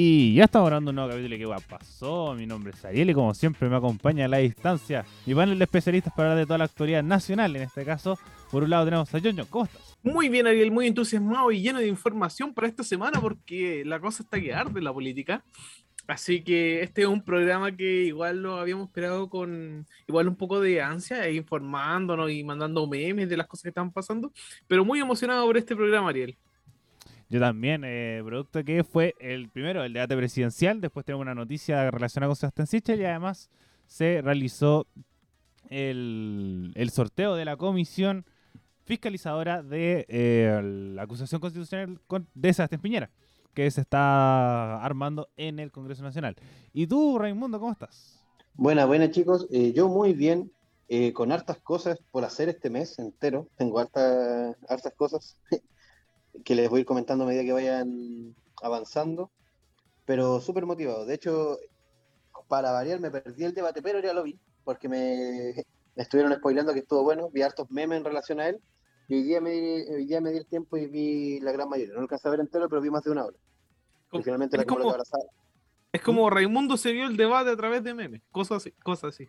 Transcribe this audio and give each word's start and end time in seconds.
Y 0.00 0.32
ya 0.34 0.44
estamos 0.44 0.66
hablando 0.66 0.90
de 0.90 0.90
un 0.90 0.94
nuevo 0.94 1.10
capítulo 1.10 1.36
de 1.36 1.60
¿Qué 1.60 1.68
pasó? 1.68 2.32
Mi 2.36 2.46
nombre 2.46 2.70
es 2.70 2.84
Ariel 2.84 3.10
y 3.10 3.14
como 3.14 3.34
siempre 3.34 3.68
me 3.68 3.74
acompaña 3.74 4.26
a 4.26 4.28
la 4.28 4.36
distancia 4.36 5.04
mi 5.26 5.34
panel 5.34 5.58
de 5.58 5.64
especialistas 5.64 6.12
para 6.14 6.28
hablar 6.28 6.44
de 6.44 6.46
toda 6.46 6.58
la 6.58 6.66
actualidad 6.66 7.02
nacional. 7.02 7.56
En 7.56 7.62
este 7.62 7.84
caso, 7.84 8.16
por 8.52 8.62
un 8.62 8.70
lado 8.70 8.84
tenemos 8.84 9.12
a 9.12 9.18
Joño. 9.18 9.44
¿Cómo 9.50 9.64
estás? 9.64 9.98
Muy 10.04 10.28
bien, 10.28 10.46
Ariel, 10.46 10.70
muy 10.70 10.86
entusiasmado 10.86 11.50
y 11.50 11.62
lleno 11.62 11.80
de 11.80 11.88
información 11.88 12.54
para 12.54 12.68
esta 12.68 12.84
semana 12.84 13.20
porque 13.20 13.82
la 13.84 13.98
cosa 13.98 14.22
está 14.22 14.40
que 14.40 14.54
arde 14.54 14.78
en 14.78 14.84
la 14.84 14.92
política. 14.92 15.42
Así 16.06 16.44
que 16.44 16.80
este 16.80 17.02
es 17.02 17.08
un 17.08 17.24
programa 17.24 17.76
que 17.76 18.04
igual 18.04 18.40
lo 18.40 18.60
habíamos 18.60 18.86
esperado 18.86 19.28
con 19.28 19.84
igual 20.06 20.28
un 20.28 20.36
poco 20.36 20.60
de 20.60 20.80
ansia, 20.80 21.26
e 21.26 21.34
informándonos 21.34 22.30
y 22.30 22.44
mandando 22.44 22.86
memes 22.86 23.28
de 23.28 23.36
las 23.36 23.48
cosas 23.48 23.64
que 23.64 23.68
están 23.70 23.90
pasando, 23.90 24.32
pero 24.68 24.84
muy 24.84 25.00
emocionado 25.00 25.44
por 25.44 25.56
este 25.56 25.74
programa, 25.74 26.10
Ariel. 26.10 26.38
Yo 27.30 27.40
también, 27.40 27.82
eh, 27.84 28.22
producto 28.24 28.64
que 28.64 28.84
fue 28.84 29.14
el 29.20 29.50
primero, 29.50 29.84
el 29.84 29.92
debate 29.92 30.16
presidencial, 30.16 30.80
después 30.80 31.04
tenemos 31.04 31.22
una 31.22 31.34
noticia 31.34 31.90
relacionada 31.90 32.30
con 32.30 32.36
Sebastián 32.36 32.66
Sichel 32.66 33.00
y 33.00 33.04
además 33.04 33.50
se 33.86 34.22
realizó 34.22 34.86
el, 35.68 36.72
sorteo 36.90 37.34
de 37.34 37.44
la 37.44 37.58
comisión 37.58 38.24
fiscalizadora 38.84 39.62
de 39.62 40.06
eh, 40.08 40.62
la 40.94 41.02
acusación 41.02 41.38
constitucional 41.42 42.00
de 42.34 42.52
Sebastián 42.54 42.80
Piñera, 42.80 43.10
que 43.52 43.70
se 43.70 43.82
está 43.82 44.82
armando 44.82 45.28
en 45.36 45.58
el 45.58 45.70
Congreso 45.70 46.02
Nacional. 46.02 46.34
¿Y 46.72 46.86
tú, 46.86 47.18
Raimundo, 47.18 47.60
cómo 47.60 47.72
estás? 47.72 48.24
Buenas, 48.54 48.86
buenas 48.86 49.10
chicos. 49.10 49.46
Eh, 49.50 49.74
yo 49.74 49.88
muy 49.88 50.14
bien, 50.14 50.50
con 51.12 51.30
hartas 51.30 51.58
cosas 51.58 51.98
por 52.10 52.24
hacer 52.24 52.48
este 52.48 52.70
mes 52.70 52.98
entero. 52.98 53.46
Tengo 53.58 53.80
hartas, 53.80 54.56
hartas 54.66 54.94
cosas. 54.94 55.36
Que 56.44 56.54
les 56.54 56.68
voy 56.68 56.78
a 56.78 56.80
ir 56.80 56.86
comentando 56.86 57.24
a 57.24 57.26
medida 57.26 57.42
que 57.42 57.52
vayan 57.52 58.34
avanzando, 58.62 59.30
pero 60.04 60.40
súper 60.40 60.66
motivado. 60.66 61.04
De 61.04 61.14
hecho, 61.14 61.58
para 62.48 62.72
variar, 62.72 63.00
me 63.00 63.10
perdí 63.10 63.44
el 63.44 63.54
debate, 63.54 63.82
pero 63.82 64.00
ya 64.00 64.12
lo 64.12 64.22
vi, 64.22 64.38
porque 64.64 64.88
me, 64.88 65.54
estuvieron 65.96 66.34
spoilando 66.34 66.72
que 66.72 66.80
estuvo 66.80 67.02
bueno, 67.02 67.30
vi 67.30 67.42
hartos 67.42 67.70
memes 67.70 67.98
en 67.98 68.04
relación 68.04 68.40
a 68.40 68.48
él, 68.48 68.60
y 69.08 69.14
hoy 69.14 69.22
día, 69.22 69.40
me, 69.40 69.50
hoy 69.50 70.04
día 70.04 70.20
me 70.20 70.30
di 70.30 70.38
el 70.38 70.46
tiempo 70.46 70.76
y 70.76 70.86
vi 70.86 71.40
la 71.40 71.50
gran 71.50 71.68
mayoría. 71.68 71.94
No 71.94 72.00
alcancé 72.00 72.28
a 72.28 72.30
ver 72.30 72.40
entero, 72.40 72.68
pero 72.68 72.82
vi 72.82 72.90
más 72.90 73.02
de 73.02 73.10
una 73.10 73.24
hora. 73.24 73.36
finalmente 74.22 74.58
es, 74.58 74.66
como, 74.66 74.94
es 75.92 76.02
como 76.02 76.28
Raimundo 76.28 76.76
se 76.76 76.92
vio 76.92 77.06
el 77.06 77.16
debate 77.16 77.50
a 77.50 77.56
través 77.56 77.82
de 77.82 77.94
memes, 77.94 78.20
cosas 78.30 78.58
así. 78.58 78.72
Cosas 78.72 79.14
así. 79.14 79.26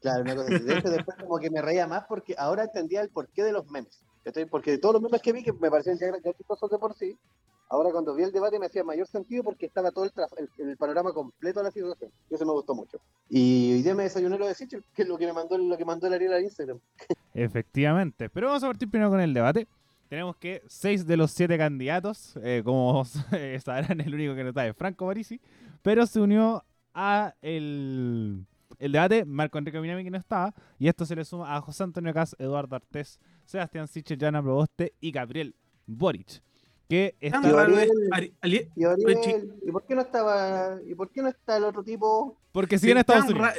Claro, 0.00 0.22
una 0.22 0.36
cosa 0.36 0.54
así. 0.54 0.64
De 0.64 0.78
hecho, 0.78 0.90
después 0.90 1.16
como 1.18 1.38
que 1.38 1.50
me 1.50 1.62
reía 1.62 1.86
más 1.86 2.04
porque 2.06 2.34
ahora 2.36 2.64
entendía 2.64 3.00
el 3.00 3.08
porqué 3.08 3.42
de 3.42 3.52
los 3.52 3.66
memes. 3.70 4.04
Porque 4.50 4.72
de 4.72 4.78
todos 4.78 4.94
los 4.94 5.02
memes 5.02 5.20
que 5.20 5.32
vi, 5.32 5.42
que 5.42 5.52
me 5.52 5.70
parecían 5.70 5.98
ya 5.98 6.32
chistosos 6.32 6.70
de 6.70 6.78
por 6.78 6.94
sí, 6.94 7.18
ahora 7.68 7.90
cuando 7.90 8.14
vi 8.14 8.22
el 8.22 8.32
debate 8.32 8.58
me 8.58 8.66
hacía 8.66 8.84
mayor 8.84 9.06
sentido 9.06 9.42
porque 9.42 9.66
estaba 9.66 9.90
todo 9.90 10.04
el, 10.04 10.76
panorama 10.76 11.12
completo 11.12 11.60
de 11.60 11.64
la 11.64 11.70
situación. 11.70 12.10
Y 12.30 12.34
eso 12.34 12.46
me 12.46 12.52
gustó 12.52 12.74
mucho. 12.74 12.98
Y 13.28 13.72
hoy 13.74 13.82
día 13.82 13.94
me 13.94 14.04
desayuné 14.04 14.38
lo 14.38 14.46
de 14.46 14.54
Sichel, 14.54 14.84
que 14.94 15.02
es 15.02 15.08
lo 15.08 15.18
que 15.18 15.26
me 15.26 15.32
mandó, 15.32 15.58
lo 15.58 15.76
que 15.76 15.84
mandó 15.84 16.06
el 16.06 16.14
Ariel 16.14 16.32
a 16.32 16.40
Instagram. 16.40 16.78
Efectivamente. 17.34 18.30
Pero 18.30 18.46
vamos 18.46 18.62
a 18.64 18.68
partir 18.68 18.90
primero 18.90 19.10
con 19.10 19.20
el 19.20 19.34
debate. 19.34 19.66
Tenemos 20.08 20.36
que 20.36 20.62
seis 20.68 21.06
de 21.06 21.16
los 21.16 21.30
siete 21.30 21.58
candidatos, 21.58 22.38
eh, 22.42 22.62
como 22.64 23.04
sabrán, 23.64 24.00
el 24.00 24.14
único 24.14 24.34
que 24.34 24.42
no 24.42 24.50
está 24.50 24.66
es 24.66 24.76
Franco 24.76 25.06
Parisi, 25.06 25.40
pero 25.82 26.06
se 26.06 26.20
unió 26.20 26.64
a 26.92 27.34
el 27.42 28.46
el 28.78 28.92
debate, 28.92 29.24
Marco 29.24 29.58
Enrique 29.58 29.80
Minami 29.80 30.04
que 30.04 30.10
no 30.10 30.18
estaba, 30.18 30.54
y 30.78 30.88
esto 30.88 31.06
se 31.06 31.16
le 31.16 31.24
suma 31.24 31.56
a 31.56 31.60
José 31.60 31.82
Antonio 31.82 32.12
Cas, 32.12 32.36
Eduardo 32.38 32.76
Artés, 32.76 33.18
Sebastián 33.44 33.88
Siche, 33.88 34.16
Jana 34.18 34.42
Proboste 34.42 34.94
y 35.00 35.10
Gabriel 35.10 35.54
Boric. 35.86 36.42
Que 36.88 37.16
está... 37.20 37.40
¿Y, 37.40 37.50
por 39.72 39.86
qué 39.86 39.94
no 39.94 40.02
estaba 40.02 40.78
y 40.86 40.94
por 40.94 41.10
qué 41.10 41.22
no 41.22 41.28
está 41.28 41.56
el 41.56 41.64
otro 41.64 41.82
tipo? 41.82 42.38
Porque 42.52 42.78
sigue 42.78 42.92
en 42.92 42.98
Estados 42.98 43.30
Unidos. 43.30 43.50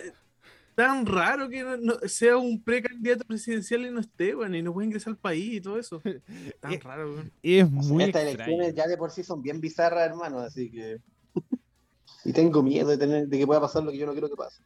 tan 0.76 1.06
raro 1.06 1.50
que 1.50 1.66
sea 2.08 2.38
un 2.38 2.64
precandidato 2.64 3.26
presidencial 3.26 3.86
y 3.86 3.92
no 3.92 4.00
esté, 4.00 4.36
bueno, 4.36 4.56
y 4.56 4.62
no 4.62 4.74
puede 4.74 4.88
ingresar 4.88 5.12
al 5.12 5.18
país 5.18 5.56
y 5.56 5.62
todo 5.62 5.80
eso. 5.80 6.02
Tan 6.60 6.80
raro, 6.82 7.16
Y 7.42 7.58
es 7.58 7.70
muy 7.70 8.04
Estas 8.04 8.24
elecciones 8.24 8.76
ya 8.76 8.88
de 8.88 8.98
por 8.98 9.10
sí 9.10 9.24
son 9.24 9.42
bien 9.42 9.60
bizarras, 9.60 10.08
hermano, 10.08 10.40
así 10.40 10.70
que... 10.70 11.00
y 12.26 12.32
tengo 12.32 12.62
miedo 12.62 12.90
de, 12.90 12.98
tener, 12.98 13.28
de 13.28 13.38
que 13.38 13.48
pueda 13.48 13.62
pasar 13.62 13.84
lo 13.84 13.92
que 13.92 13.98
yo 13.98 14.06
no 14.06 14.12
quiero 14.12 14.30
que 14.30 14.36
pase. 14.36 14.62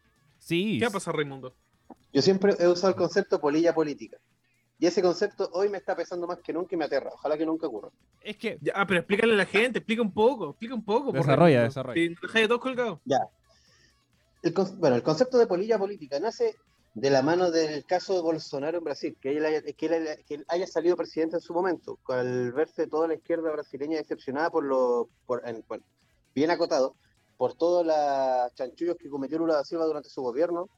¿Qué 0.50 0.80
va 0.82 0.88
a 0.88 0.92
pasar, 0.92 1.16
Raimundo? 1.16 1.56
Yo 2.12 2.22
siempre 2.22 2.56
he 2.60 2.68
usado 2.68 2.90
el 2.90 2.96
concepto 2.96 3.40
polilla 3.40 3.74
política. 3.74 4.18
Y 4.80 4.88
ese 4.88 5.02
concepto 5.02 5.50
hoy 5.52 5.68
me 5.68 5.78
está 5.78 5.94
pesando 5.94 6.26
más 6.26 6.40
que 6.40 6.54
nunca 6.54 6.74
y 6.74 6.78
me 6.78 6.86
aterra. 6.86 7.12
Ojalá 7.14 7.38
que 7.38 7.46
nunca 7.46 7.68
ocurra. 7.68 7.90
Es 8.22 8.38
que. 8.38 8.58
Ya, 8.62 8.74
pero 8.88 9.02
explícale 9.02 9.34
a 9.34 9.38
la 9.38 9.46
gente, 9.46 9.80
explica 9.80 10.02
un 10.02 10.14
poco, 10.14 10.52
explica 10.52 10.74
un 10.74 10.86
poco. 10.86 11.12
Desarrolla, 11.12 11.64
desarrolla. 11.64 12.00
Y 12.00 12.16
deja 12.16 12.40
de 12.40 12.48
todos 12.48 12.62
colgados. 12.62 13.00
Ya. 13.04 13.28
bueno, 14.78 14.96
el 14.96 15.04
concepto 15.04 15.38
de 15.38 15.48
polilla 15.48 15.78
política 15.78 16.18
nace 16.22 16.56
de 16.94 17.10
la 17.10 17.22
mano 17.22 17.52
del 17.52 17.86
caso 17.86 18.14
de 18.14 18.22
Bolsonaro 18.22 18.78
en 18.78 18.84
Brasil, 18.86 19.18
que 19.22 19.38
él 19.38 19.46
haya, 19.46 19.62
que 19.62 20.44
haya 20.48 20.66
salido 20.66 20.96
presidente 20.96 21.36
en 21.36 21.42
su 21.42 21.54
momento, 21.54 22.00
al 22.08 22.54
verse 22.54 22.88
toda 22.88 23.10
la 23.10 23.16
izquierda 23.16 23.52
brasileña 23.52 23.98
decepcionada 23.98 24.50
por 24.50 24.64
lo. 24.64 25.10
Por, 25.26 25.44
bien 26.34 26.52
acotado, 26.52 26.96
por 27.36 27.54
todos 27.54 27.86
los 27.86 28.56
chanchullos 28.56 28.96
que 28.96 29.10
cometió 29.10 29.40
Lula 29.40 29.56
da 29.56 29.66
Silva 29.66 29.86
durante 29.86 30.10
su 30.10 30.22
gobierno, 30.22 30.70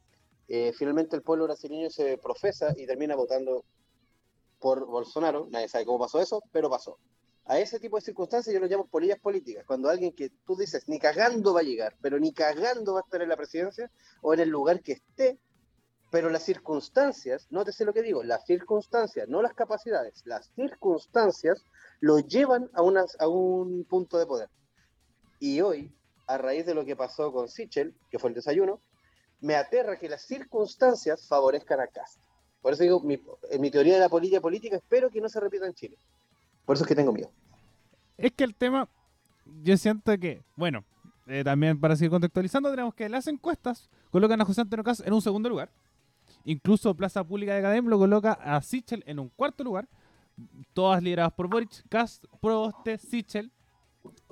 eh, 0.48 0.74
finalmente 0.76 1.16
el 1.16 1.22
pueblo 1.22 1.44
brasileño 1.44 1.92
se 1.92 2.18
profesa 2.18 2.74
y 2.76 2.88
termina 2.88 3.16
votando 3.16 3.64
por 4.62 4.86
Bolsonaro. 4.86 5.48
Nadie 5.50 5.68
sabe 5.68 5.86
cómo 5.86 6.00
pasó 6.00 6.22
eso, 6.22 6.42
pero 6.54 6.70
pasó. 6.70 6.98
A 7.46 7.60
ese 7.60 7.80
tipo 7.80 7.98
de 7.98 8.04
circunstancias 8.04 8.54
yo 8.54 8.60
lo 8.60 8.68
llamo 8.68 8.88
polillas 8.88 9.20
políticas, 9.20 9.66
cuando 9.66 9.90
alguien 9.90 10.14
que 10.14 10.30
tú 10.46 10.56
dices 10.56 10.88
ni 10.88 11.00
cagando 11.00 11.54
va 11.54 11.62
a 11.62 11.64
llegar, 11.64 11.98
pero 12.00 12.20
ni 12.20 12.32
cagando 12.32 12.94
va 12.94 13.00
a 13.00 13.04
estar 13.04 13.22
en 13.22 13.30
la 13.30 13.36
presidencia 13.36 13.92
o 14.22 14.34
en 14.34 14.40
el 14.40 14.50
lugar 14.50 14.82
que 14.82 14.94
esté, 14.94 15.40
pero 16.12 16.30
las 16.30 16.44
circunstancias, 16.44 17.48
nótese 17.50 17.84
lo 17.84 17.94
que 17.94 18.04
digo, 18.04 18.24
las 18.24 18.46
circunstancias, 18.46 19.28
no 19.28 19.42
las 19.42 19.54
capacidades, 19.54 20.22
las 20.26 20.52
circunstancias 20.56 21.66
lo 22.00 22.20
llevan 22.20 22.70
a, 22.74 22.82
a 23.20 23.28
un 23.28 23.86
punto 23.86 24.20
de 24.20 24.28
poder. 24.28 24.50
Y 25.40 25.62
hoy 25.62 25.92
a 26.28 26.38
raíz 26.38 26.66
de 26.66 26.76
lo 26.76 26.86
que 26.86 26.96
pasó 26.96 27.32
con 27.32 27.50
Sichel, 27.50 27.96
que 28.10 28.20
fue 28.20 28.30
el 28.30 28.36
desayuno, 28.36 28.82
me 29.42 29.56
aterra 29.56 29.98
que 29.98 30.08
las 30.08 30.22
circunstancias 30.22 31.28
favorezcan 31.28 31.80
a 31.80 31.88
Cast. 31.88 32.20
Por 32.62 32.74
eso 32.74 32.84
digo, 32.84 33.02
en 33.50 33.62
mi 33.62 33.72
teoría 33.72 33.96
de 33.96 34.00
la 34.00 34.10
política 34.10 34.40
política, 34.40 34.76
espero 34.76 35.10
que 35.10 35.20
no 35.20 35.30
se 35.30 35.40
repita 35.40 35.66
en 35.66 35.74
Chile. 35.74 35.98
Por 36.66 36.76
eso 36.76 36.84
es 36.84 36.88
que 36.88 36.96
tengo 36.96 37.12
miedo. 37.12 37.32
Es 38.18 38.32
que 38.34 38.44
el 38.44 38.54
tema, 38.54 38.88
yo 39.64 39.76
siento 39.78 40.16
que, 40.20 40.44
bueno, 40.56 40.86
eh, 41.28 41.44
también 41.44 41.80
para 41.80 41.96
seguir 41.96 42.12
contextualizando, 42.12 42.70
tenemos 42.70 42.94
que 42.94 43.10
las 43.10 43.28
encuestas 43.28 43.90
colocan 44.12 44.40
a 44.42 44.46
José 44.46 44.62
Antonio 44.62 44.84
Cast 44.84 45.06
en 45.06 45.14
un 45.14 45.22
segundo 45.22 45.50
lugar. 45.50 45.72
Incluso 46.46 46.94
Plaza 46.96 47.24
Pública 47.24 47.56
de 47.56 47.62
Cadem 47.62 47.88
lo 47.88 47.98
coloca 47.98 48.34
a 48.34 48.62
Sichel 48.62 49.04
en 49.08 49.20
un 49.20 49.30
cuarto 49.30 49.64
lugar. 49.64 49.88
Todas 50.74 51.02
lideradas 51.02 51.34
por 51.34 51.48
Boric, 51.48 51.88
Cast, 51.90 52.26
Proboste, 52.42 52.98
Sichel. 52.98 53.52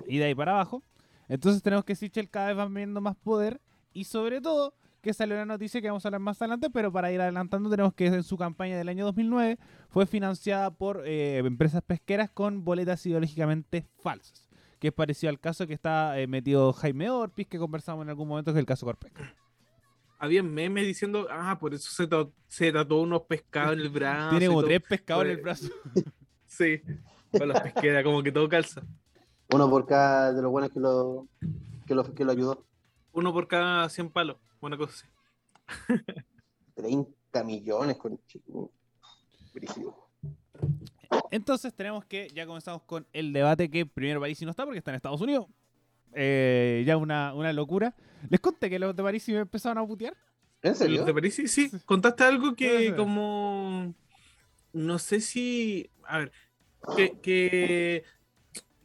Y 0.06 0.18
de 0.18 0.24
ahí 0.24 0.34
para 0.34 0.52
abajo. 0.52 0.82
Entonces 1.28 1.62
tenemos 1.62 1.84
que 1.84 1.94
Sichel 1.94 2.28
cada 2.28 2.48
vez 2.48 2.58
va 2.58 2.66
viendo 2.66 3.00
más 3.00 3.16
poder 3.16 3.60
y 3.92 4.04
sobre 4.04 4.40
todo 4.40 4.74
que 5.00 5.14
salió 5.14 5.34
una 5.34 5.46
noticia 5.46 5.80
que 5.80 5.88
vamos 5.88 6.04
a 6.04 6.08
hablar 6.08 6.20
más 6.20 6.40
adelante, 6.40 6.70
pero 6.70 6.92
para 6.92 7.10
ir 7.12 7.20
adelantando 7.20 7.70
tenemos 7.70 7.94
que 7.94 8.06
en 8.06 8.22
su 8.22 8.36
campaña 8.36 8.76
del 8.76 8.88
año 8.88 9.04
2009 9.06 9.58
fue 9.88 10.06
financiada 10.06 10.70
por 10.70 11.02
eh, 11.06 11.38
empresas 11.38 11.82
pesqueras 11.82 12.30
con 12.30 12.64
boletas 12.64 13.04
ideológicamente 13.06 13.86
falsas, 14.02 14.48
que 14.78 14.88
es 14.88 14.94
parecido 14.94 15.30
al 15.30 15.40
caso 15.40 15.66
que 15.66 15.74
está 15.74 16.18
eh, 16.18 16.26
metido 16.26 16.72
Jaime 16.72 17.10
Orpiz, 17.10 17.48
que 17.48 17.58
conversamos 17.58 18.02
en 18.04 18.10
algún 18.10 18.28
momento, 18.28 18.52
que 18.52 18.58
es 18.58 18.60
el 18.60 18.66
caso 18.66 18.86
Corpesca. 18.86 19.34
Había 20.18 20.42
memes 20.42 20.86
diciendo, 20.86 21.26
ah, 21.30 21.58
por 21.58 21.72
eso 21.72 21.90
se, 21.90 22.06
se 22.46 22.72
tatuó 22.72 23.00
unos 23.00 23.22
pescados 23.22 23.72
en 23.72 23.80
el 23.80 23.88
brazo. 23.88 24.30
Tiene 24.30 24.48
como 24.48 24.62
tres 24.62 24.82
pescados 24.86 25.24
en 25.24 25.30
el 25.30 25.36
brazo. 25.38 25.68
sí, 26.46 26.82
con 27.30 27.48
las 27.48 27.62
pesqueras, 27.62 28.04
como 28.04 28.22
que 28.22 28.30
todo 28.30 28.46
calza. 28.46 28.82
Uno 29.52 29.68
por 29.68 29.86
cada 29.86 30.32
de 30.32 30.42
los 30.42 30.50
buenos 30.50 30.70
que 30.70 30.78
lo, 30.78 31.26
que 31.86 31.94
lo, 31.94 32.14
que 32.14 32.24
lo 32.24 32.32
ayudó. 32.32 32.66
Uno 33.12 33.32
por 33.32 33.48
cada 33.48 33.88
100 33.88 34.10
palos, 34.10 34.36
buena 34.60 34.76
cosa 34.76 34.92
así. 34.94 36.02
30 36.74 37.44
millones 37.44 37.96
con 37.96 38.20
Entonces 41.30 41.74
tenemos 41.74 42.04
que, 42.04 42.28
ya 42.34 42.46
comenzamos 42.46 42.82
con 42.82 43.06
el 43.12 43.32
debate 43.32 43.70
que 43.70 43.86
primero 43.86 44.20
París 44.20 44.40
no 44.42 44.50
está 44.50 44.64
porque 44.64 44.78
está 44.78 44.90
en 44.90 44.96
Estados 44.96 45.20
Unidos. 45.20 45.46
Eh, 46.12 46.82
ya 46.86 46.96
una, 46.96 47.34
una, 47.34 47.52
locura. 47.52 47.94
Les 48.28 48.40
conté 48.40 48.68
que 48.68 48.78
los 48.78 48.94
de 48.96 49.02
París 49.02 49.28
me 49.28 49.38
empezaron 49.38 49.78
a 49.78 49.86
putear. 49.86 50.16
¿En 50.62 50.74
serio? 50.74 50.98
Los 50.98 51.06
de 51.06 51.14
París 51.14 51.42
sí, 51.46 51.70
contaste 51.84 52.24
algo 52.24 52.54
que 52.54 52.94
como... 52.94 53.94
No 54.72 54.98
sé 54.98 55.20
si... 55.20 55.90
A 56.04 56.18
ver, 56.18 56.32
que, 56.96 57.18
que 57.20 58.04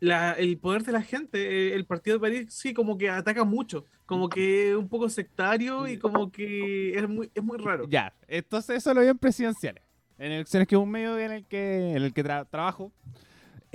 el 0.02 0.58
poder 0.58 0.84
de 0.84 0.92
la 0.92 1.02
gente, 1.02 1.40
eh, 1.40 1.76
el 1.76 1.86
partido 1.86 2.18
de 2.18 2.22
París, 2.22 2.54
sí, 2.54 2.74
como 2.74 2.98
que 2.98 3.10
ataca 3.10 3.44
mucho, 3.44 3.86
como 4.06 4.30
que 4.30 4.72
es 4.72 4.76
un 4.76 4.88
poco 4.90 5.10
sectario 5.10 5.88
y 5.88 5.98
como 5.98 6.32
que 6.32 6.98
es 6.98 7.08
muy, 7.08 7.32
es 7.34 7.44
muy 7.44 7.58
raro. 7.58 7.88
Ya, 7.90 8.14
entonces 8.28 8.78
eso 8.78 8.94
lo 8.94 9.02
veo 9.02 9.12
en 9.12 9.18
presidenciales, 9.18 9.84
en 10.18 10.32
elecciones 10.32 10.68
que 10.68 10.76
es 10.76 10.82
un 10.82 10.90
medio 10.90 11.18
en 11.18 11.32
el 11.32 11.46
que, 11.46 11.92
en 11.92 12.04
el 12.04 12.14
que 12.14 12.24
trabajo. 12.24 12.92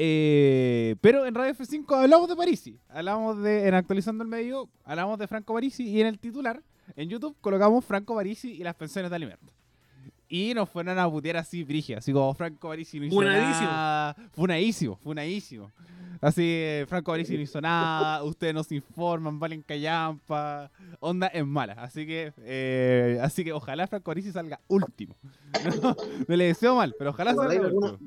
Eh, 0.02 0.96
pero 1.02 1.26
en 1.26 1.34
Radio 1.34 1.52
F5 1.54 2.02
hablamos 2.02 2.28
de 2.28 2.36
Parisi. 2.36 2.78
Hablamos 2.88 3.42
de, 3.42 3.68
en 3.68 3.74
Actualizando 3.74 4.24
el 4.24 4.30
Medio, 4.30 4.70
hablamos 4.84 5.18
de 5.18 5.26
Franco 5.26 5.52
Parisi 5.52 5.88
y 5.88 6.00
en 6.00 6.06
el 6.06 6.18
titular, 6.18 6.62
en 6.96 7.08
YouTube, 7.08 7.36
colocamos 7.40 7.84
Franco 7.84 8.14
Parisi 8.14 8.52
y 8.52 8.62
las 8.62 8.74
pensiones 8.74 9.10
de 9.10 9.16
alimentos. 9.16 9.59
Y 10.32 10.54
nos 10.54 10.68
fueron 10.68 10.96
a 10.96 11.10
putear 11.10 11.38
así, 11.38 11.64
brigia, 11.64 11.98
así 11.98 12.12
como 12.12 12.32
Franco 12.34 12.68
Parisi 12.68 13.00
no 13.00 13.06
hizo 13.06 13.16
Funadísimo. 13.16 13.66
nada. 13.68 14.16
Funadísimo, 14.32 14.96
funadísimo. 14.96 15.72
Así, 16.20 16.42
eh, 16.44 16.84
Franco 16.88 17.10
Parisi 17.10 17.34
no 17.34 17.40
hizo 17.42 17.60
nada, 17.60 18.22
ustedes 18.22 18.54
nos 18.54 18.70
informan, 18.70 19.40
valen 19.40 19.62
callampa, 19.62 20.70
onda 21.00 21.26
es 21.28 21.44
mala. 21.44 21.72
Así 21.72 22.06
que, 22.06 22.32
eh, 22.44 23.18
así 23.22 23.42
que 23.42 23.52
ojalá 23.52 23.88
Franco 23.88 24.04
Parisi 24.10 24.30
salga 24.30 24.60
último. 24.68 25.16
No, 25.82 25.96
no 26.28 26.36
le 26.36 26.44
deseo 26.44 26.76
mal, 26.76 26.94
pero 26.96 27.10
ojalá 27.10 27.32
¿Te 27.32 27.40
acordáis 27.40 27.60
salga 27.60 27.74
último. 27.74 27.98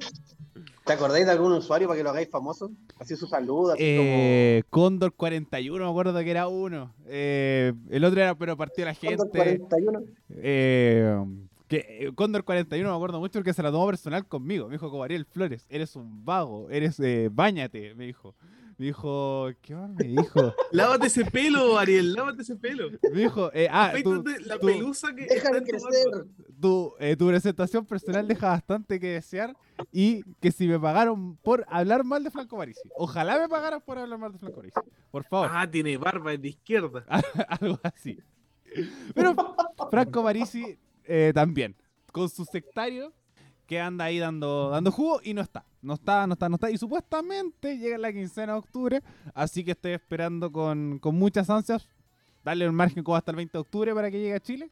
¿Te 0.85 0.93
acordáis 0.93 1.25
de 1.25 1.31
algún 1.31 1.51
usuario 1.53 1.87
para 1.87 1.97
que 1.97 2.03
lo 2.03 2.09
hagáis 2.09 2.29
famoso? 2.29 2.71
Así 2.99 3.15
su 3.15 3.27
salud, 3.27 3.71
así 3.71 3.79
Eh, 3.81 4.63
Cóndor 4.69 5.13
41, 5.13 5.83
me 5.83 5.89
acuerdo 5.89 6.17
que 6.19 6.31
era 6.31 6.47
uno. 6.47 6.93
Eh, 7.07 7.73
el 7.89 8.03
otro 8.05 8.21
era, 8.21 8.35
pero 8.35 8.55
partió 8.55 8.85
la 8.85 8.93
como... 8.95 9.09
gente. 9.09 9.29
41. 9.29 10.01
Eh, 10.29 11.25
que, 11.68 11.86
eh, 11.88 12.12
Cóndor 12.13 12.44
41 12.44 12.89
me 12.89 12.95
acuerdo 12.95 13.19
mucho 13.19 13.39
porque 13.39 13.54
se 13.54 13.63
la 13.63 13.71
tomó 13.71 13.88
personal 13.88 14.27
conmigo. 14.27 14.68
Me 14.68 14.74
dijo, 14.74 14.89
como 14.89 15.04
Ariel 15.04 15.25
Flores, 15.25 15.65
eres 15.69 15.95
un 15.95 16.24
vago, 16.25 16.69
eres, 16.69 17.00
eh, 17.00 17.30
bañate, 17.31 17.95
me 17.95 18.06
dijo. 18.06 18.36
Me 18.80 18.88
dijo, 18.88 19.50
¿qué 19.62 19.75
más 19.75 19.88
me 19.92 20.04
dijo? 20.06 20.54
Lávate 20.71 21.06
ese 21.07 21.24
pelo, 21.25 21.77
Ariel, 21.77 22.13
lávate 22.13 22.42
ese 22.42 22.56
pelo. 22.56 22.89
Me 23.13 23.21
dijo, 23.21 23.51
eh, 23.54 23.68
ah, 23.71 23.94
la 23.94 24.01
tu- 24.57 24.65
pelusa 24.65 25.13
que 25.15 25.24
en 25.25 25.63
crecer. 25.63 26.25
tu, 26.60 26.94
eh, 27.00 27.15
tu 27.15 27.27
presentación 27.27 27.86
personal 27.86 28.27
deja 28.27 28.48
bastante 28.50 29.00
que 29.00 29.10
desear 29.12 29.56
y 29.92 30.24
que 30.42 30.51
si 30.51 30.68
me 30.68 30.80
pagaron 30.80 31.38
por 31.38 31.65
hablar 31.69 32.04
mal 32.04 32.24
de 32.24 32.31
Franco 32.31 32.57
Parisi. 32.57 32.81
Ojalá 32.95 33.38
me 33.39 33.48
pagaran 33.48 33.80
por 33.80 34.00
hablar 34.00 34.18
mal 34.18 34.31
de 34.33 34.39
Franco 34.39 34.57
Parisi. 34.57 34.80
Por 35.12 35.24
favor. 35.24 35.50
Ah, 35.51 35.69
tiene 35.69 35.95
barba, 35.98 36.33
es 36.33 36.42
de 36.42 36.50
izquierda. 36.50 37.06
algo 37.62 37.80
así. 37.83 38.19
Pero 39.13 39.36
Franco 39.92 40.24
Parisi 40.24 40.80
eh, 41.05 41.31
también, 41.33 41.75
con 42.11 42.29
su 42.29 42.45
sectario 42.45 43.13
que 43.67 43.79
anda 43.79 44.05
ahí 44.05 44.19
dando, 44.19 44.69
dando 44.69 44.91
jugo 44.91 45.21
y 45.23 45.33
no 45.33 45.41
está. 45.41 45.65
No 45.81 45.95
está, 45.95 46.25
no 46.27 46.33
está, 46.33 46.47
no 46.50 46.55
está. 46.55 46.71
Y 46.71 46.77
supuestamente 46.77 47.77
llega 47.77 47.97
la 47.97 48.13
quincena 48.13 48.53
de 48.53 48.59
octubre, 48.59 49.03
así 49.33 49.63
que 49.63 49.71
estoy 49.71 49.91
esperando 49.91 50.51
con, 50.51 51.00
con 51.00 51.15
muchas 51.15 51.50
ansias 51.50 51.88
darle 52.44 52.67
un 52.67 52.75
margen 52.75 53.03
como 53.03 53.17
hasta 53.17 53.31
el 53.31 53.38
20 53.38 53.51
de 53.51 53.59
octubre 53.59 53.94
para 53.94 54.11
que 54.11 54.19
llegue 54.19 54.35
a 54.35 54.39
Chile, 54.39 54.69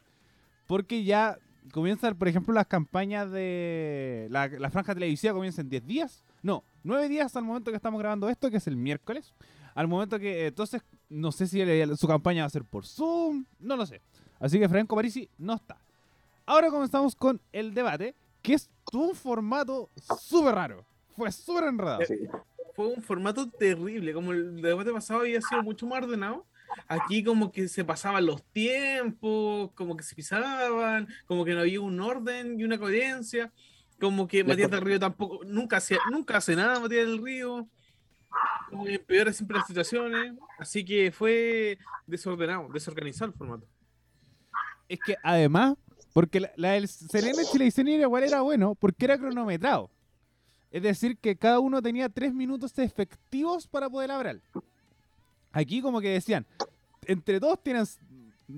porque 0.68 1.04
ya 1.04 1.38
comienzan, 1.72 2.18
por 2.18 2.28
ejemplo, 2.28 2.54
las 2.54 2.68
campañas 2.68 3.31
de 3.31 4.28
la, 4.30 4.69
franja 4.69 4.94
televisiva 4.94 5.33
comienza 5.33 5.62
en 5.62 5.69
10 5.69 5.86
días, 5.86 6.24
no, 6.42 6.63
9 6.83 7.10
días 7.10 7.36
al 7.36 7.44
momento 7.44 7.72
que 7.72 7.78
estamos 7.78 8.00
grabando 8.00 8.30
esto, 8.30 8.50
que 8.50 8.57
es 8.57 8.68
el 8.68 8.75
miércoles. 8.75 9.33
Al 9.74 9.88
momento 9.88 10.19
que, 10.19 10.48
entonces, 10.48 10.81
no 11.07 11.31
sé 11.31 11.48
si 11.48 11.62
su 11.95 12.07
campaña 12.07 12.44
va 12.44 12.48
a 12.48 12.50
ser 12.50 12.66
por 12.66 12.86
Zoom, 12.86 13.45
no 13.60 13.78
lo 13.78 13.86
sé. 13.86 14.01
Así 14.39 14.60
que 14.60 14.68
Franco 14.68 14.95
Parisi 14.95 15.30
no 15.38 15.54
está. 15.54 15.78
Ahora 16.51 16.69
comenzamos 16.69 17.15
con 17.15 17.39
el 17.53 17.74
debate, 17.74 18.13
que 18.42 18.56
es 18.56 18.69
un 18.92 19.15
formato 19.15 19.89
súper 20.19 20.53
raro. 20.53 20.86
Fue 21.15 21.31
súper 21.31 21.63
enredado. 21.63 22.01
Sí. 22.06 22.27
Fue 22.75 22.88
un 22.88 23.01
formato 23.01 23.50
terrible, 23.50 24.13
como 24.13 24.33
el 24.33 24.62
debate 24.62 24.92
pasado 24.92 25.21
había 25.21 25.39
sido 25.39 25.63
mucho 25.63 25.88
más 25.88 26.03
ordenado. 26.03 26.45
Aquí 26.89 27.24
como 27.24 27.53
que 27.53 27.69
se 27.69 27.86
pasaban 27.86 28.25
los 28.25 28.44
tiempos, 28.44 29.71
como 29.75 29.95
que 29.95 30.03
se 30.03 30.13
pisaban, 30.13 31.07
como 31.25 31.45
que 31.45 31.53
no 31.53 31.62
había 31.62 31.80
un 31.80 31.98
orden 32.01 32.59
y 32.59 32.65
una 32.65 32.77
coherencia, 32.77 33.50
como 33.97 34.27
que 34.27 34.44
Matías 34.44 34.69
del 34.69 34.81
Río 34.81 35.00
tampoco, 35.00 35.45
nunca 35.45 35.77
hace, 35.77 36.00
nunca 36.12 36.36
hace 36.36 36.57
nada 36.57 36.81
Matías 36.81 37.07
del 37.07 37.24
Río, 37.24 37.65
como 38.69 38.83
que 38.83 38.95
empeora 38.95 39.31
siempre 39.31 39.56
las 39.56 39.68
situaciones, 39.68 40.33
así 40.59 40.83
que 40.83 41.13
fue 41.13 41.77
desordenado, 42.06 42.68
desorganizado 42.74 43.31
el 43.31 43.38
formato. 43.38 43.65
Es 44.89 45.00
que 45.00 45.15
además, 45.24 45.77
porque 46.13 46.40
la, 46.40 46.52
la 46.56 46.72
del 46.72 46.88
Serena 46.88 47.44
Chilevisión 47.52 47.88
igual 47.88 48.24
era 48.24 48.42
bueno, 48.42 48.75
porque 48.75 49.06
era 49.06 49.18
cronometrado. 49.18 49.90
Es 50.72 50.84
decir, 50.84 51.18
que 51.18 51.36
cada 51.36 51.60
uno 51.60 51.81
tenía 51.81 52.08
tres 52.08 52.34
minutos 52.34 52.78
efectivos 52.80 53.68
para 53.68 53.90
poder 53.90 54.12
hablar. 54.12 54.40
Aquí 55.52 55.81
como 55.81 56.00
que 56.00 56.10
decían, 56.10 56.46
entre 57.06 57.42
todos 57.42 57.62
tienen, 57.62 57.86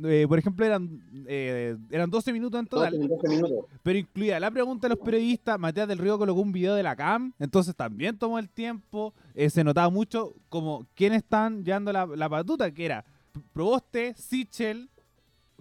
eh, 0.06 0.26
por 0.28 0.38
ejemplo, 0.38 0.64
eran, 0.64 1.02
eh, 1.28 1.76
eran 1.90 2.12
12 2.12 2.32
minutos 2.32 2.60
en 2.60 2.68
total. 2.68 2.94
12, 2.94 3.08
12 3.08 3.28
minutos. 3.30 3.66
Pero 3.82 3.98
incluía 3.98 4.40
la 4.40 4.52
pregunta 4.52 4.88
de 4.88 4.96
los 4.96 5.04
periodistas, 5.04 5.60
Matías 5.60 5.88
del 5.88 5.98
Río 5.98 6.20
colocó 6.20 6.40
un 6.40 6.52
video 6.52 6.76
de 6.76 6.84
la 6.84 6.96
CAM, 6.96 7.34
entonces 7.40 7.76
también 7.76 8.16
tomó 8.18 8.38
el 8.38 8.48
tiempo, 8.48 9.14
eh, 9.34 9.50
se 9.50 9.64
notaba 9.64 9.90
mucho 9.90 10.36
como 10.50 10.86
quiénes 10.94 11.24
están 11.24 11.64
llevando 11.64 11.92
la, 11.92 12.06
la 12.06 12.28
batuta, 12.28 12.72
que 12.72 12.86
era 12.86 13.06
Proboste, 13.54 14.14
Sichel, 14.14 14.88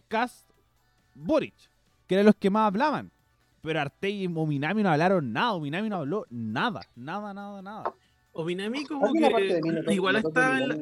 Cast, 0.08 0.46
Boric, 1.14 1.54
que 2.12 2.16
eran 2.16 2.26
los 2.26 2.36
que 2.36 2.50
más 2.50 2.66
hablaban. 2.68 3.10
Pero 3.62 3.80
Artey 3.80 4.24
y 4.24 4.26
Ominami 4.26 4.82
no 4.82 4.90
hablaron 4.90 5.32
nada, 5.32 5.52
Ominami 5.54 5.88
no 5.88 5.96
habló 5.96 6.26
nada, 6.28 6.82
nada, 6.94 7.32
nada, 7.32 7.62
nada. 7.62 7.94
Ominami 8.32 8.84
como 8.84 9.12
que 9.14 9.60
igual 9.90 10.16
está 10.16 10.58
en 10.58 10.68
la, 10.68 10.78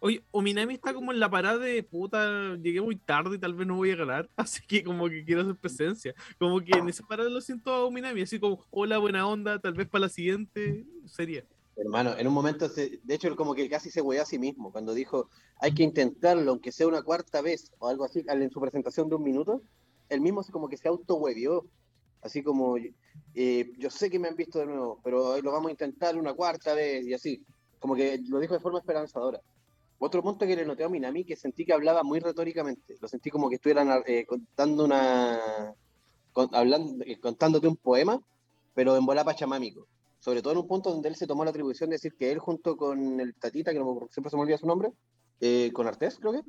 Oye, 0.00 0.24
Ominami 0.30 0.74
está 0.74 0.92
como 0.92 1.12
en 1.12 1.20
la 1.20 1.30
parada 1.30 1.58
de 1.58 1.82
puta, 1.82 2.56
llegué 2.56 2.80
muy 2.80 2.96
tarde 2.96 3.36
y 3.36 3.38
tal 3.38 3.54
vez 3.54 3.66
no 3.66 3.76
voy 3.76 3.92
a 3.92 3.96
ganar, 3.96 4.28
así 4.36 4.60
que 4.66 4.82
como 4.82 5.08
que 5.08 5.24
quiero 5.24 5.42
hacer 5.42 5.56
presencia. 5.56 6.14
Como 6.38 6.60
que 6.60 6.72
en 6.76 6.88
esa 6.88 7.06
parada 7.06 7.30
lo 7.30 7.40
siento 7.40 7.70
a 7.72 7.84
Ominami, 7.84 8.22
así 8.22 8.40
como, 8.40 8.64
hola, 8.70 8.98
buena 8.98 9.26
onda, 9.28 9.60
tal 9.60 9.74
vez 9.74 9.88
para 9.88 10.02
la 10.02 10.08
siguiente 10.08 10.84
sería. 11.06 11.44
Hermano, 11.76 12.16
en 12.18 12.26
un 12.26 12.32
momento, 12.34 12.68
se- 12.68 12.98
de 13.04 13.14
hecho, 13.14 13.28
él 13.28 13.36
como 13.36 13.54
que 13.54 13.68
casi 13.68 13.90
se 13.90 14.00
hueó 14.00 14.22
a 14.22 14.26
sí 14.26 14.38
mismo 14.38 14.72
cuando 14.72 14.94
dijo, 14.94 15.28
hay 15.60 15.72
que 15.72 15.82
intentarlo, 15.82 16.50
aunque 16.50 16.72
sea 16.72 16.88
una 16.88 17.02
cuarta 17.02 17.40
vez 17.40 17.72
o 17.78 17.88
algo 17.88 18.04
así, 18.04 18.24
en 18.26 18.50
su 18.50 18.60
presentación 18.60 19.08
de 19.08 19.14
un 19.16 19.22
minuto, 19.22 19.62
él 20.08 20.20
mismo 20.20 20.42
se- 20.42 20.52
como 20.52 20.68
que 20.68 20.76
se 20.76 20.88
auto 20.88 21.20
Así 22.22 22.42
como, 22.42 22.76
eh, 23.34 23.72
yo 23.78 23.90
sé 23.90 24.10
que 24.10 24.18
me 24.18 24.26
han 24.28 24.34
visto 24.36 24.58
de 24.58 24.66
nuevo, 24.66 25.00
pero 25.04 25.28
hoy 25.28 25.42
lo 25.42 25.52
vamos 25.52 25.68
a 25.68 25.72
intentar 25.72 26.16
una 26.16 26.34
cuarta 26.34 26.74
vez 26.74 27.04
y 27.06 27.14
así. 27.14 27.44
Como 27.78 27.94
que 27.94 28.18
lo 28.28 28.40
dijo 28.40 28.54
de 28.54 28.60
forma 28.60 28.80
esperanzadora. 28.80 29.40
Otro 29.98 30.22
punto 30.22 30.44
que 30.46 30.56
le 30.56 30.64
noté 30.66 30.82
a 30.84 30.88
Minami, 30.88 31.24
que 31.24 31.36
sentí 31.36 31.64
que 31.64 31.72
hablaba 31.72 32.02
muy 32.02 32.18
retóricamente. 32.18 32.96
Lo 33.00 33.06
sentí 33.08 33.30
como 33.30 33.48
que 33.48 33.56
estuvieran 33.56 34.02
eh, 34.06 34.26
contando 34.26 34.84
una. 34.84 35.74
con- 36.32 36.54
hablando, 36.54 37.04
eh, 37.06 37.18
contándote 37.20 37.66
un 37.68 37.76
poema, 37.76 38.20
pero 38.74 38.96
en 38.96 39.06
bola 39.06 39.24
pachamámico. 39.24 39.86
Sobre 40.18 40.42
todo 40.42 40.52
en 40.52 40.58
un 40.58 40.66
punto 40.66 40.90
donde 40.90 41.08
él 41.08 41.16
se 41.16 41.26
tomó 41.26 41.44
la 41.44 41.50
atribución 41.50 41.88
de 41.90 41.94
decir 41.94 42.14
que 42.14 42.30
él, 42.32 42.38
junto 42.40 42.76
con 42.76 43.20
el 43.20 43.34
Tatita, 43.36 43.72
que 43.72 43.78
no, 43.78 43.94
me- 43.94 44.08
siempre 44.10 44.30
se 44.30 44.36
me 44.36 44.42
olvida 44.42 44.58
su 44.58 44.66
nombre, 44.66 44.90
eh, 45.40 45.70
con 45.72 45.86
Artés, 45.86 46.18
creo 46.18 46.32
que. 46.32 46.40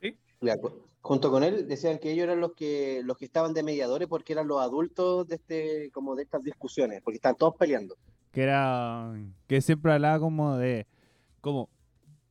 Sí. 0.00 0.16
Cu- 0.58 0.82
junto 1.06 1.30
con 1.30 1.44
él 1.44 1.68
decían 1.68 2.00
que 2.00 2.10
ellos 2.10 2.24
eran 2.24 2.40
los 2.40 2.54
que 2.54 3.00
los 3.04 3.16
que 3.16 3.26
estaban 3.26 3.54
de 3.54 3.62
mediadores 3.62 4.08
porque 4.08 4.32
eran 4.32 4.48
los 4.48 4.60
adultos 4.60 5.28
de 5.28 5.36
este 5.36 5.90
como 5.92 6.16
de 6.16 6.24
estas 6.24 6.42
discusiones 6.42 7.00
porque 7.00 7.16
estaban 7.18 7.36
todos 7.36 7.54
peleando. 7.54 7.96
Que 8.32 8.42
era 8.42 9.14
que 9.46 9.60
siempre 9.60 9.92
hablaba 9.92 10.18
como 10.18 10.56
de 10.56 10.88
como 11.40 11.68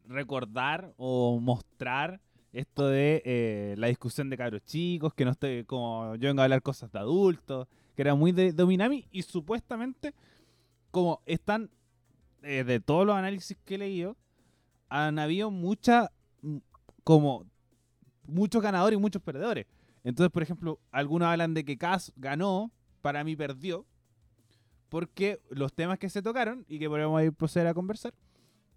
recordar 0.09 0.93
o 0.97 1.39
mostrar 1.39 2.19
esto 2.51 2.89
de 2.89 3.21
eh, 3.23 3.75
la 3.77 3.87
discusión 3.87 4.29
de 4.29 4.35
cabros 4.35 4.65
chicos, 4.65 5.13
que 5.13 5.23
no 5.23 5.31
esté 5.31 5.63
como 5.63 6.15
yo 6.15 6.27
vengo 6.27 6.41
a 6.41 6.43
hablar 6.43 6.61
cosas 6.61 6.91
de 6.91 6.99
adultos, 6.99 7.69
que 7.95 8.01
era 8.01 8.13
muy 8.13 8.33
de, 8.33 8.51
de 8.51 8.65
Minami 8.65 9.07
y 9.09 9.21
supuestamente 9.21 10.13
como 10.91 11.21
están 11.25 11.69
eh, 12.43 12.65
de 12.65 12.81
todos 12.81 13.05
los 13.05 13.15
análisis 13.15 13.55
que 13.63 13.75
he 13.75 13.77
leído 13.77 14.17
han 14.89 15.17
habido 15.17 15.49
mucha 15.49 16.11
como 17.05 17.45
muchos 18.27 18.61
ganadores 18.61 18.97
y 18.97 19.01
muchos 19.01 19.21
perdedores. 19.21 19.65
Entonces, 20.03 20.31
por 20.31 20.43
ejemplo, 20.43 20.79
algunos 20.91 21.27
hablan 21.27 21.53
de 21.53 21.65
que 21.65 21.77
Cass 21.77 22.13
ganó, 22.15 22.71
para 23.01 23.23
mí 23.23 23.35
perdió, 23.35 23.85
porque 24.89 25.41
los 25.49 25.73
temas 25.73 25.97
que 25.99 26.09
se 26.09 26.21
tocaron 26.21 26.65
y 26.67 26.79
que 26.79 26.87
podemos 26.87 27.21
ir 27.23 27.33
proceder 27.33 27.67
a 27.67 27.73
conversar, 27.73 28.13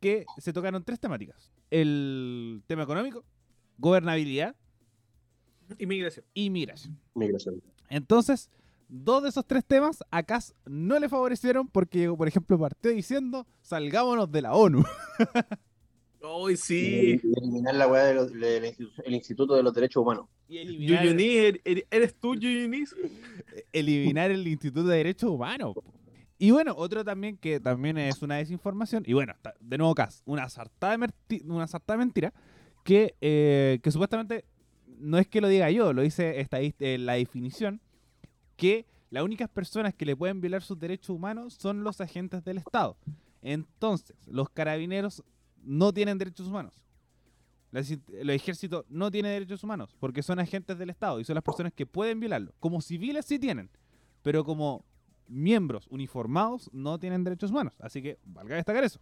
que 0.00 0.24
se 0.38 0.52
tocaron 0.52 0.82
tres 0.84 0.98
temáticas. 0.98 1.52
El 1.70 2.62
tema 2.66 2.82
económico, 2.82 3.24
gobernabilidad 3.78 4.56
Inmigración. 5.78 6.24
y 6.32 6.48
migración. 6.50 6.98
migración 7.14 7.62
Entonces, 7.90 8.50
dos 8.88 9.22
de 9.22 9.28
esos 9.28 9.46
tres 9.46 9.64
temas 9.64 10.02
a 10.10 10.22
Cass 10.22 10.54
no 10.64 10.98
le 10.98 11.08
favorecieron 11.08 11.68
porque, 11.68 12.10
por 12.10 12.26
ejemplo, 12.26 12.58
partió 12.58 12.90
diciendo, 12.90 13.46
salgámonos 13.60 14.32
de 14.32 14.42
la 14.42 14.54
ONU. 14.54 14.82
Ay, 16.22 16.56
sí. 16.56 17.20
y 17.22 17.38
eliminar 17.38 17.74
la 17.74 17.86
weá 17.86 18.04
del 18.06 18.74
el 19.04 19.14
Instituto 19.14 19.54
de 19.54 19.62
los 19.62 19.72
Derechos 19.74 20.02
Humanos 20.02 20.26
y 20.48 20.58
eliminar, 20.58 21.04
er- 21.06 21.60
er- 21.64 21.86
¿eres 21.90 22.14
tú, 22.14 22.34
Yuyuní? 22.34 22.84
eliminar 23.72 24.30
el 24.30 24.46
Instituto 24.46 24.88
de 24.88 24.96
Derechos 24.96 25.30
Humanos. 25.30 25.74
Y 26.38 26.50
bueno, 26.52 26.72
otro 26.76 27.04
también 27.04 27.36
que 27.36 27.58
también 27.60 27.98
es 27.98 28.22
una 28.22 28.36
desinformación, 28.36 29.02
y 29.06 29.12
bueno, 29.12 29.34
de 29.60 29.76
nuevo 29.78 29.94
Cas, 29.94 30.22
una 30.24 30.48
sartada 30.48 30.96
de, 30.96 31.06
merti- 31.06 31.42
una 31.44 31.66
sartada 31.66 31.98
de 31.98 32.04
mentira, 32.04 32.32
que, 32.84 33.14
eh, 33.20 33.80
que 33.82 33.90
supuestamente 33.90 34.44
no 34.98 35.18
es 35.18 35.26
que 35.26 35.40
lo 35.40 35.48
diga 35.48 35.70
yo, 35.70 35.92
lo 35.92 36.02
dice 36.02 36.40
estadist- 36.40 36.76
eh, 36.80 36.96
la 36.98 37.14
definición, 37.14 37.80
que 38.56 38.86
las 39.10 39.22
únicas 39.24 39.48
personas 39.48 39.94
que 39.94 40.06
le 40.06 40.16
pueden 40.16 40.40
violar 40.40 40.62
sus 40.62 40.78
derechos 40.78 41.10
humanos 41.10 41.54
son 41.54 41.82
los 41.82 42.00
agentes 42.00 42.44
del 42.44 42.58
Estado. 42.58 42.96
Entonces, 43.42 44.16
los 44.26 44.48
carabineros 44.50 45.22
no 45.62 45.92
tienen 45.92 46.18
derechos 46.18 46.46
humanos. 46.46 46.74
El 47.72 48.30
ejército 48.30 48.86
no 48.88 49.10
tiene 49.10 49.28
derechos 49.28 49.62
humanos 49.62 49.94
porque 50.00 50.22
son 50.22 50.38
agentes 50.38 50.78
del 50.78 50.90
Estado 50.90 51.20
y 51.20 51.24
son 51.24 51.34
las 51.34 51.44
personas 51.44 51.72
que 51.72 51.86
pueden 51.86 52.18
violarlo. 52.18 52.54
Como 52.60 52.80
civiles 52.80 53.26
sí 53.26 53.38
tienen, 53.38 53.70
pero 54.22 54.44
como 54.44 54.84
miembros 55.26 55.86
uniformados 55.88 56.70
no 56.72 56.98
tienen 56.98 57.24
derechos 57.24 57.50
humanos. 57.50 57.74
Así 57.80 58.02
que 58.02 58.18
valga 58.24 58.56
destacar 58.56 58.84
eso. 58.84 59.00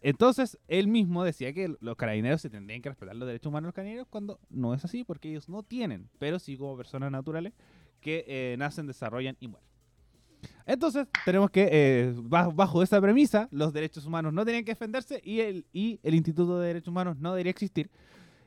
Entonces, 0.00 0.58
él 0.68 0.86
mismo 0.86 1.24
decía 1.24 1.52
que 1.52 1.74
los 1.80 1.96
carabineros 1.96 2.40
se 2.40 2.50
tendrían 2.50 2.82
que 2.82 2.88
respetar 2.88 3.16
los 3.16 3.26
derechos 3.26 3.50
humanos 3.50 3.66
de 3.66 3.68
los 3.68 3.74
carabineros 3.74 4.08
cuando 4.08 4.38
no 4.48 4.74
es 4.74 4.84
así, 4.84 5.04
porque 5.04 5.30
ellos 5.30 5.48
no 5.48 5.62
tienen, 5.62 6.08
pero 6.18 6.38
sí 6.38 6.56
como 6.56 6.76
personas 6.76 7.10
naturales 7.10 7.52
que 8.00 8.24
eh, 8.28 8.56
nacen, 8.58 8.86
desarrollan 8.86 9.36
y 9.40 9.48
mueren. 9.48 9.68
Entonces, 10.68 11.06
tenemos 11.24 11.50
que, 11.50 11.66
eh, 11.72 12.14
ba- 12.22 12.48
bajo 12.54 12.82
esa 12.82 13.00
premisa, 13.00 13.48
los 13.50 13.72
derechos 13.72 14.04
humanos 14.04 14.34
no 14.34 14.44
tienen 14.44 14.64
que 14.66 14.72
defenderse 14.72 15.18
y 15.24 15.40
el, 15.40 15.64
y 15.72 15.98
el 16.02 16.14
Instituto 16.14 16.60
de 16.60 16.68
Derechos 16.68 16.88
Humanos 16.88 17.16
no 17.18 17.30
debería 17.32 17.50
existir. 17.50 17.90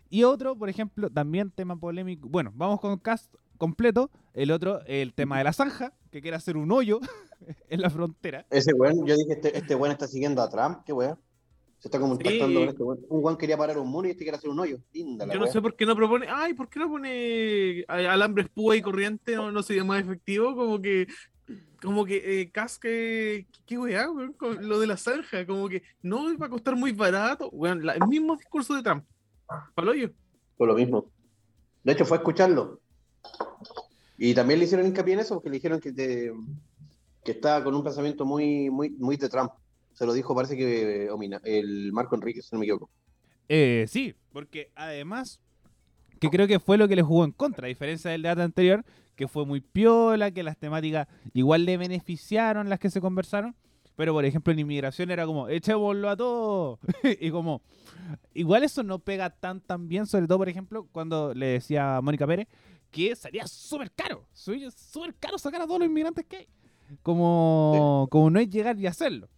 Y 0.09 0.23
otro, 0.23 0.55
por 0.55 0.69
ejemplo, 0.69 1.09
también 1.09 1.49
tema 1.49 1.75
polémico. 1.75 2.29
Bueno, 2.29 2.51
vamos 2.55 2.79
con 2.79 2.95
cast 2.99 3.33
completo. 3.57 4.11
El 4.35 4.51
otro, 4.51 4.81
el 4.85 5.13
tema 5.13 5.39
de 5.39 5.45
la 5.45 5.53
zanja, 5.53 5.93
que 6.11 6.21
quiere 6.21 6.37
hacer 6.37 6.57
un 6.57 6.71
hoyo 6.71 6.99
en 7.69 7.81
la 7.81 7.89
frontera. 7.89 8.45
Ese 8.51 8.71
weón, 8.73 9.03
yo 9.05 9.15
dije, 9.15 9.33
este, 9.33 9.57
este 9.57 9.73
weón 9.75 9.91
está 9.91 10.07
siguiendo 10.07 10.43
a 10.43 10.49
Trump, 10.49 10.79
qué 10.85 10.93
weón. 10.93 11.17
Se 11.79 11.87
está 11.87 11.99
comunicando 11.99 12.59
con 12.59 12.69
este 12.69 12.83
weón. 12.83 12.99
Un 13.09 13.23
weón 13.23 13.37
quería 13.37 13.57
parar 13.57 13.79
un 13.79 13.87
muro 13.89 14.07
y 14.07 14.11
este 14.11 14.23
quiere 14.23 14.37
hacer 14.37 14.51
un 14.51 14.59
hoyo. 14.59 14.77
Linda 14.93 15.25
la 15.25 15.33
Yo 15.33 15.39
no 15.39 15.47
sé 15.47 15.59
por 15.59 15.75
qué 15.75 15.87
no 15.87 15.95
propone. 15.95 16.27
Ay, 16.29 16.53
¿por 16.53 16.69
qué 16.69 16.77
no 16.79 16.87
pone 16.87 17.83
alambre 17.87 18.43
espúa 18.43 18.75
y 18.75 18.81
corriente? 18.83 19.35
No, 19.35 19.51
no 19.51 19.63
sería 19.63 19.83
más 19.83 19.99
efectivo. 20.03 20.55
Como 20.55 20.79
que. 20.79 21.07
Como 21.81 22.05
que 22.05 22.41
eh, 22.41 22.51
casque. 22.51 23.47
¿Qué 23.65 23.77
weá, 23.77 24.09
weón? 24.11 24.33
Con 24.33 24.67
lo 24.67 24.79
de 24.79 24.87
la 24.87 24.97
zanja. 24.97 25.45
Como 25.45 25.67
que 25.69 25.81
no 26.01 26.37
va 26.37 26.45
a 26.45 26.49
costar 26.49 26.75
muy 26.75 26.91
barato. 26.91 27.49
Weón, 27.49 27.85
la- 27.85 27.93
el 27.93 28.07
mismo 28.07 28.35
discurso 28.35 28.75
de 28.75 28.83
Trump. 28.83 29.03
Paloyo. 29.75 30.11
Por 30.57 30.67
lo 30.67 30.75
mismo. 30.75 31.11
De 31.83 31.93
hecho, 31.93 32.05
fue 32.05 32.17
a 32.17 32.19
escucharlo. 32.19 32.79
Y 34.17 34.33
también 34.35 34.59
le 34.59 34.65
hicieron 34.65 34.85
hincapié 34.85 35.15
en 35.15 35.21
eso, 35.21 35.33
porque 35.35 35.49
le 35.49 35.55
dijeron 35.55 35.79
que, 35.79 35.91
te- 35.91 36.31
que 37.23 37.31
estaba 37.31 37.63
con 37.63 37.73
un 37.73 37.83
pensamiento 37.83 38.25
muy, 38.25 38.69
muy, 38.69 38.91
muy 38.91 39.17
de 39.17 39.29
Trump. 39.29 39.51
Se 39.93 40.05
lo 40.05 40.13
dijo, 40.13 40.35
parece 40.35 40.55
que 40.55 41.05
eh, 41.05 41.11
Omina- 41.11 41.41
el 41.43 41.91
Marco 41.91 42.15
Enrique, 42.15 42.41
si 42.41 42.49
no 42.51 42.59
me 42.59 42.65
equivoco. 42.65 42.89
Eh, 43.49 43.85
sí, 43.89 44.13
porque 44.31 44.71
además, 44.75 45.39
que 46.19 46.29
creo 46.29 46.47
que 46.47 46.59
fue 46.59 46.77
lo 46.77 46.87
que 46.87 46.95
le 46.95 47.01
jugó 47.01 47.25
en 47.25 47.31
contra, 47.31 47.65
a 47.65 47.69
diferencia 47.69 48.11
del 48.11 48.21
debate 48.21 48.43
anterior, 48.43 48.85
que 49.15 49.27
fue 49.27 49.45
muy 49.45 49.61
piola, 49.61 50.31
que 50.31 50.43
las 50.43 50.57
temáticas 50.57 51.07
igual 51.33 51.65
le 51.65 51.77
beneficiaron 51.77 52.69
las 52.69 52.79
que 52.79 52.89
se 52.89 53.01
conversaron, 53.01 53.55
pero 53.95 54.13
por 54.13 54.25
ejemplo 54.25 54.51
en 54.53 54.59
inmigración 54.59 55.11
era 55.11 55.25
como, 55.25 55.47
echémoslo 55.47 56.09
a 56.09 56.17
todo, 56.17 56.79
y 57.19 57.29
como, 57.31 57.61
igual 58.33 58.63
eso 58.63 58.83
no 58.83 58.99
pega 58.99 59.29
tan 59.29 59.61
tan 59.61 59.87
bien, 59.87 60.05
sobre 60.05 60.27
todo 60.27 60.39
por 60.39 60.49
ejemplo 60.49 60.87
cuando 60.91 61.33
le 61.33 61.47
decía 61.47 61.97
a 61.97 62.01
Mónica 62.01 62.25
Pérez 62.27 62.47
que 62.89 63.15
salía 63.15 63.47
súper 63.47 63.91
caro, 63.91 64.25
súper 64.33 65.15
caro 65.15 65.37
sacar 65.37 65.61
a 65.61 65.65
todos 65.65 65.79
los 65.79 65.87
inmigrantes 65.87 66.25
que 66.25 66.37
hay, 66.37 66.47
como, 67.03 68.07
como 68.11 68.29
no 68.29 68.39
es 68.39 68.49
llegar 68.49 68.77
y 68.77 68.87
hacerlo. 68.87 69.29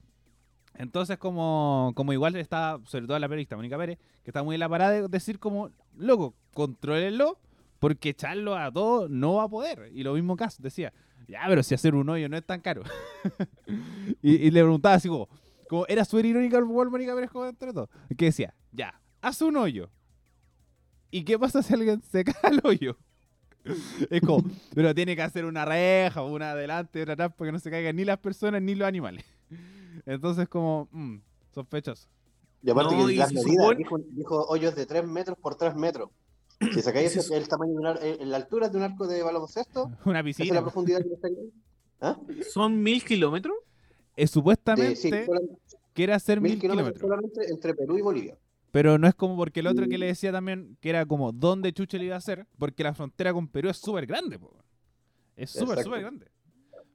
Entonces, 0.76 1.18
como, 1.18 1.92
como 1.96 2.14
igual 2.14 2.36
está, 2.36 2.80
sobre 2.86 3.06
todo 3.06 3.20
la 3.20 3.30
periodista 3.30 3.56
Mónica 3.56 3.78
Pérez, 3.78 4.00
que 4.24 4.32
está 4.32 4.42
muy 4.42 4.56
en 4.56 4.60
la 4.60 4.70
parada 4.70 4.92
de 4.92 5.08
decir 5.08 5.40
como, 5.40 5.70
loco, 5.96 6.34
contrólenlo, 6.54 7.38
porque 7.84 8.10
echarlo 8.12 8.56
a 8.56 8.72
todos 8.72 9.10
no 9.10 9.34
va 9.36 9.44
a 9.44 9.50
poder. 9.50 9.92
Y 9.94 10.04
lo 10.04 10.14
mismo 10.14 10.38
Cass 10.38 10.62
decía, 10.62 10.94
ya, 11.28 11.42
pero 11.50 11.62
si 11.64 11.76
hacer 11.76 11.96
un 11.96 12.08
hoyo 12.08 12.30
no 12.30 12.38
es 12.38 12.46
tan 12.46 12.62
caro. 12.62 12.82
y, 14.22 14.36
y 14.48 14.52
le 14.52 14.62
preguntaba 14.62 14.96
así 14.96 15.10
como, 15.10 15.28
como 15.68 15.86
era 15.88 16.06
súper 16.06 16.26
irónica 16.28 16.60
igual 16.60 16.90
Mónica 16.90 17.14
Pérez 17.14 17.30
como 17.30 17.46
entre 17.46 17.74
todo, 17.74 17.90
que 18.18 18.26
decía, 18.26 18.54
ya, 18.72 18.98
haz 19.22 19.42
un 19.42 19.58
hoyo. 19.58 19.90
¿Y 21.12 21.26
qué 21.26 21.38
pasa 21.38 21.62
si 21.62 21.74
alguien 21.74 22.02
se 22.02 22.24
cae 22.24 22.36
al 22.44 22.62
hoyo? 22.64 22.96
Es 24.10 24.22
como, 24.22 24.44
pero 24.74 24.96
tiene 24.96 25.14
que 25.16 25.22
hacer 25.22 25.44
una 25.44 25.66
reja, 25.66 26.24
una 26.24 26.52
adelante, 26.52 27.02
otra 27.02 27.14
atrás, 27.16 27.34
para 27.38 27.50
que 27.50 27.52
no 27.52 27.60
se 27.60 27.70
caigan 27.70 27.98
ni 27.98 28.06
las 28.06 28.18
personas 28.20 28.62
ni 28.62 28.76
los 28.76 28.88
animales. 28.88 29.26
Entonces, 30.06 30.48
como, 30.48 30.88
mm, 30.92 31.18
sospechoso. 31.54 32.08
Y 32.62 32.70
aparte 32.70 32.96
No, 32.96 33.08
que 33.08 33.14
y 33.14 33.16
las 33.18 33.28
se 33.28 33.36
medidas, 33.36 33.56
supone- 33.66 33.78
dijo, 33.78 33.98
dijo 34.00 34.46
hoyos 34.48 34.74
de 34.74 34.86
3 34.86 35.06
metros 35.06 35.38
por 35.38 35.56
3 35.56 35.76
metros. 35.76 36.10
Si 36.74 36.82
sacáis 36.82 37.12
Se 37.12 37.20
ese- 37.20 37.36
el 37.38 37.48
tamaño 37.48 37.74
de 37.74 37.80
un 37.80 37.86
ar- 37.86 38.00
eh, 38.02 38.18
la 38.26 38.38
altura 38.38 38.70
de 38.70 38.78
un 38.78 38.84
arco 38.84 39.08
de 39.08 39.22
baloncesto, 39.24 39.92
Una 40.06 40.20
esa 40.20 40.30
es 40.30 40.36
piscina. 40.38 40.56
la 40.56 40.62
profundidad 40.62 41.02
que 41.02 41.10
le 41.10 41.16
está 41.16 41.28
¿Ah? 42.02 42.18
¿Son 42.52 42.82
mil 42.82 43.04
kilómetros? 43.04 43.56
Eh, 44.16 44.28
supuestamente 44.28 44.96
sí, 44.96 45.10
quiere 45.94 46.14
hacer 46.14 46.40
mil 46.42 46.52
mil 46.54 46.62
kilómetros 46.62 47.00
solamente 47.00 47.50
entre 47.50 47.74
Perú 47.74 47.98
y 47.98 48.02
Bolivia. 48.02 48.38
Pero 48.72 48.98
no 48.98 49.08
es 49.08 49.14
como 49.16 49.36
porque 49.38 49.60
el 49.62 49.68
otro 49.68 49.88
que 49.88 49.98
Mm. 49.98 50.00
le 50.00 50.06
decía 50.08 50.32
también 50.32 50.78
que 50.82 50.90
era 50.90 51.06
como 51.06 51.32
dónde 51.32 51.72
chuche 51.74 51.98
le 52.00 52.06
iba 52.06 52.16
a 52.16 52.18
hacer, 52.18 52.46
porque 52.58 52.84
la 52.84 52.94
frontera 52.94 53.32
con 53.34 53.48
Perú 53.48 53.70
es 53.70 53.78
súper 53.78 54.06
grande, 54.06 54.38
po. 54.40 54.52
Es 55.36 55.52
súper, 55.52 55.82
súper 55.84 56.02
grande. 56.02 56.28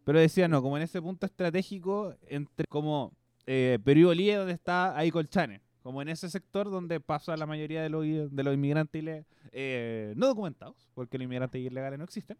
Pero 0.04 0.18
decía, 0.20 0.48
no, 0.48 0.60
como 0.62 0.76
en 0.76 0.82
ese 0.82 1.00
punto 1.02 1.26
estratégico 1.26 2.14
entre 2.26 2.66
como 2.68 3.12
eh, 3.46 3.78
Perú 3.82 4.00
y 4.00 4.04
Bolivia, 4.04 4.38
donde 4.38 4.52
está 4.54 4.96
ahí 4.96 5.10
Colchane. 5.10 5.60
Como 5.88 6.02
en 6.02 6.10
ese 6.10 6.28
sector 6.28 6.70
donde 6.70 7.00
pasa 7.00 7.34
la 7.38 7.46
mayoría 7.46 7.82
de 7.82 7.88
los, 7.88 8.04
de 8.04 8.42
los 8.42 8.52
inmigrantes 8.52 9.24
eh, 9.52 10.12
no 10.18 10.26
documentados, 10.26 10.86
porque 10.92 11.16
los 11.16 11.24
inmigrantes 11.24 11.62
ilegales 11.62 11.98
no 11.98 12.04
existen. 12.04 12.36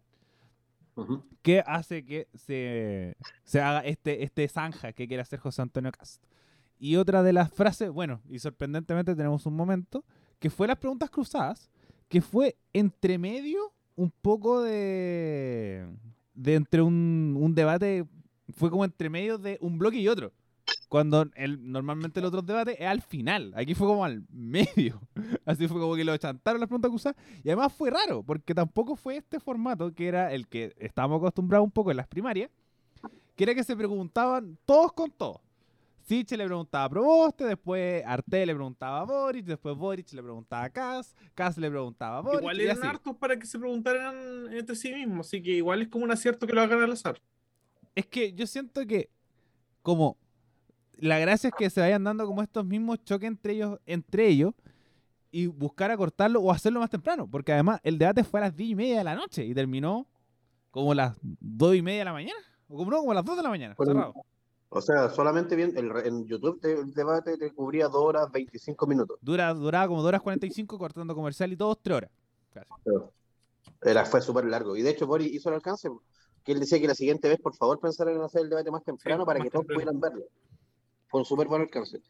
Que 1.41 1.63
hace 1.65 2.05
que 2.05 2.27
se, 2.35 3.17
se 3.45 3.59
haga 3.59 3.79
este, 3.79 4.23
este 4.23 4.47
zanja 4.47 4.93
que 4.93 5.07
quiere 5.07 5.23
hacer 5.23 5.39
José 5.39 5.63
Antonio 5.63 5.91
Cast. 5.91 6.23
Y 6.77 6.97
otra 6.97 7.23
de 7.23 7.33
las 7.33 7.51
frases, 7.51 7.89
bueno, 7.89 8.21
y 8.29 8.37
sorprendentemente 8.37 9.15
tenemos 9.15 9.47
un 9.47 9.55
momento, 9.55 10.05
que 10.37 10.51
fue 10.51 10.67
las 10.67 10.77
preguntas 10.77 11.09
cruzadas, 11.09 11.71
que 12.07 12.21
fue 12.21 12.55
entre 12.71 13.17
medio 13.17 13.73
un 13.95 14.11
poco 14.11 14.61
de, 14.61 15.87
de 16.35 16.53
entre 16.53 16.83
un, 16.83 17.35
un 17.35 17.55
debate, 17.55 18.05
fue 18.49 18.69
como 18.69 18.85
entre 18.85 19.09
medio 19.09 19.39
de 19.39 19.57
un 19.59 19.79
bloque 19.79 19.97
y 19.97 20.07
otro. 20.07 20.33
Cuando 20.89 21.27
el, 21.35 21.71
normalmente 21.71 22.19
el 22.19 22.25
otro 22.25 22.41
debate 22.41 22.83
es 22.83 22.89
al 22.89 23.03
final, 23.03 23.53
aquí 23.55 23.75
fue 23.75 23.87
como 23.87 24.03
al 24.03 24.23
medio. 24.31 24.99
Así 25.45 25.67
fue 25.67 25.79
como 25.79 25.95
que 25.95 26.03
lo 26.03 26.17
chantaron 26.17 26.59
las 26.59 26.67
preguntas 26.67 26.89
cruzadas. 26.89 27.15
Y 27.43 27.49
además 27.49 27.71
fue 27.71 27.91
raro, 27.91 28.23
porque 28.23 28.55
tampoco 28.55 28.95
fue 28.95 29.17
este 29.17 29.39
formato 29.39 29.93
que 29.93 30.07
era 30.07 30.33
el 30.33 30.47
que 30.47 30.75
estábamos 30.79 31.19
acostumbrados 31.19 31.63
un 31.63 31.71
poco 31.71 31.91
en 31.91 31.97
las 31.97 32.07
primarias, 32.07 32.49
que 33.35 33.43
era 33.43 33.53
que 33.53 33.63
se 33.63 33.75
preguntaban 33.75 34.57
todos 34.65 34.91
con 34.93 35.11
todos. 35.11 35.41
Siche 36.07 36.35
le 36.35 36.45
preguntaba 36.45 36.85
a 36.85 36.89
Proboste, 36.89 37.43
después 37.43 38.03
Arte 38.03 38.43
le 38.43 38.55
preguntaba 38.55 39.01
a 39.01 39.03
Boric, 39.03 39.45
después 39.45 39.77
Boric 39.77 40.11
le 40.13 40.23
preguntaba 40.23 40.63
a 40.63 40.69
Kass, 40.71 41.15
Kass 41.35 41.55
le 41.59 41.69
preguntaba 41.69 42.17
a 42.17 42.21
Boric. 42.21 42.39
igual 42.39 42.59
eran 42.61 42.83
hartos 42.83 43.15
para 43.15 43.37
que 43.37 43.45
se 43.45 43.59
preguntaran 43.59 44.51
entre 44.51 44.75
sí 44.75 44.91
mismos. 44.91 45.27
Así 45.27 45.39
que 45.43 45.51
igual 45.51 45.83
es 45.83 45.87
como 45.87 46.05
un 46.05 46.11
acierto 46.11 46.47
que 46.47 46.53
lo 46.53 46.61
hagan 46.61 46.81
al 46.81 46.93
azar. 46.93 47.21
Es 47.93 48.07
que 48.07 48.33
yo 48.33 48.47
siento 48.47 48.87
que 48.87 49.11
como 49.83 50.17
la 51.01 51.19
gracia 51.19 51.49
es 51.49 51.53
que 51.55 51.69
se 51.69 51.81
vayan 51.81 52.03
dando 52.03 52.25
como 52.25 52.41
estos 52.41 52.65
mismos 52.65 53.03
choques 53.03 53.27
entre 53.27 53.53
ellos, 53.53 53.79
entre 53.85 54.27
ellos 54.27 54.53
y 55.31 55.47
buscar 55.47 55.91
acortarlo 55.91 56.41
o 56.41 56.51
hacerlo 56.51 56.79
más 56.79 56.89
temprano, 56.89 57.27
porque 57.29 57.53
además 57.53 57.79
el 57.83 57.97
debate 57.97 58.23
fue 58.23 58.39
a 58.39 58.43
las 58.43 58.55
10 58.55 58.69
y 58.71 58.75
media 58.75 58.97
de 58.97 59.03
la 59.03 59.15
noche 59.15 59.45
y 59.45 59.53
terminó 59.53 60.07
como 60.71 60.93
las 60.93 61.15
2 61.21 61.75
y 61.75 61.81
media 61.81 61.99
de 61.99 62.05
la 62.05 62.13
mañana, 62.13 62.39
o 62.67 62.77
como 62.77 62.91
no, 62.91 62.97
como 62.99 63.11
a 63.11 63.15
las 63.15 63.25
2 63.25 63.37
de 63.37 63.43
la 63.43 63.49
mañana, 63.49 63.75
Bueno, 63.77 63.93
cerrado. 63.93 64.13
O 64.71 64.81
sea, 64.81 65.09
solamente 65.09 65.55
bien, 65.55 65.73
el, 65.77 65.89
re- 65.89 66.07
en 66.07 66.25
YouTube 66.27 66.59
te- 66.61 66.73
el 66.73 66.93
debate 66.93 67.37
te 67.37 67.51
cubría 67.51 67.87
2 67.87 67.95
horas 68.03 68.31
25 68.31 68.85
minutos. 68.85 69.17
Dura, 69.21 69.51
duraba 69.55 69.87
como 69.87 70.01
2 70.01 70.07
horas 70.09 70.21
45 70.21 70.77
cortando 70.77 71.15
comercial 71.15 71.51
y 71.51 71.57
todo 71.57 71.75
3 71.75 71.97
horas. 71.97 72.11
Casi. 72.53 72.67
Era, 73.81 74.05
fue 74.05 74.21
súper 74.21 74.45
largo. 74.45 74.75
Y 74.75 74.81
de 74.83 74.91
hecho, 74.91 75.07
Boris 75.07 75.31
hizo 75.33 75.49
el 75.49 75.55
alcance, 75.55 75.89
que 76.43 76.51
él 76.51 76.59
decía 76.59 76.79
que 76.79 76.87
la 76.87 76.95
siguiente 76.95 77.27
vez, 77.29 77.39
por 77.39 77.55
favor, 77.55 77.79
pensaran 77.79 78.15
en 78.15 78.21
hacer 78.21 78.41
el 78.41 78.49
debate 78.49 78.69
más 78.71 78.83
temprano 78.83 79.23
Sí, 79.23 79.25
para 79.25 79.39
más 79.39 79.45
que 79.47 79.51
todos 79.51 79.65
pudieran 79.65 79.99
verlo. 79.99 80.23
Fue 81.09 81.19
un 81.19 81.25
súper 81.25 81.47
buen 81.47 81.61
alcance. 81.63 82.01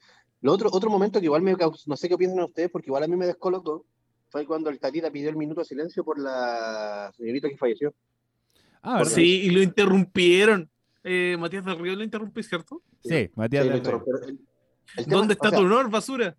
Lo 0.41 0.53
otro, 0.53 0.69
otro 0.71 0.89
momento 0.89 1.19
que 1.19 1.25
igual 1.25 1.41
me 1.41 1.55
causó, 1.55 1.83
no 1.89 1.95
sé 1.97 2.07
qué 2.07 2.17
piensan 2.17 2.39
ustedes, 2.43 2.69
porque 2.69 2.87
igual 2.89 3.03
a 3.03 3.07
mí 3.07 3.15
me 3.15 3.25
descolocó, 3.25 3.85
fue 4.29 4.45
cuando 4.45 4.69
el 4.69 4.79
Tatita 4.79 5.09
pidió 5.11 5.29
el 5.29 5.35
minuto 5.35 5.61
de 5.61 5.65
silencio 5.65 6.03
por 6.03 6.19
la 6.19 7.11
señorita 7.17 7.49
que 7.49 7.57
falleció. 7.57 7.93
Ah, 8.81 8.99
¿verdad? 8.99 9.11
Sí, 9.15 9.41
y 9.43 9.49
lo 9.49 9.61
interrumpieron. 9.61 10.69
Eh, 11.03 11.35
Matías 11.39 11.65
del 11.65 11.79
Río 11.79 11.95
lo 11.95 12.03
interrumpí, 12.03 12.43
¿cierto? 12.43 12.81
Sí, 13.03 13.29
Matías 13.35 13.63
Sí, 13.63 13.69
del. 13.69 13.77
El- 13.77 14.39
el 14.97 15.05
tema- 15.05 15.17
¿Dónde 15.17 15.33
está 15.33 15.47
o 15.47 15.51
sea, 15.51 15.59
tu 15.59 15.65
honor, 15.65 15.89
basura? 15.89 16.35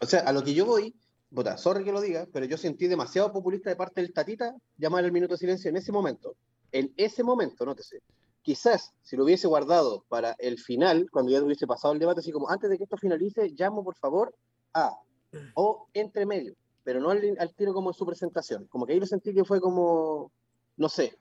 O 0.00 0.06
sea, 0.06 0.20
a 0.20 0.32
lo 0.32 0.42
que 0.42 0.54
yo 0.54 0.64
voy, 0.66 0.94
puta, 1.34 1.56
sorry 1.56 1.84
que 1.84 1.92
lo 1.92 2.00
diga, 2.00 2.26
pero 2.32 2.46
yo 2.46 2.56
sentí 2.56 2.86
demasiado 2.86 3.32
populista 3.32 3.70
de 3.70 3.76
parte 3.76 4.00
del 4.00 4.12
Tatita 4.12 4.54
llamar 4.78 5.04
el 5.04 5.12
minuto 5.12 5.34
de 5.34 5.38
silencio 5.38 5.68
en 5.70 5.76
ese 5.76 5.92
momento. 5.92 6.36
En 6.72 6.92
ese 6.96 7.22
momento, 7.22 7.64
nótese. 7.64 8.00
Quizás 8.42 8.92
si 9.02 9.16
lo 9.16 9.24
hubiese 9.24 9.46
guardado 9.48 10.04
para 10.08 10.34
el 10.38 10.58
final, 10.58 11.08
cuando 11.10 11.30
ya 11.30 11.42
hubiese 11.42 11.66
pasado 11.66 11.92
el 11.92 12.00
debate, 12.00 12.20
así 12.20 12.32
como 12.32 12.48
antes 12.48 12.70
de 12.70 12.78
que 12.78 12.84
esto 12.84 12.96
finalice, 12.96 13.48
llamo 13.56 13.84
por 13.84 13.96
favor 13.96 14.34
a 14.74 14.96
o 15.54 15.86
entre 15.94 16.26
medio, 16.26 16.54
pero 16.82 17.00
no 17.00 17.10
al, 17.10 17.36
al 17.38 17.54
tiro 17.54 17.72
como 17.74 17.90
en 17.90 17.94
su 17.94 18.04
presentación. 18.06 18.66
Como 18.68 18.86
que 18.86 18.94
ahí 18.94 19.00
lo 19.00 19.06
sentí 19.06 19.32
que 19.34 19.44
fue 19.44 19.60
como, 19.60 20.32
no 20.76 20.88
sé, 20.88 21.16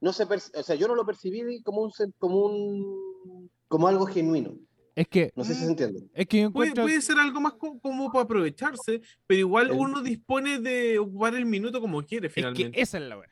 no 0.00 0.12
se 0.12 0.24
o 0.24 0.62
sea, 0.62 0.76
yo 0.76 0.86
no 0.88 0.94
lo 0.94 1.04
percibí 1.04 1.60
como 1.62 1.82
un 1.82 1.90
como 2.18 2.44
un 2.46 3.50
como 3.68 3.88
algo 3.88 4.06
genuino. 4.06 4.54
Es 4.94 5.06
que, 5.08 5.32
No 5.36 5.44
sé 5.44 5.54
si 5.54 5.60
Mm. 5.60 5.64
se 5.64 5.70
entiende. 5.70 6.10
es 6.14 6.26
que 6.26 6.50
Puede, 6.50 7.00
ser 7.00 7.18
algo 7.18 7.40
más 7.40 7.54
co- 7.54 7.78
como 7.80 8.10
para 8.10 8.24
aprovecharse, 8.24 9.00
pero 9.26 9.40
igual 9.40 9.70
El- 9.70 9.76
uno 9.78 10.02
dispone 10.02 10.58
de 10.58 10.98
ocupar 10.98 11.34
el 11.34 11.46
minuto 11.46 11.80
como 11.80 12.02
quiere 12.02 12.26
Es 12.28 12.34
que 12.34 12.40
finalmente. 12.40 12.80
esa 12.80 12.98
es 12.98 13.04
la 13.08 13.18
wea. 13.18 13.30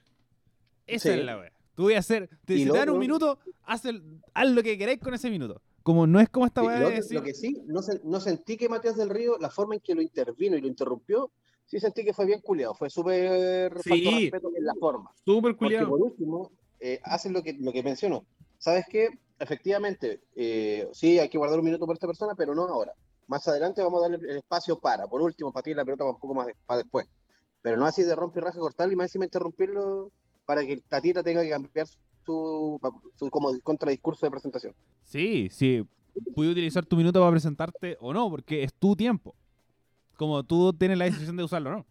Esa 0.87 1.12
Sí. 1.12 1.18
es 1.18 1.25
la 1.25 1.38
wea. 1.38 1.52
Tú 1.78 1.85
voy 1.85 1.94
a 1.94 2.00
hacer. 2.00 2.28
Te, 2.44 2.56
si 2.56 2.64
lo 2.64 2.73
te 2.73 2.80
dan 2.80 2.90
un 2.90 2.99
minuto, 2.99 3.38
haz, 3.62 3.85
el- 3.85 4.02
haz 4.35 4.50
lo 4.50 4.64
que 4.64 4.76
queráis 4.76 4.99
con 4.99 5.14
ese 5.14 5.30
minuto. 5.30 5.62
Como 5.85 6.08
no 6.08 6.18
es 6.18 6.28
como 6.28 6.44
esta 6.44 6.61
lo, 6.61 6.68
de 6.88 6.97
decir. 6.97 7.14
lo 7.16 7.23
que 7.23 7.32
sí, 7.35 7.62
no, 7.66 7.82
se- 7.82 8.00
no 8.02 8.18
sentí 8.18 8.56
que 8.56 8.68
Matías 8.68 8.97
del 8.97 9.08
Río, 9.08 9.38
la 9.38 9.49
forma 9.49 9.76
en 9.76 9.80
que 9.80 9.94
lo 9.94 10.02
intervino 10.02 10.56
y 10.56 10.61
lo 10.61 10.66
interrumpió, 10.66 11.30
sí 11.66 11.78
sentí 11.78 12.04
que 12.04 12.12
fue 12.12 12.26
bien 12.26 12.40
culiado. 12.40 12.75
Fue 12.75 12.90
súper 12.90 13.80
Sí. 13.85 14.11
respeto 14.11 14.50
en 14.56 14.64
la 14.64 14.75
forma. 14.75 15.12
Súper 15.25 15.52
Porque 15.52 15.76
culiado. 15.76 15.88
por 15.88 16.02
último, 16.02 16.50
eh, 16.80 16.99
hacen 17.04 17.32
lo 17.32 17.44
que, 17.44 17.52
lo 17.52 17.70
que 17.73 17.85
menciono. 17.85 18.25
¿Sabes 18.58 18.85
qué? 18.90 19.11
Efectivamente, 19.38 20.23
eh, 20.35 20.88
sí, 20.92 21.20
hay 21.20 21.28
que 21.28 21.38
guardar 21.38 21.61
un 21.61 21.64
minuto 21.64 21.87
por 21.87 21.94
esta 21.94 22.08
persona, 22.08 22.35
pero 22.35 22.56
no 22.56 22.62
ahora. 22.66 22.92
Más 23.28 23.47
adelante 23.47 23.82
vamos 23.85 24.00
a 24.04 24.08
darle 24.08 24.28
el 24.32 24.38
espacio 24.38 24.80
para, 24.80 25.06
por 25.06 25.23
último, 25.23 25.52
para 25.52 25.62
tirar 25.62 25.76
la 25.76 25.85
pelota 25.85 26.02
un 26.06 26.18
poco 26.18 26.35
más 26.35 26.49
de- 26.49 26.56
para 26.66 26.78
después. 26.78 27.06
Pero 27.62 27.76
no 27.76 27.87
así 27.87 28.02
de 28.02 28.16
romper 28.16 28.42
y 28.42 28.47
raja, 28.47 28.58
cortarlo 28.58 28.92
y 28.92 28.97
más 28.97 29.04
encima 29.11 29.26
interrumpirlo 29.26 30.11
para 30.49 30.64
que 30.64 30.78
Tatita 30.78 31.23
tenga 31.23 31.43
que 31.43 31.50
cambiar 31.50 31.87
su, 32.25 32.81
su 33.17 33.28
como 33.31 33.50
contradiscurso 33.61 34.25
de 34.25 34.31
presentación. 34.31 34.75
Sí, 35.05 35.49
sí. 35.50 35.85
Puedes 36.35 36.52
utilizar 36.52 36.87
tu 36.87 36.97
minuto 36.97 37.21
para 37.21 37.31
presentarte 37.33 37.99
o 38.00 38.14
no, 38.14 38.31
porque 38.31 38.62
es 38.62 38.73
tu 38.73 38.97
tiempo. 38.97 39.35
Como 40.17 40.43
tú 40.43 40.73
tienes 40.73 40.97
la 40.97 41.05
decisión 41.05 41.37
de 41.37 41.45
usarlo, 41.45 41.71
¿no? 41.71 41.87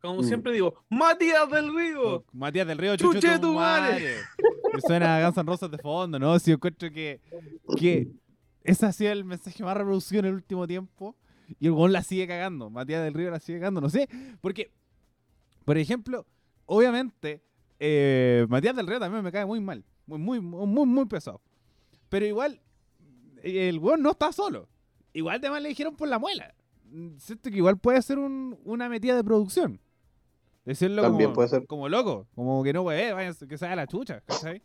Como 0.00 0.22
Mm. 0.22 0.24
siempre 0.24 0.52
digo, 0.52 0.74
Matías 0.90 1.48
del 1.50 1.72
Río. 1.72 2.24
Matías 2.32 2.66
del 2.66 2.78
Río, 2.78 2.96
¡Chuche 2.96 3.20
chuche 3.20 3.38
tu 3.38 3.54
madre! 3.54 3.92
madre. 3.92 4.14
Que 4.74 4.80
suena 4.80 5.16
a 5.18 5.24
Guns 5.24 5.36
N' 5.38 5.46
Roses 5.46 5.70
de 5.70 5.78
fondo, 5.78 6.18
¿no? 6.18 6.36
Si 6.40 6.50
yo 6.50 6.56
encuentro 6.56 6.90
que, 6.90 7.20
que 7.78 8.08
ese 8.64 8.86
ha 8.86 8.92
sido 8.92 9.12
el 9.12 9.24
mensaje 9.24 9.62
más 9.62 9.76
reproducido 9.76 10.18
en 10.18 10.26
el 10.26 10.34
último 10.34 10.66
tiempo 10.66 11.14
y 11.60 11.66
el 11.66 11.72
gol 11.74 11.92
la 11.92 12.02
sigue 12.02 12.26
cagando. 12.26 12.70
Matías 12.70 13.04
del 13.04 13.14
Río 13.14 13.30
la 13.30 13.38
sigue 13.38 13.60
cagando, 13.60 13.80
no 13.80 13.88
sé. 13.88 14.08
Porque, 14.40 14.72
por 15.64 15.78
ejemplo, 15.78 16.26
obviamente, 16.66 17.40
eh, 17.84 18.46
Matías 18.48 18.76
del 18.76 18.86
Río 18.86 19.00
también 19.00 19.24
me 19.24 19.32
cae 19.32 19.44
muy 19.44 19.60
mal. 19.60 19.84
Muy, 20.06 20.18
muy, 20.18 20.40
muy, 20.40 20.86
muy, 20.86 21.06
pesado. 21.06 21.40
Pero 22.08 22.24
igual, 22.26 22.60
eh, 23.42 23.68
el 23.68 23.78
weón 23.80 24.02
no 24.02 24.12
está 24.12 24.30
solo. 24.32 24.68
Igual 25.12 25.38
además 25.38 25.62
le 25.62 25.68
dijeron 25.70 25.96
por 25.96 26.06
la 26.08 26.18
muela. 26.20 26.54
Siento 27.18 27.50
que 27.50 27.56
igual 27.56 27.78
puede 27.78 28.00
ser 28.02 28.18
un- 28.18 28.56
una 28.64 28.88
metida 28.88 29.16
de 29.16 29.24
producción. 29.24 29.80
Decirlo 30.64 31.02
También 31.02 31.30
como, 31.30 31.34
puede 31.34 31.48
ser. 31.48 31.66
como 31.66 31.88
loco, 31.88 32.28
como 32.36 32.62
que 32.62 32.72
no, 32.72 32.82
wey, 32.82 33.10
váyanse, 33.12 33.48
que 33.48 33.58
se 33.58 33.66
haga 33.66 33.74
la 33.76 33.86
chucha, 33.88 34.20
¿cachai? 34.26 34.62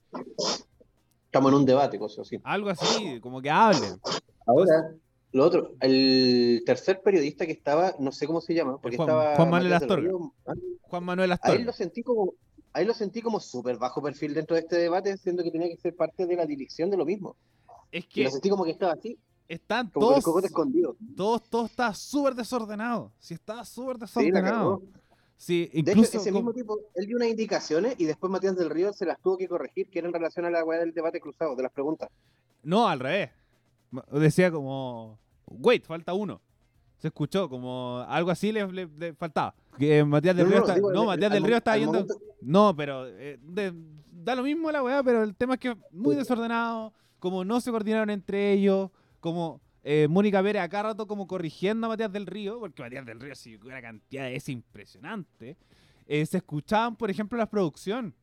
Estamos 1.25 1.51
en 1.51 1.57
un 1.57 1.65
debate, 1.65 1.97
cosas 1.97 2.19
así. 2.27 2.39
Algo 2.43 2.69
así, 2.69 3.19
como 3.19 3.41
que 3.41 3.49
hablen. 3.49 3.99
Ahora, 4.45 4.93
lo 5.31 5.43
otro, 5.45 5.73
el 5.81 6.61
tercer 6.65 7.01
periodista 7.01 7.45
que 7.45 7.51
estaba, 7.51 7.95
no 7.99 8.11
sé 8.11 8.27
cómo 8.27 8.41
se 8.41 8.53
llama, 8.53 8.77
porque 8.79 8.97
Juan- 8.97 9.09
estaba 9.09 9.35
Juan 9.35 9.49
Manuel 9.49 9.73
Astorga. 9.73 10.07
Río, 10.07 10.33
¿ah? 10.45 10.53
Juan 10.81 11.03
Manuel 11.03 11.31
A 11.31 11.33
él 11.35 11.39
Astorga. 11.41 11.65
lo 11.65 11.73
sentí 11.73 12.03
como, 12.03 12.33
a 12.77 12.81
él 12.81 12.87
lo 12.87 12.93
sentí 12.93 13.21
como 13.21 13.39
súper 13.39 13.77
bajo 13.77 14.01
perfil 14.01 14.33
dentro 14.33 14.55
de 14.55 14.61
este 14.61 14.77
debate, 14.77 15.17
siendo 15.17 15.43
que 15.43 15.51
tenía 15.51 15.67
que 15.67 15.77
ser 15.77 15.95
parte 15.95 16.25
de 16.25 16.35
la 16.35 16.45
dirección 16.45 16.89
de 16.89 16.97
lo 16.97 17.05
mismo. 17.05 17.35
Es 17.91 18.05
Y 18.05 18.07
que 18.07 18.23
lo 18.25 18.29
sentí 18.31 18.49
como 18.49 18.63
que 18.65 18.71
estaba 18.71 18.93
así, 18.93 19.17
están 19.47 19.89
como 19.89 20.07
con 20.07 20.15
el 20.17 20.23
todos, 20.23 20.43
escondido. 20.43 20.95
todos, 21.15 21.49
todo 21.49 21.65
está 21.65 21.93
súper 21.93 22.35
desordenado. 22.35 23.11
Sí, 23.19 23.33
está 23.33 23.63
súper 23.65 23.97
desordenado. 23.97 24.81
Sí, 25.37 25.69
De 25.73 25.91
hecho, 25.91 26.01
ese 26.01 26.17
con- 26.17 26.33
mismo 26.33 26.53
tipo, 26.53 26.79
él 26.95 27.05
dio 27.05 27.15
unas 27.15 27.29
indicaciones 27.29 27.95
y 27.99 28.05
después 28.05 28.31
Matías 28.31 28.55
del 28.57 28.69
Río 28.71 28.91
se 28.93 29.05
las 29.05 29.19
tuvo 29.21 29.37
que 29.37 29.47
corregir, 29.47 29.89
que 29.89 29.99
era 29.99 30.07
en 30.07 30.13
relación 30.13 30.45
a 30.45 30.49
la 30.49 30.63
weá 30.63 30.79
del 30.79 30.93
debate 30.93 31.19
cruzado, 31.19 31.55
de 31.55 31.63
las 31.63 31.71
preguntas. 31.71 32.09
No, 32.63 32.87
al 32.87 32.99
revés. 32.99 33.29
Decía 34.11 34.51
como, 34.51 35.17
wait, 35.47 35.85
falta 35.85 36.13
uno. 36.13 36.41
Se 36.97 37.07
escuchó 37.09 37.47
como 37.49 37.99
algo 38.07 38.31
así 38.31 38.51
le, 38.51 38.65
le- 38.71 38.87
le 38.97 39.13
faltaba. 39.13 39.53
Que 39.77 40.03
Matías 40.03 40.35
del 40.35 40.45
No, 40.45 40.49
Río 40.51 40.59
no, 40.59 40.65
está, 40.65 40.75
digo, 40.75 40.91
no, 40.93 41.05
Matías 41.05 41.31
del 41.31 41.43
Río 41.43 41.57
está 41.57 41.71
al 41.73 41.79
yendo. 41.79 41.93
momento- 41.93 42.15
No, 42.41 42.75
pero 42.75 43.07
eh, 43.07 43.39
de- 43.41 43.73
da 44.11 44.35
lo 44.35 44.43
mismo 44.43 44.71
la 44.71 44.83
weá, 44.83 45.01
pero 45.03 45.23
el 45.23 45.35
tema 45.35 45.53
es 45.55 45.59
que 45.59 45.77
muy 45.91 46.15
desordenado, 46.15 46.93
como 47.19 47.43
no 47.45 47.59
se 47.61 47.71
coordinaron 47.71 48.09
entre 48.09 48.53
ellos, 48.53 48.89
como 49.19 49.61
eh, 49.83 50.07
Mónica 50.09 50.43
Pérez 50.43 50.61
acá 50.61 50.83
rato 50.83 51.07
como 51.07 51.27
corrigiendo 51.27 51.87
a 51.87 51.89
Matías 51.91 52.11
del 52.11 52.25
Río, 52.25 52.59
porque 52.59 52.81
Matías 52.83 53.05
del 53.05 53.19
Río 53.21 53.33
sí 53.35 53.55
una 53.63 53.81
cantidad 53.81 54.29
es 54.29 54.49
impresionante. 54.49 55.57
Eh, 56.07 56.25
se 56.25 56.37
escuchaban, 56.37 56.95
por 56.95 57.09
ejemplo, 57.09 57.37
las 57.37 57.47
producción. 57.49 58.13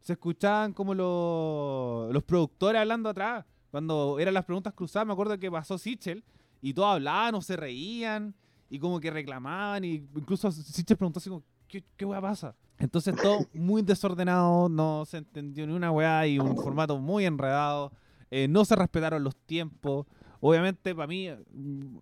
Se 0.00 0.12
escuchaban 0.12 0.72
como 0.72 0.94
los, 0.94 2.12
los 2.12 2.22
productores 2.24 2.80
hablando 2.80 3.08
atrás. 3.08 3.44
Cuando 3.70 4.18
eran 4.18 4.34
las 4.34 4.44
preguntas 4.44 4.72
cruzadas, 4.74 5.06
me 5.06 5.12
acuerdo 5.12 5.38
que 5.38 5.50
pasó 5.50 5.78
Sichel 5.78 6.22
y 6.62 6.72
todos 6.74 6.94
hablaban 6.94 7.34
o 7.34 7.42
se 7.42 7.56
reían 7.56 8.34
y 8.68 8.78
como 8.78 9.00
que 9.00 9.10
reclamaban 9.10 9.84
y 9.84 10.06
incluso 10.14 10.50
Sichel 10.50 10.96
preguntó 10.96 11.18
así 11.18 11.28
como, 11.28 11.42
¿qué, 11.68 11.84
qué 11.96 12.04
weá 12.04 12.20
pasa? 12.20 12.54
Entonces 12.78 13.14
todo 13.16 13.46
muy 13.54 13.82
desordenado, 13.82 14.68
no 14.68 15.04
se 15.06 15.18
entendió 15.18 15.66
ni 15.66 15.72
una 15.72 15.90
weá 15.90 16.26
y 16.26 16.38
un 16.38 16.56
formato 16.56 16.98
muy 16.98 17.24
enredado, 17.24 17.92
eh, 18.30 18.48
no 18.48 18.64
se 18.64 18.76
respetaron 18.76 19.24
los 19.24 19.36
tiempos. 19.36 20.06
Obviamente 20.40 20.94
para 20.94 21.06
mí 21.06 21.28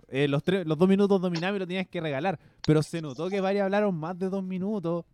eh, 0.09 0.29
los, 0.29 0.43
tres, 0.43 0.67
los 0.67 0.77
dos 0.77 0.89
minutos 0.89 1.21
dominables 1.21 1.61
lo 1.61 1.67
tenías 1.67 1.87
que 1.87 2.01
regalar, 2.01 2.41
pero 2.67 2.83
se 2.83 3.01
notó 3.01 3.29
que 3.29 3.41
varios 3.41 3.65
hablaron 3.65 3.95
más 3.95 4.19
de 4.19 4.29
dos 4.29 4.43
minutos. 4.43 5.05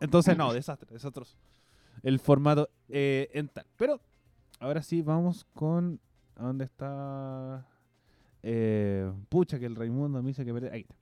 Entonces 0.00 0.36
no, 0.36 0.52
desastre, 0.52 0.88
desastroso. 0.92 1.36
El 2.02 2.18
formato 2.20 2.68
eh, 2.88 3.28
en 3.34 3.48
tal. 3.48 3.66
Pero 3.76 4.00
ahora 4.60 4.82
sí 4.82 5.02
vamos 5.02 5.46
con... 5.54 6.00
¿a 6.36 6.44
¿Dónde 6.44 6.64
está? 6.64 7.66
Eh, 8.42 9.10
pucha, 9.28 9.58
que 9.58 9.66
el 9.66 9.76
Raimundo 9.76 10.22
me 10.22 10.28
dice 10.28 10.44
que... 10.44 10.52
perde- 10.52 10.70
Ahí 10.72 10.80
está. 10.82 10.94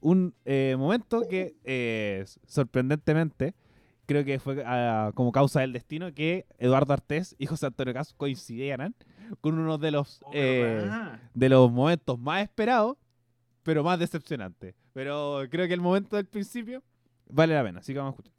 Un 0.00 0.32
eh, 0.44 0.76
momento 0.78 1.26
que 1.28 1.56
eh, 1.64 2.24
sorprendentemente 2.46 3.54
creo 4.06 4.24
que 4.24 4.38
fue 4.38 4.62
ah, 4.64 5.10
como 5.14 5.32
causa 5.32 5.60
del 5.60 5.72
destino 5.72 6.14
que 6.14 6.46
Eduardo 6.58 6.92
Artés 6.92 7.34
y 7.38 7.46
José 7.46 7.66
Antonio 7.66 7.92
Caz 7.92 8.14
coincidieran 8.14 8.94
con 9.40 9.58
uno 9.58 9.76
de 9.76 9.90
los 9.90 10.20
Oh, 10.24 10.30
eh, 10.32 10.88
de 11.34 11.48
los 11.48 11.70
momentos 11.72 12.18
más 12.18 12.42
esperados 12.42 12.96
pero 13.64 13.82
más 13.84 13.98
decepcionantes. 13.98 14.74
Pero 14.94 15.42
creo 15.50 15.66
que 15.66 15.74
el 15.74 15.80
momento 15.80 16.14
del 16.16 16.26
principio 16.26 16.82
vale 17.28 17.54
la 17.54 17.62
pena 17.64 17.80
así 17.80 17.92
que 17.92 17.98
vamos 17.98 18.12
a 18.12 18.16
escuchar. 18.16 18.32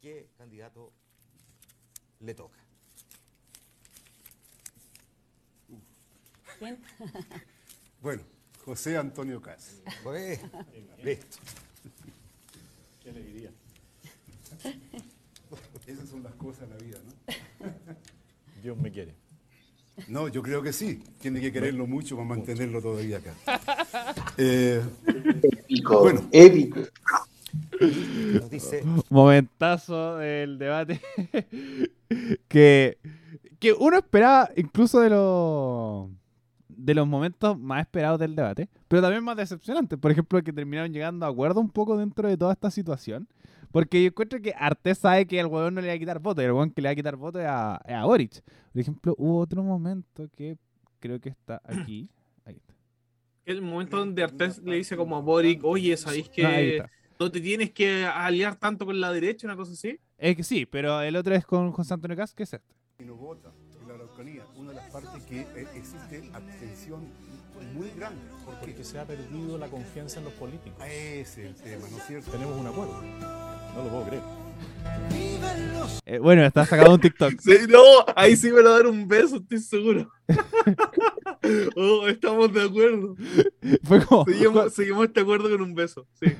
¿Qué 0.00 0.28
candidato 0.36 0.92
le 2.20 2.34
toca? 2.34 2.58
¿Quién? 6.58 6.78
Bueno, 8.02 8.22
José 8.64 8.96
Antonio 8.96 9.40
Cas. 9.40 9.76
Pues, 10.02 10.40
listo. 11.02 11.36
¿Qué 13.02 13.10
alegría? 13.10 13.50
Esas 15.86 16.08
son 16.08 16.22
las 16.22 16.34
cosas 16.34 16.68
de 16.68 16.74
la 16.74 16.76
vida, 16.76 16.98
¿no? 17.04 17.12
Dios 18.62 18.76
me 18.78 18.90
quiere. 18.90 19.14
No, 20.08 20.28
yo 20.28 20.42
creo 20.42 20.62
que 20.62 20.72
sí. 20.72 21.02
Tiene 21.20 21.40
que 21.40 21.52
quererlo 21.52 21.86
mucho 21.86 22.16
para 22.16 22.28
mantenerlo 22.28 22.80
todavía 22.82 23.18
acá. 23.18 23.34
Eh, 24.38 24.82
Épico, 25.06 26.00
Bueno. 26.00 26.28
épico. 26.30 26.80
Nos 27.80 28.50
dice, 28.50 28.82
momentazo 29.08 30.18
del 30.18 30.58
debate 30.58 31.00
que, 32.48 32.98
que 33.58 33.72
uno 33.72 33.96
esperaba 33.96 34.50
incluso 34.56 35.00
de 35.00 35.08
los 35.08 36.10
de 36.76 36.94
los 36.94 37.06
momentos 37.06 37.58
más 37.58 37.80
esperados 37.82 38.18
del 38.20 38.36
debate, 38.36 38.68
pero 38.88 39.02
también 39.02 39.24
más 39.24 39.36
decepcionantes. 39.36 39.98
Por 39.98 40.10
ejemplo, 40.10 40.42
que 40.42 40.52
terminaron 40.52 40.92
llegando 40.92 41.26
a 41.26 41.28
acuerdo 41.28 41.60
un 41.60 41.70
poco 41.70 41.96
dentro 41.96 42.28
de 42.28 42.36
toda 42.36 42.52
esta 42.52 42.70
situación. 42.70 43.28
Porque 43.72 44.00
yo 44.00 44.08
encuentro 44.08 44.40
que 44.40 44.54
Artés 44.56 44.98
sabe 44.98 45.26
que 45.26 45.38
el 45.38 45.46
huevón 45.46 45.74
no 45.74 45.80
le 45.80 45.88
va 45.88 45.94
a 45.94 45.98
quitar 45.98 46.18
votos, 46.18 46.42
y 46.42 46.44
el 46.46 46.52
huevón 46.52 46.70
que 46.70 46.80
le 46.80 46.88
va 46.88 46.92
a 46.92 46.94
quitar 46.94 47.16
votos 47.16 47.42
es 47.42 47.48
a, 47.48 47.76
a 47.76 48.04
Boric. 48.04 48.42
Por 48.72 48.80
ejemplo, 48.80 49.14
hubo 49.18 49.38
otro 49.38 49.62
momento 49.62 50.28
que 50.36 50.56
creo 51.00 51.20
que 51.20 51.30
está 51.30 51.60
aquí. 51.64 52.08
Ahí 52.44 52.56
está. 52.56 52.74
El 53.44 53.62
momento 53.62 53.98
donde 53.98 54.22
Artés 54.22 54.58
le 54.62 54.76
dice 54.76 54.96
como 54.96 55.16
a 55.16 55.20
Boric, 55.20 55.64
oye, 55.64 55.96
¿sabéis 55.96 56.28
que 56.28 56.76
está. 56.76 56.90
no 57.18 57.30
te 57.30 57.40
tienes 57.40 57.70
que 57.72 58.04
aliar 58.04 58.56
tanto 58.56 58.86
con 58.86 59.00
la 59.00 59.12
derecha, 59.12 59.46
una 59.46 59.56
cosa 59.56 59.72
así? 59.72 59.98
Es 60.16 60.36
que 60.36 60.42
sí, 60.42 60.64
pero 60.64 61.00
el 61.02 61.16
otro 61.16 61.34
es 61.34 61.44
con 61.44 61.70
José 61.72 61.94
Antonio 61.94 62.16
Cas, 62.16 62.32
que 62.34 62.44
es 62.44 62.54
este. 62.54 62.74
y 62.98 63.04
no 63.04 63.16
vota 63.16 63.52
de 65.00 65.06
partes 65.06 65.22
que 65.24 65.40
eh, 65.40 65.66
existe 65.74 66.30
abstención 66.32 67.00
muy 67.74 67.90
grande. 67.96 68.20
¿Por? 68.44 68.54
Porque 68.56 68.84
se 68.84 68.98
ha 68.98 69.04
perdido 69.04 69.58
la 69.58 69.68
confianza 69.68 70.18
en 70.18 70.24
los 70.24 70.34
políticos. 70.34 70.82
Ese 70.84 71.20
es 71.20 71.38
el 71.38 71.54
tema, 71.54 71.86
¿no 71.90 71.96
es 71.98 72.06
cierto? 72.06 72.30
Tenemos 72.30 72.58
un 72.58 72.66
acuerdo. 72.66 73.02
No 73.02 73.84
lo 73.84 73.90
puedo 73.90 74.06
creer. 74.06 74.22
Eh, 76.06 76.18
bueno, 76.18 76.44
está 76.44 76.64
sacado 76.64 76.94
un 76.94 77.00
TikTok. 77.00 77.34
Sí, 77.40 77.58
no, 77.68 77.82
ahí 78.14 78.36
sí 78.36 78.50
me 78.50 78.62
lo 78.62 78.72
dar 78.72 78.86
un 78.86 79.06
beso, 79.06 79.36
estoy 79.36 79.58
seguro. 79.58 80.10
oh, 81.76 82.08
estamos 82.08 82.52
de 82.52 82.62
acuerdo. 82.62 83.16
Fue 83.84 84.04
como, 84.04 84.24
Seguimos, 84.24 84.72
seguimos 84.72 85.06
este 85.06 85.20
acuerdo 85.20 85.50
con 85.50 85.60
un 85.60 85.74
beso, 85.74 86.06
sí. 86.14 86.34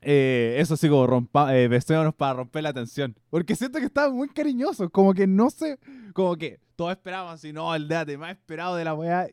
Eh, 0.00 0.56
eso 0.58 0.76
sí, 0.76 0.88
como 0.88 1.06
rompa, 1.06 1.56
eh, 1.56 1.68
para 2.16 2.34
romper 2.34 2.62
la 2.62 2.72
tensión. 2.72 3.14
Porque 3.30 3.54
siento 3.54 3.78
que 3.78 3.86
estaban 3.86 4.16
muy 4.16 4.28
cariñosos. 4.28 4.90
Como 4.90 5.14
que 5.14 5.26
no 5.26 5.50
sé. 5.50 5.78
Como 6.14 6.36
que 6.36 6.60
todos 6.76 6.92
esperaban 6.92 7.34
así, 7.34 7.52
no, 7.52 7.74
el 7.74 7.88
date 7.88 8.16
más 8.16 8.32
esperado 8.32 8.76
de 8.76 8.84
la 8.84 8.94
weá. 8.94 9.28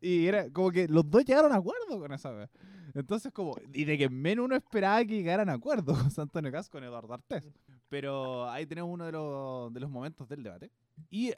Y 0.00 0.26
era 0.26 0.50
como 0.50 0.70
que 0.70 0.88
los 0.88 1.08
dos 1.10 1.24
llegaron 1.24 1.52
a 1.52 1.56
acuerdo 1.56 1.98
con 1.98 2.12
esa 2.12 2.30
weá. 2.30 2.50
Entonces, 2.94 3.32
como. 3.32 3.54
Y 3.72 3.84
de 3.84 3.98
que 3.98 4.08
menos 4.08 4.44
uno 4.46 4.56
esperaba 4.56 5.04
que 5.04 5.14
llegaran 5.14 5.48
a 5.48 5.54
acuerdo 5.54 5.94
José 6.10 6.22
Antonio 6.22 6.50
Caz 6.50 6.68
con 6.68 6.84
Eduardo 6.84 7.12
Artés. 7.12 7.44
Pero 7.88 8.48
ahí 8.48 8.66
tenemos 8.66 8.90
uno 8.92 9.04
de 9.04 9.12
los, 9.12 9.72
de 9.72 9.80
los 9.80 9.90
momentos 9.90 10.28
del 10.28 10.42
debate. 10.42 10.70
Y 11.10 11.32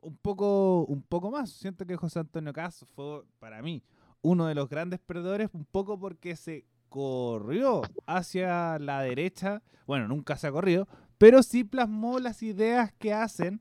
un 0.00 0.16
poco, 0.16 0.84
un 0.86 1.02
poco 1.02 1.30
más. 1.30 1.50
Siento 1.50 1.86
que 1.86 1.96
José 1.96 2.18
Antonio 2.18 2.52
Caz 2.52 2.84
fue, 2.94 3.22
para 3.38 3.62
mí, 3.62 3.82
uno 4.22 4.46
de 4.46 4.54
los 4.54 4.68
grandes 4.68 5.00
perdedores, 5.00 5.50
un 5.52 5.64
poco 5.64 5.98
porque 5.98 6.34
se 6.36 6.64
corrió 6.94 7.82
hacia 8.06 8.78
la 8.78 9.00
derecha. 9.00 9.62
Bueno, 9.84 10.06
nunca 10.06 10.36
se 10.36 10.46
ha 10.46 10.52
corrido, 10.52 10.86
pero 11.18 11.42
sí 11.42 11.64
plasmó 11.64 12.20
las 12.20 12.40
ideas 12.44 12.92
que 13.00 13.12
hacen 13.12 13.60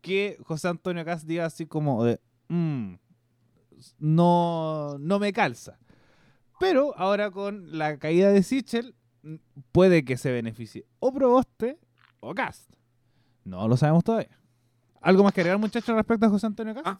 que 0.00 0.36
José 0.44 0.66
Antonio 0.66 1.04
Caz 1.04 1.24
diga 1.24 1.44
así 1.46 1.66
como 1.66 2.02
de, 2.02 2.20
"Mm, 2.48 2.94
no, 4.00 4.98
no 4.98 5.18
me 5.20 5.32
calza. 5.32 5.78
Pero 6.58 6.98
ahora 6.98 7.30
con 7.30 7.78
la 7.78 7.96
caída 7.98 8.32
de 8.32 8.42
Sichel, 8.42 8.96
mm, 9.22 9.36
puede 9.70 10.04
que 10.04 10.16
se 10.16 10.32
beneficie 10.32 10.84
o 10.98 11.12
Proboste 11.12 11.78
o 12.18 12.34
Cast. 12.34 12.68
No 13.44 13.68
lo 13.68 13.76
sabemos 13.76 14.02
todavía. 14.02 14.36
¿Algo 15.00 15.22
más 15.22 15.32
que 15.32 15.42
agregar, 15.42 15.60
muchachos, 15.60 15.94
respecto 15.94 16.26
a 16.26 16.30
José 16.30 16.46
Antonio 16.46 16.74
Cast? 16.74 16.86
Ah. 16.88 16.98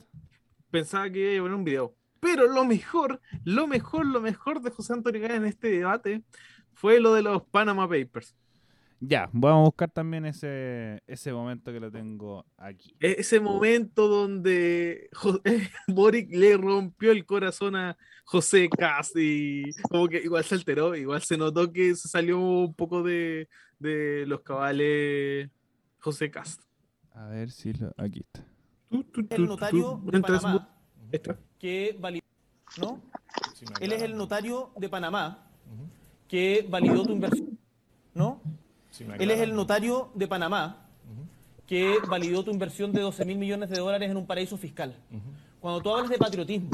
Pensaba 0.71 1.11
que 1.11 1.35
iba 1.35 1.41
a 1.41 1.45
poner 1.47 1.59
un 1.59 1.65
video. 1.65 1.97
Pero 2.21 2.47
lo 2.49 2.65
mejor, 2.65 3.21
lo 3.45 3.67
mejor, 3.67 4.07
lo 4.07 4.21
mejor 4.21 4.61
de 4.61 4.71
José 4.71 4.93
Antonio 4.93 5.21
Caz 5.23 5.33
en 5.33 5.45
este 5.45 5.69
debate 5.69 6.23
fue 6.75 7.01
lo 7.01 7.15
de 7.15 7.23
los 7.23 7.43
Panama 7.45 7.89
Papers. 7.89 8.35
Ya, 9.01 9.31
vamos 9.33 9.61
a 9.61 9.65
buscar 9.67 9.91
también 9.93 10.27
ese, 10.27 11.01
ese 11.07 11.33
momento 11.33 11.73
que 11.73 11.79
lo 11.79 11.89
tengo 11.89 12.45
aquí. 12.57 12.97
E- 12.99 13.15
Ese 13.21 13.39
momento 13.39 14.09
donde 14.09 15.09
Jo- 15.13 15.41
Boric 15.87 16.29
le 16.35 16.57
rompió 16.57 17.13
el 17.13 17.25
corazón 17.25 17.77
a 17.77 17.97
José 18.25 18.69
Caz 18.69 19.13
y 19.15 19.73
como 19.83 20.09
que 20.09 20.19
igual 20.19 20.43
se 20.43 20.57
alteró, 20.57 20.97
igual 20.97 21.23
se 21.23 21.37
notó 21.39 21.73
que 21.73 21.95
se 21.95 22.09
salió 22.09 22.41
un 22.41 22.75
poco 22.75 23.05
de, 23.05 23.49
de 23.79 24.25
los 24.27 24.41
cabales 24.41 25.49
José 26.01 26.29
Cast. 26.33 26.63
A 27.13 27.27
ver 27.29 27.53
si 27.53 27.73
lo. 27.75 27.93
Aquí 27.97 28.21
está. 28.21 28.45
el 29.37 29.47
notario 29.47 30.01
de 30.05 30.21
Panamá. 30.21 30.75
Que 31.59 31.97
validó, 31.99 32.25
¿no? 32.79 33.01
Sí, 33.55 33.65
Él 33.81 33.93
es 33.93 34.03
el 34.03 34.17
notario 34.17 34.71
de 34.77 34.89
Panamá 34.89 35.45
que 36.29 36.67
validó 36.69 37.05
tu 37.05 37.13
inversión, 37.13 37.59
¿no? 38.15 38.41
Sí, 38.91 39.05
Él 39.19 39.31
es 39.31 39.41
el 39.41 39.55
notario 39.55 40.11
de 40.15 40.29
Panamá 40.29 40.85
que 41.67 41.99
validó 42.09 42.43
tu 42.43 42.51
inversión 42.51 42.93
de 42.93 43.03
12 43.03 43.25
mil 43.27 43.37
millones 43.37 43.69
de 43.69 43.79
dólares 43.79 44.11
en 44.11 44.17
un 44.17 44.27
paraíso 44.27 44.57
fiscal. 44.57 44.97
Cuando 45.61 45.83
tú 45.83 45.91
hablas 45.91 46.09
de 46.09 46.17
patriotismo 46.17 46.71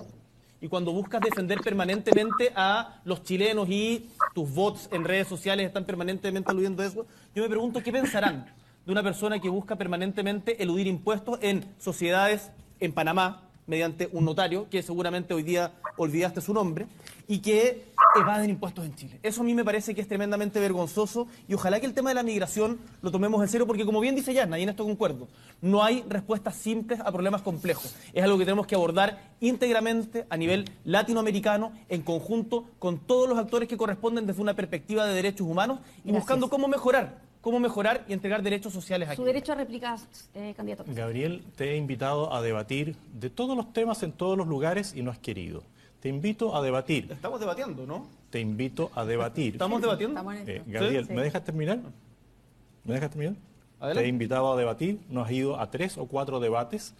y 0.61 0.68
cuando 0.68 0.92
buscas 0.92 1.20
defender 1.20 1.61
permanentemente 1.61 2.53
a 2.55 3.01
los 3.05 3.25
chilenos 3.25 3.68
y 3.68 4.09
tus 4.35 4.49
bots 4.55 4.88
en 4.92 5.05
redes 5.05 5.27
sociales 5.27 5.66
están 5.66 5.85
permanentemente 5.85 6.51
aludiendo 6.51 6.83
a 6.83 6.87
eso, 6.87 7.07
yo 7.35 7.42
me 7.42 7.49
pregunto 7.49 7.83
qué 7.83 7.90
pensarán 7.90 8.47
de 8.87 8.92
una 8.92 9.03
persona 9.03 9.40
que 9.40 9.49
busca 9.49 9.77
permanentemente 9.77 10.62
eludir 10.62 10.87
impuestos 10.87 11.38
en 11.42 11.64
sociedades 11.79 12.53
en 12.79 12.92
Panamá 12.92 13.42
mediante 13.66 14.09
un 14.12 14.24
notario, 14.24 14.68
que 14.70 14.83
seguramente 14.83 15.35
hoy 15.35 15.42
día 15.42 15.72
olvidaste 15.96 16.40
su 16.40 16.53
nombre, 16.53 16.87
y 17.27 17.38
que 17.38 17.85
evaden 18.16 18.50
impuestos 18.50 18.85
en 18.85 18.94
Chile. 18.94 19.18
Eso 19.22 19.40
a 19.40 19.44
mí 19.44 19.55
me 19.55 19.64
parece 19.64 19.94
que 19.94 20.00
es 20.00 20.09
tremendamente 20.09 20.61
vergonzoso 20.61 21.27
y 21.48 21.55
ojalá 21.55 21.81
que 21.81 21.87
el 21.87 21.94
tema 21.94 22.11
de 22.11 22.14
la 22.14 22.22
migración 22.22 22.79
lo 23.03 23.11
tomemos 23.11 23.42
en 23.42 23.48
serio, 23.48 23.66
porque 23.66 23.85
como 23.85 24.00
bien 24.00 24.14
dice 24.14 24.35
Yasna, 24.35 24.59
y 24.59 24.62
en 24.62 24.68
esto 24.68 24.85
concuerdo, 24.85 25.29
no 25.62 25.83
hay 25.83 26.05
respuestas 26.09 26.57
simples 26.57 27.00
a 27.00 27.11
problemas 27.11 27.42
complejos. 27.42 27.94
Es 28.12 28.22
algo 28.22 28.38
que 28.38 28.44
tenemos 28.44 28.66
que 28.66 28.74
abordar 28.74 29.33
íntegramente 29.40 30.27
a 30.29 30.37
nivel 30.37 30.70
latinoamericano, 30.85 31.72
en 31.88 32.03
conjunto 32.03 32.66
con 32.79 32.98
todos 32.98 33.29
los 33.29 33.38
actores 33.38 33.68
que 33.68 33.77
corresponden 33.77 34.27
desde 34.27 34.42
una 34.42 34.55
perspectiva 34.55 35.07
de 35.07 35.14
derechos 35.14 35.46
humanos 35.46 35.81
y 35.98 36.09
Gracias. 36.09 36.22
buscando 36.22 36.50
cómo 36.50 36.68
mejorar, 36.68 37.18
cómo 37.44 37.61
mejorar 37.61 38.07
y 38.09 38.14
entregar 38.14 38.42
derechos 38.42 38.72
sociales 38.72 39.07
aquí. 39.07 39.16
Su 39.16 39.24
derecho 39.24 39.52
a 39.52 39.57
réplica, 39.57 39.96
eh, 40.35 40.54
candidato. 40.57 40.83
Gabriel, 40.88 41.44
te 41.57 41.72
he 41.72 41.76
invitado 41.76 42.33
a 42.33 42.40
debatir 42.40 42.96
de 43.12 43.28
todos 43.28 43.54
los 43.54 43.70
temas 43.74 44.02
en 44.02 44.12
todos 44.12 44.38
los 44.38 44.46
lugares 44.48 44.94
y 44.96 45.02
no 45.02 45.11
has 45.11 45.18
querido. 45.18 45.62
Te 46.00 46.09
invito 46.09 46.57
a 46.57 46.62
debatir. 46.62 47.12
Estamos 47.12 47.38
debatiendo, 47.38 47.87
¿no? 47.87 48.07
Te 48.30 48.40
invito 48.40 48.90
a 48.94 49.04
debatir. 49.04 49.52
¿Estamos 49.57 49.83
debatiendo? 49.83 50.18
Estamos 50.18 50.37
en 50.37 50.48
Eh. 50.48 50.62
Gabriel, 50.66 51.07
Sí. 51.07 51.12
¿me 51.12 51.22
dejas 51.22 51.44
terminar? 51.44 51.80
¿Me 52.85 52.94
dejas 52.94 53.11
terminar? 53.11 53.35
Adelante. 53.78 54.00
Te 54.00 54.07
he 54.07 54.09
invitado 54.09 54.50
a 54.52 54.57
debatir, 54.57 55.00
no 55.11 55.20
has 55.22 55.30
ido 55.30 55.61
a 55.61 55.70
tres 55.70 55.98
o 55.98 56.07
cuatro 56.07 56.40
debates. 56.40 56.94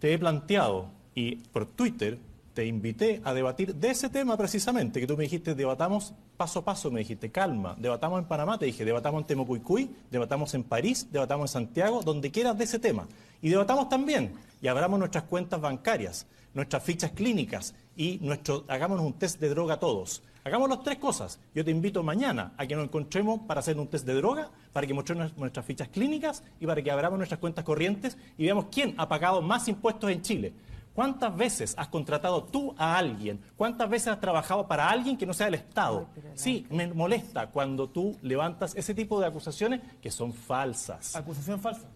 Te 0.00 0.12
he 0.12 0.18
planteado 0.18 0.88
y 1.14 1.36
por 1.36 1.66
Twitter 1.66 2.18
te 2.54 2.64
invité 2.64 3.20
a 3.24 3.34
debatir 3.34 3.74
de 3.74 3.90
ese 3.90 4.08
tema 4.08 4.36
precisamente, 4.36 5.00
que 5.00 5.06
tú 5.06 5.16
me 5.16 5.24
dijiste, 5.24 5.54
debatamos 5.54 6.14
paso 6.36 6.60
a 6.60 6.64
paso, 6.64 6.90
me 6.90 7.00
dijiste, 7.00 7.30
calma, 7.30 7.74
debatamos 7.78 8.20
en 8.20 8.26
Panamá, 8.26 8.58
te 8.58 8.66
dije, 8.66 8.84
debatamos 8.84 9.22
en 9.22 9.26
Temucuicui, 9.26 9.90
debatamos 10.10 10.54
en 10.54 10.62
París, 10.62 11.08
debatamos 11.10 11.50
en 11.50 11.52
Santiago, 11.52 12.02
donde 12.02 12.30
quieras 12.30 12.56
de 12.56 12.64
ese 12.64 12.78
tema. 12.78 13.08
Y 13.42 13.48
debatamos 13.48 13.88
también, 13.88 14.32
y 14.62 14.68
abramos 14.68 14.98
nuestras 14.98 15.24
cuentas 15.24 15.60
bancarias, 15.60 16.26
nuestras 16.54 16.82
fichas 16.84 17.10
clínicas 17.10 17.74
y 17.96 18.18
nuestro, 18.22 18.64
hagámonos 18.68 19.04
un 19.04 19.14
test 19.14 19.40
de 19.40 19.48
droga 19.48 19.78
todos. 19.78 20.22
Hagamos 20.44 20.68
las 20.68 20.82
tres 20.82 20.98
cosas. 20.98 21.40
Yo 21.54 21.64
te 21.64 21.70
invito 21.70 22.02
mañana 22.02 22.52
a 22.58 22.66
que 22.66 22.76
nos 22.76 22.84
encontremos 22.84 23.40
para 23.46 23.60
hacer 23.60 23.78
un 23.78 23.88
test 23.88 24.06
de 24.06 24.12
droga, 24.14 24.50
para 24.74 24.86
que 24.86 24.92
mostremos 24.92 25.34
nuestras 25.38 25.64
fichas 25.64 25.88
clínicas 25.88 26.44
y 26.60 26.66
para 26.66 26.82
que 26.82 26.90
abramos 26.90 27.16
nuestras 27.16 27.40
cuentas 27.40 27.64
corrientes 27.64 28.18
y 28.36 28.44
veamos 28.44 28.66
quién 28.70 28.94
ha 28.98 29.08
pagado 29.08 29.40
más 29.40 29.66
impuestos 29.68 30.10
en 30.10 30.20
Chile. 30.20 30.52
¿Cuántas 30.94 31.36
veces 31.36 31.74
has 31.76 31.88
contratado 31.88 32.44
tú 32.44 32.74
a 32.78 32.96
alguien? 32.96 33.40
¿Cuántas 33.56 33.90
veces 33.90 34.08
has 34.08 34.20
trabajado 34.20 34.66
para 34.68 34.88
alguien 34.88 35.16
que 35.16 35.26
no 35.26 35.34
sea 35.34 35.48
el 35.48 35.54
Estado? 35.54 36.06
Sí, 36.34 36.66
me 36.70 36.86
molesta 36.86 37.48
cuando 37.48 37.88
tú 37.88 38.16
levantas 38.22 38.74
ese 38.76 38.94
tipo 38.94 39.20
de 39.20 39.26
acusaciones 39.26 39.80
que 40.00 40.10
son 40.10 40.32
falsas. 40.32 41.16
Acusación 41.16 41.58
falsa. 41.60 41.88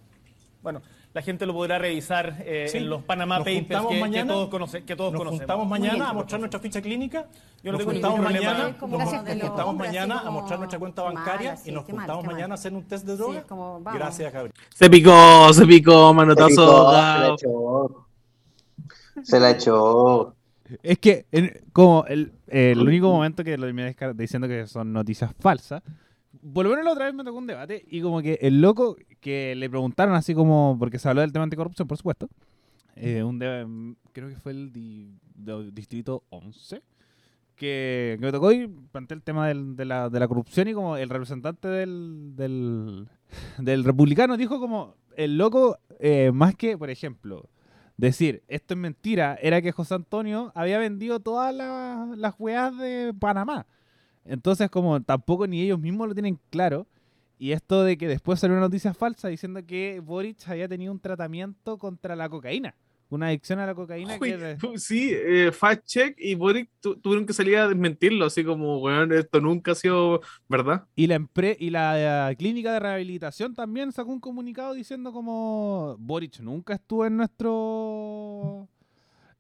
Bueno, 0.63 0.83
la 1.15 1.23
gente 1.23 1.47
lo 1.47 1.53
podrá 1.55 1.79
revisar 1.79 2.39
eh, 2.41 2.67
Sí. 2.69 2.79
en 2.79 2.91
los 2.91 3.03
Panama 3.05 3.37
Nos 3.37 3.45
Papers 3.45 3.61
juntamos 3.61 3.89
que, 3.91 3.95
que 3.95 4.01
mañana, 4.01 4.33
todos, 4.33 4.49
conoce- 4.51 4.85
que 4.85 4.97
todos 4.97 5.13
Nos 5.13 5.19
conocemos. 5.21 5.41
juntamos 5.41 5.67
Muy 5.69 5.79
mañana 5.79 5.95
bien. 5.95 6.07
a 6.09 6.13
mostrar 6.13 6.41
nuestra 6.41 6.61
ficha 6.61 6.83
clínica. 6.83 7.27
Yo 7.63 7.71
no 7.73 7.79
nos 7.79 7.87
juntamos 7.87 8.21
mañana, 8.21 8.77
nos, 8.81 8.91
nos 8.91 9.25
de 9.25 9.35
los 9.37 9.49
juntamos 9.49 9.65
hombres, 9.71 9.91
mañana 9.91 10.19
a 10.21 10.31
mostrar 10.31 10.59
nuestra 10.59 10.79
cuenta 10.81 11.05
mal, 11.05 11.15
bancaria 11.15 11.57
y 11.65 11.71
nos 11.71 11.85
juntamos 11.85 12.25
mal. 12.25 12.35
mañana 12.35 12.55
a 12.55 12.57
hacer 12.57 12.73
un 12.75 12.83
test 12.83 13.07
de 13.07 13.17
droga. 13.17 13.43
como. 13.45 13.81
Gracias, 13.81 14.33
Gabriel. 14.33 14.53
Se 14.75 14.91
picó, 14.91 15.53
se 15.53 15.65
picó, 15.67 16.13
manotazo. 16.13 16.49
picó, 16.49 16.93
se 17.39 17.47
echó. 17.47 18.08
Se 19.25 19.41
la 19.41 19.51
echó. 19.51 20.35
Es 20.83 20.99
que, 20.99 21.25
como 21.73 22.05
el, 22.07 22.33
el 22.47 22.79
único 22.81 23.11
momento 23.11 23.43
que 23.43 23.57
lo 23.57 23.65
terminé 23.67 23.97
diciendo 24.15 24.47
que 24.47 24.67
son 24.67 24.93
noticias 24.93 25.33
falsas, 25.39 25.83
menos 26.71 26.85
la 26.85 26.93
otra 26.93 27.07
vez 27.07 27.15
me 27.15 27.25
tocó 27.25 27.39
un 27.39 27.47
debate 27.47 27.85
y 27.89 28.03
como 28.03 28.21
que 28.21 28.39
el 28.43 28.61
loco 28.61 28.97
que 29.21 29.55
le 29.57 29.71
preguntaron 29.71 30.15
así 30.15 30.35
como, 30.35 30.77
porque 30.79 30.99
se 30.99 31.09
habló 31.09 31.23
del 31.23 31.33
tema 31.33 31.45
anticorrupción, 31.45 31.89
por 31.89 31.97
supuesto, 31.97 32.29
eh, 32.97 33.23
un 33.23 33.39
creo 34.13 34.29
que 34.29 34.37
fue 34.37 34.53
el 34.53 34.73
distrito 35.73 36.23
11, 36.29 36.83
que, 37.57 38.17
que 38.21 38.25
me 38.27 38.31
tocó 38.33 38.53
y 38.53 38.69
planteé 38.69 39.17
el 39.17 39.23
tema 39.23 39.49
del- 39.49 39.75
de, 39.75 39.85
la, 39.85 40.11
de 40.11 40.21
la 40.21 40.29
corrupción 40.29 40.69
y 40.69 40.75
como 40.75 40.97
el 40.97 41.09
representante 41.09 41.67
del, 41.69 42.37
del, 42.37 43.09
del 43.59 43.85
republicano 43.85 44.37
dijo 44.37 44.61
como, 44.61 44.95
el 45.17 45.39
loco, 45.39 45.79
eh, 45.99 46.31
más 46.33 46.55
que, 46.55 46.77
por 46.77 46.91
ejemplo, 46.91 47.49
decir 47.99 48.43
esto 48.49 48.73
es 48.75 48.81
mentira, 48.81 49.37
era 49.43 49.61
que 49.61 49.73
José 49.73 49.95
Antonio 49.95 50.51
había 50.55 50.79
vendido 50.79 51.21
todas 51.21 51.55
la- 51.55 52.15
las 52.17 52.35
weas 52.39 52.75
de 52.79 53.13
Panamá. 53.19 53.67
Entonces, 54.25 54.71
como 54.71 55.01
tampoco 55.03 55.47
ni 55.47 55.61
ellos 55.61 55.79
mismos 55.79 56.09
lo 56.09 56.15
tienen 56.15 56.39
claro, 56.51 56.87
y 57.39 57.53
esto 57.53 57.85
de 57.85 57.97
que 57.99 58.09
después 58.09 58.41
salió 58.41 58.55
una 58.57 58.63
noticia 58.67 58.95
falsa 58.95 59.29
diciendo 59.29 59.61
que 59.67 60.01
Boric 60.01 60.49
había 60.49 60.69
tenido 60.69 60.93
un 60.93 60.99
tratamiento 61.01 61.77
contra 61.79 62.17
la 62.17 62.29
cocaína, 62.29 62.75
una 63.11 63.29
adicción 63.29 63.59
a 63.59 63.67
la 63.67 63.75
cocaína 63.75 64.19
Uy, 64.21 64.33
que 64.33 64.59
sí, 64.79 65.11
eh, 65.13 65.51
fact 65.53 65.85
check 65.87 66.15
y 66.19 66.35
Boric 66.35 66.69
tu- 66.81 66.97
tuvieron 66.97 67.25
que 67.27 67.33
salir 67.33 67.57
a 67.57 67.67
desmentirlo, 67.69 68.27
así 68.27 68.45
como, 68.45 68.79
weón, 68.79 69.13
esto 69.13 69.41
nunca 69.41 69.73
ha 69.73 69.75
sido 69.75 70.21
verdad. 70.49 70.85
Y 70.95 71.07
la, 71.07 71.19
empre- 71.19 71.57
y 71.59 71.71
la 71.71 72.31
eh, 72.31 72.37
clínica 72.37 72.73
de 72.73 72.81
rehabilitación 72.81 73.55
también 73.55 73.93
sacó 73.93 74.11
un 74.11 74.21
comunicado 74.21 74.75
diciendo 74.75 75.13
como 75.13 75.97
Boric 75.99 76.41
nunca 76.41 76.75
estuvo 76.75 77.07
en 77.07 77.17
nuestro 77.17 78.69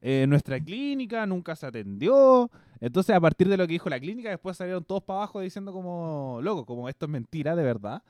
en 0.00 0.30
nuestra 0.30 0.60
clínica, 0.60 1.26
nunca 1.26 1.56
se 1.56 1.66
atendió. 1.66 2.48
Entonces, 2.80 3.16
a 3.16 3.20
partir 3.20 3.48
de 3.48 3.56
lo 3.56 3.66
que 3.66 3.72
dijo 3.72 3.88
la 3.90 3.98
clínica, 3.98 4.30
después 4.30 4.56
salieron 4.56 4.84
todos 4.84 5.02
para 5.02 5.18
abajo 5.18 5.40
diciendo 5.40 5.72
como, 5.72 6.38
loco, 6.42 6.64
como 6.64 6.88
esto 6.88 7.06
es 7.06 7.10
mentira, 7.10 7.56
de 7.56 7.64
verdad. 7.64 8.02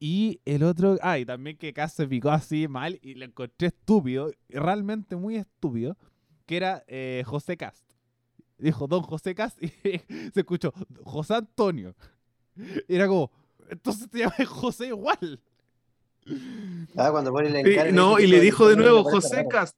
Y 0.00 0.40
el 0.44 0.62
otro, 0.62 0.96
ah, 1.02 1.18
y 1.18 1.24
también 1.26 1.56
que 1.56 1.72
Cass 1.72 1.92
se 1.94 2.06
picó 2.06 2.30
así 2.30 2.68
mal 2.68 2.98
y 3.02 3.14
lo 3.14 3.24
encontré 3.24 3.68
estúpido, 3.68 4.30
realmente 4.48 5.16
muy 5.16 5.36
estúpido, 5.36 5.96
que 6.46 6.56
era 6.56 6.84
eh, 6.86 7.24
José 7.26 7.56
Cast. 7.56 7.84
Dijo 8.58 8.86
Don 8.86 9.02
José 9.02 9.34
Cast 9.34 9.60
y 9.62 9.68
se 9.68 10.40
escuchó 10.40 10.72
José 11.04 11.34
Antonio. 11.34 11.94
Y 12.88 12.94
era 12.94 13.06
como, 13.08 13.30
entonces 13.70 14.08
te 14.08 14.18
llamas 14.20 14.46
José 14.46 14.86
igual. 14.88 15.40
Ah, 16.96 17.10
cuando 17.10 17.32
pone 17.32 17.48
el 17.48 17.64
Sí, 17.64 17.72
encargo, 17.72 17.92
no, 17.92 18.18
y 18.20 18.26
le 18.26 18.40
dijo 18.40 18.68
de 18.68 18.76
nuevo 18.76 19.02
José. 19.04 19.46
Cast. 19.48 19.76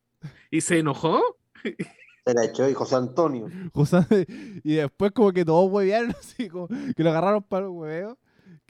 ¿Y 0.51 0.61
se 0.61 0.79
enojó? 0.79 1.21
Se 2.27 2.35
la 2.35 2.45
echó 2.45 2.69
y 2.69 2.75
José 2.75 2.97
Antonio. 2.97 3.49
José- 3.73 4.27
y 4.63 4.75
después 4.75 5.11
como 5.13 5.33
que 5.33 5.43
todos 5.45 5.71
huevearon 5.73 6.11
así, 6.21 6.49
como 6.49 6.69
que 6.69 7.03
lo 7.03 7.11
agarraron 7.11 7.43
para 7.43 7.65
el 7.65 7.71
hueveo. 7.71 8.19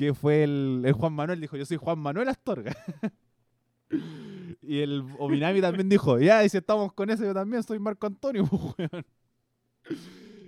Que 0.00 0.14
fue 0.14 0.44
el, 0.44 0.94
Juan 0.96 1.12
Manuel, 1.12 1.42
dijo, 1.42 1.58
yo 1.58 1.66
soy 1.66 1.76
Juan 1.76 1.98
Manuel 1.98 2.30
Astorga. 2.30 2.74
y 4.62 4.78
el 4.78 5.04
Ominami 5.18 5.60
también 5.60 5.90
dijo, 5.90 6.18
ya, 6.18 6.42
y 6.42 6.48
si 6.48 6.56
estamos 6.56 6.94
con 6.94 7.10
eso, 7.10 7.22
yo 7.22 7.34
también 7.34 7.62
soy 7.62 7.78
Marco 7.78 8.06
Antonio, 8.06 8.48
pues. 8.76 8.88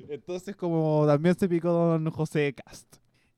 Entonces 0.08 0.56
como 0.56 1.04
también 1.06 1.38
se 1.38 1.50
picó 1.50 1.70
don 1.70 2.10
José 2.10 2.54
Cast. 2.54 2.96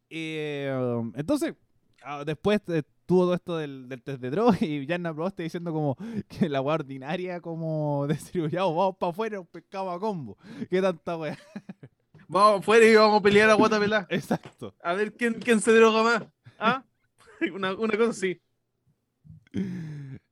Um, 0.09 1.13
entonces, 1.17 1.57
ah, 2.05 2.23
después 2.25 2.61
eh, 2.69 2.85
tuvo 3.07 3.25
todo 3.25 3.35
esto 3.35 3.57
del, 3.59 3.89
test 4.05 4.21
de 4.21 4.31
droga 4.31 4.57
y 4.61 4.87
Yanna 4.87 5.13
Proboste 5.13 5.43
diciendo 5.43 5.73
como 5.73 5.97
que 6.29 6.49
la 6.49 6.61
weá 6.61 6.77
ordinaria 6.77 7.41
como 7.41 8.07
decir, 8.09 8.49
ya, 8.51 8.63
vamos 8.63 8.99
para 8.99 9.11
afuera, 9.11 9.41
un 9.41 9.47
pescado 9.47 9.91
a 9.91 9.99
combo. 9.99 10.39
¿Qué 10.71 10.81
tanta 10.81 11.17
weá? 11.17 11.37
Vamos 12.29 12.61
afuera 12.61 12.87
y 12.87 12.95
vamos 12.95 13.21
a 13.21 13.23
pelear 13.23 13.51
a 13.51 13.55
Guatapelá. 13.55 14.07
Exacto. 14.11 14.75
A 14.83 14.95
ver 14.95 15.13
quién, 15.15 15.35
quién 15.35 15.61
se 15.61 15.73
droga 15.75 16.03
más. 16.03 16.23
¿Ah? 16.59 16.85
Una, 17.55 17.75
una 17.75 17.97
cosa 17.97 18.11
así. 18.11 18.41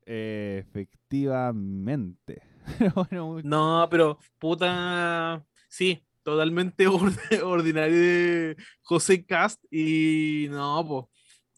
Efectivamente. 0.06 2.42
Bueno, 2.94 3.40
No, 3.42 3.88
pero 3.90 4.18
puta. 4.38 5.44
Sí, 5.68 6.06
totalmente 6.22 6.86
ord- 6.88 7.42
ordinario 7.42 7.96
de 7.96 8.56
José 8.82 9.24
Cast. 9.26 9.62
Y 9.70 10.46
no, 10.50 10.84
pues. 10.86 11.06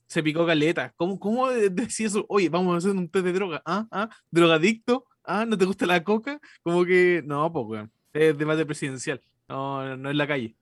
Se 0.06 0.22
picó 0.22 0.46
caleta. 0.46 0.92
¿Cómo, 0.96 1.18
cómo 1.18 1.48
de- 1.50 1.68
decía 1.70 2.06
eso? 2.06 2.24
Oye, 2.28 2.48
vamos 2.48 2.74
a 2.74 2.78
hacer 2.78 2.92
un 2.92 3.08
test 3.10 3.24
de 3.26 3.32
droga. 3.32 3.60
¿Ah? 3.66 3.86
¿Ah? 3.90 4.08
¿Drogadicto? 4.30 5.06
¿Ah? 5.24 5.44
¿No 5.44 5.58
te 5.58 5.64
gusta 5.66 5.84
la 5.86 6.02
coca? 6.04 6.40
Como 6.62 6.84
que. 6.84 7.22
No, 7.26 7.52
pues, 7.52 7.66
weón. 7.66 7.92
Es 8.12 8.38
debate 8.38 8.64
presidencial. 8.64 9.20
No, 9.48 9.84
no, 9.86 9.96
no 9.96 10.10
es 10.10 10.16
la 10.16 10.26
calle. 10.26 10.56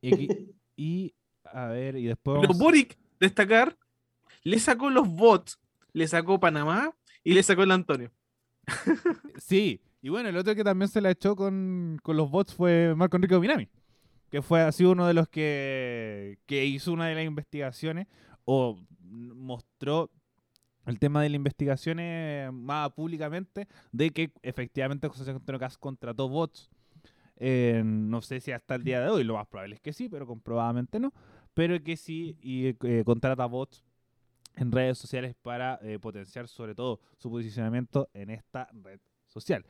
y, 0.00 0.14
aquí- 0.14 0.28
y, 0.76 1.14
a 1.44 1.66
ver, 1.66 1.96
y 1.96 2.06
después 2.06 2.38
Pero 2.40 2.54
Boric, 2.54 2.96
destacar, 3.20 3.76
le 4.42 4.58
sacó 4.58 4.90
los 4.90 5.08
bots, 5.08 5.58
le 5.92 6.06
sacó 6.08 6.38
Panamá 6.40 6.94
y 7.24 7.32
le 7.34 7.42
sacó 7.42 7.62
el 7.62 7.70
Antonio. 7.72 8.10
Sí, 9.38 9.80
y 10.02 10.08
bueno, 10.08 10.28
el 10.28 10.36
otro 10.36 10.54
que 10.54 10.64
también 10.64 10.88
se 10.88 11.00
la 11.00 11.10
echó 11.10 11.34
con, 11.36 11.98
con 12.02 12.16
los 12.16 12.30
bots 12.30 12.54
fue 12.54 12.94
Marco 12.96 13.16
Enrique 13.16 13.34
Ominami, 13.34 13.68
que 14.30 14.42
fue 14.42 14.60
así 14.60 14.84
uno 14.84 15.06
de 15.06 15.14
los 15.14 15.28
que, 15.28 16.38
que 16.46 16.64
hizo 16.66 16.92
una 16.92 17.06
de 17.06 17.14
las 17.14 17.24
investigaciones 17.24 18.06
o 18.44 18.78
mostró 19.00 20.10
el 20.86 20.98
tema 20.98 21.22
de 21.22 21.28
las 21.30 21.36
investigaciones 21.36 22.52
más 22.52 22.90
públicamente 22.92 23.68
de 23.92 24.10
que 24.10 24.32
efectivamente 24.42 25.08
José 25.08 25.30
Antonio 25.30 25.58
Cas 25.58 25.78
contrató 25.78 26.28
bots. 26.28 26.70
Eh, 27.40 27.82
no 27.84 28.20
sé 28.20 28.40
si 28.40 28.52
hasta 28.52 28.74
el 28.74 28.84
día 28.84 29.00
de 29.00 29.08
hoy, 29.08 29.24
lo 29.24 29.34
más 29.34 29.46
probable 29.46 29.76
es 29.76 29.80
que 29.80 29.92
sí, 29.92 30.08
pero 30.08 30.26
comprobadamente 30.26 30.98
no. 30.98 31.12
Pero 31.54 31.82
que 31.82 31.96
sí 31.96 32.36
y 32.42 32.76
eh, 32.86 33.02
contrata 33.04 33.46
bots 33.46 33.84
en 34.56 34.72
redes 34.72 34.98
sociales 34.98 35.34
para 35.40 35.78
eh, 35.82 35.98
potenciar 35.98 36.48
sobre 36.48 36.74
todo 36.74 37.00
su 37.16 37.30
posicionamiento 37.30 38.08
en 38.12 38.30
esta 38.30 38.68
red 38.72 39.00
social. 39.26 39.64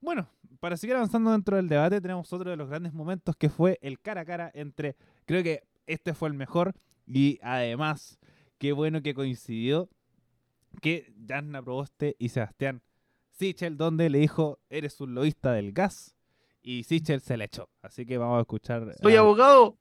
Bueno, 0.00 0.28
para 0.58 0.76
seguir 0.76 0.96
avanzando 0.96 1.30
dentro 1.30 1.56
del 1.56 1.68
debate, 1.68 2.00
tenemos 2.00 2.32
otro 2.32 2.50
de 2.50 2.56
los 2.56 2.68
grandes 2.68 2.92
momentos 2.92 3.36
que 3.36 3.48
fue 3.48 3.78
el 3.82 4.00
cara 4.00 4.22
a 4.22 4.24
cara 4.24 4.50
entre, 4.52 4.96
creo 5.26 5.44
que 5.44 5.62
este 5.86 6.12
fue 6.12 6.28
el 6.28 6.34
mejor 6.34 6.74
y 7.06 7.38
además, 7.42 8.18
qué 8.58 8.72
bueno 8.72 9.00
que 9.00 9.14
coincidió 9.14 9.88
que 10.80 11.12
Jasna 11.28 11.62
Proboste 11.62 12.16
y 12.18 12.30
Sebastián 12.30 12.82
Sichel, 13.30 13.76
donde 13.76 14.10
le 14.10 14.18
dijo, 14.18 14.58
eres 14.70 15.00
un 15.00 15.14
lobista 15.14 15.52
del 15.52 15.72
gas, 15.72 16.16
y 16.62 16.84
Sichel 16.84 17.20
se 17.20 17.36
le 17.36 17.44
echó. 17.46 17.68
Así 17.82 18.06
que 18.06 18.18
vamos 18.18 18.38
a 18.38 18.40
escuchar. 18.42 18.94
Soy 19.00 19.16
a- 19.16 19.20
abogado. 19.20 19.76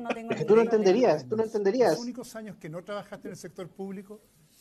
No 0.00 0.08
tengo 0.10 0.32
Es 0.32 0.38
que 0.38 0.44
tú 0.44 0.56
no 0.56 0.62
entenderías, 0.62 1.22
tú 1.28 1.30
no 1.36 1.44
Los 1.44 1.46
entenderías. 1.54 1.98
únicos 1.98 2.34
años 2.36 2.56
que 2.56 2.68
no 2.68 2.82
trabajaste 2.82 3.28
en 3.28 3.32
el 3.32 3.38
sector 3.38 3.68
público 3.68 4.20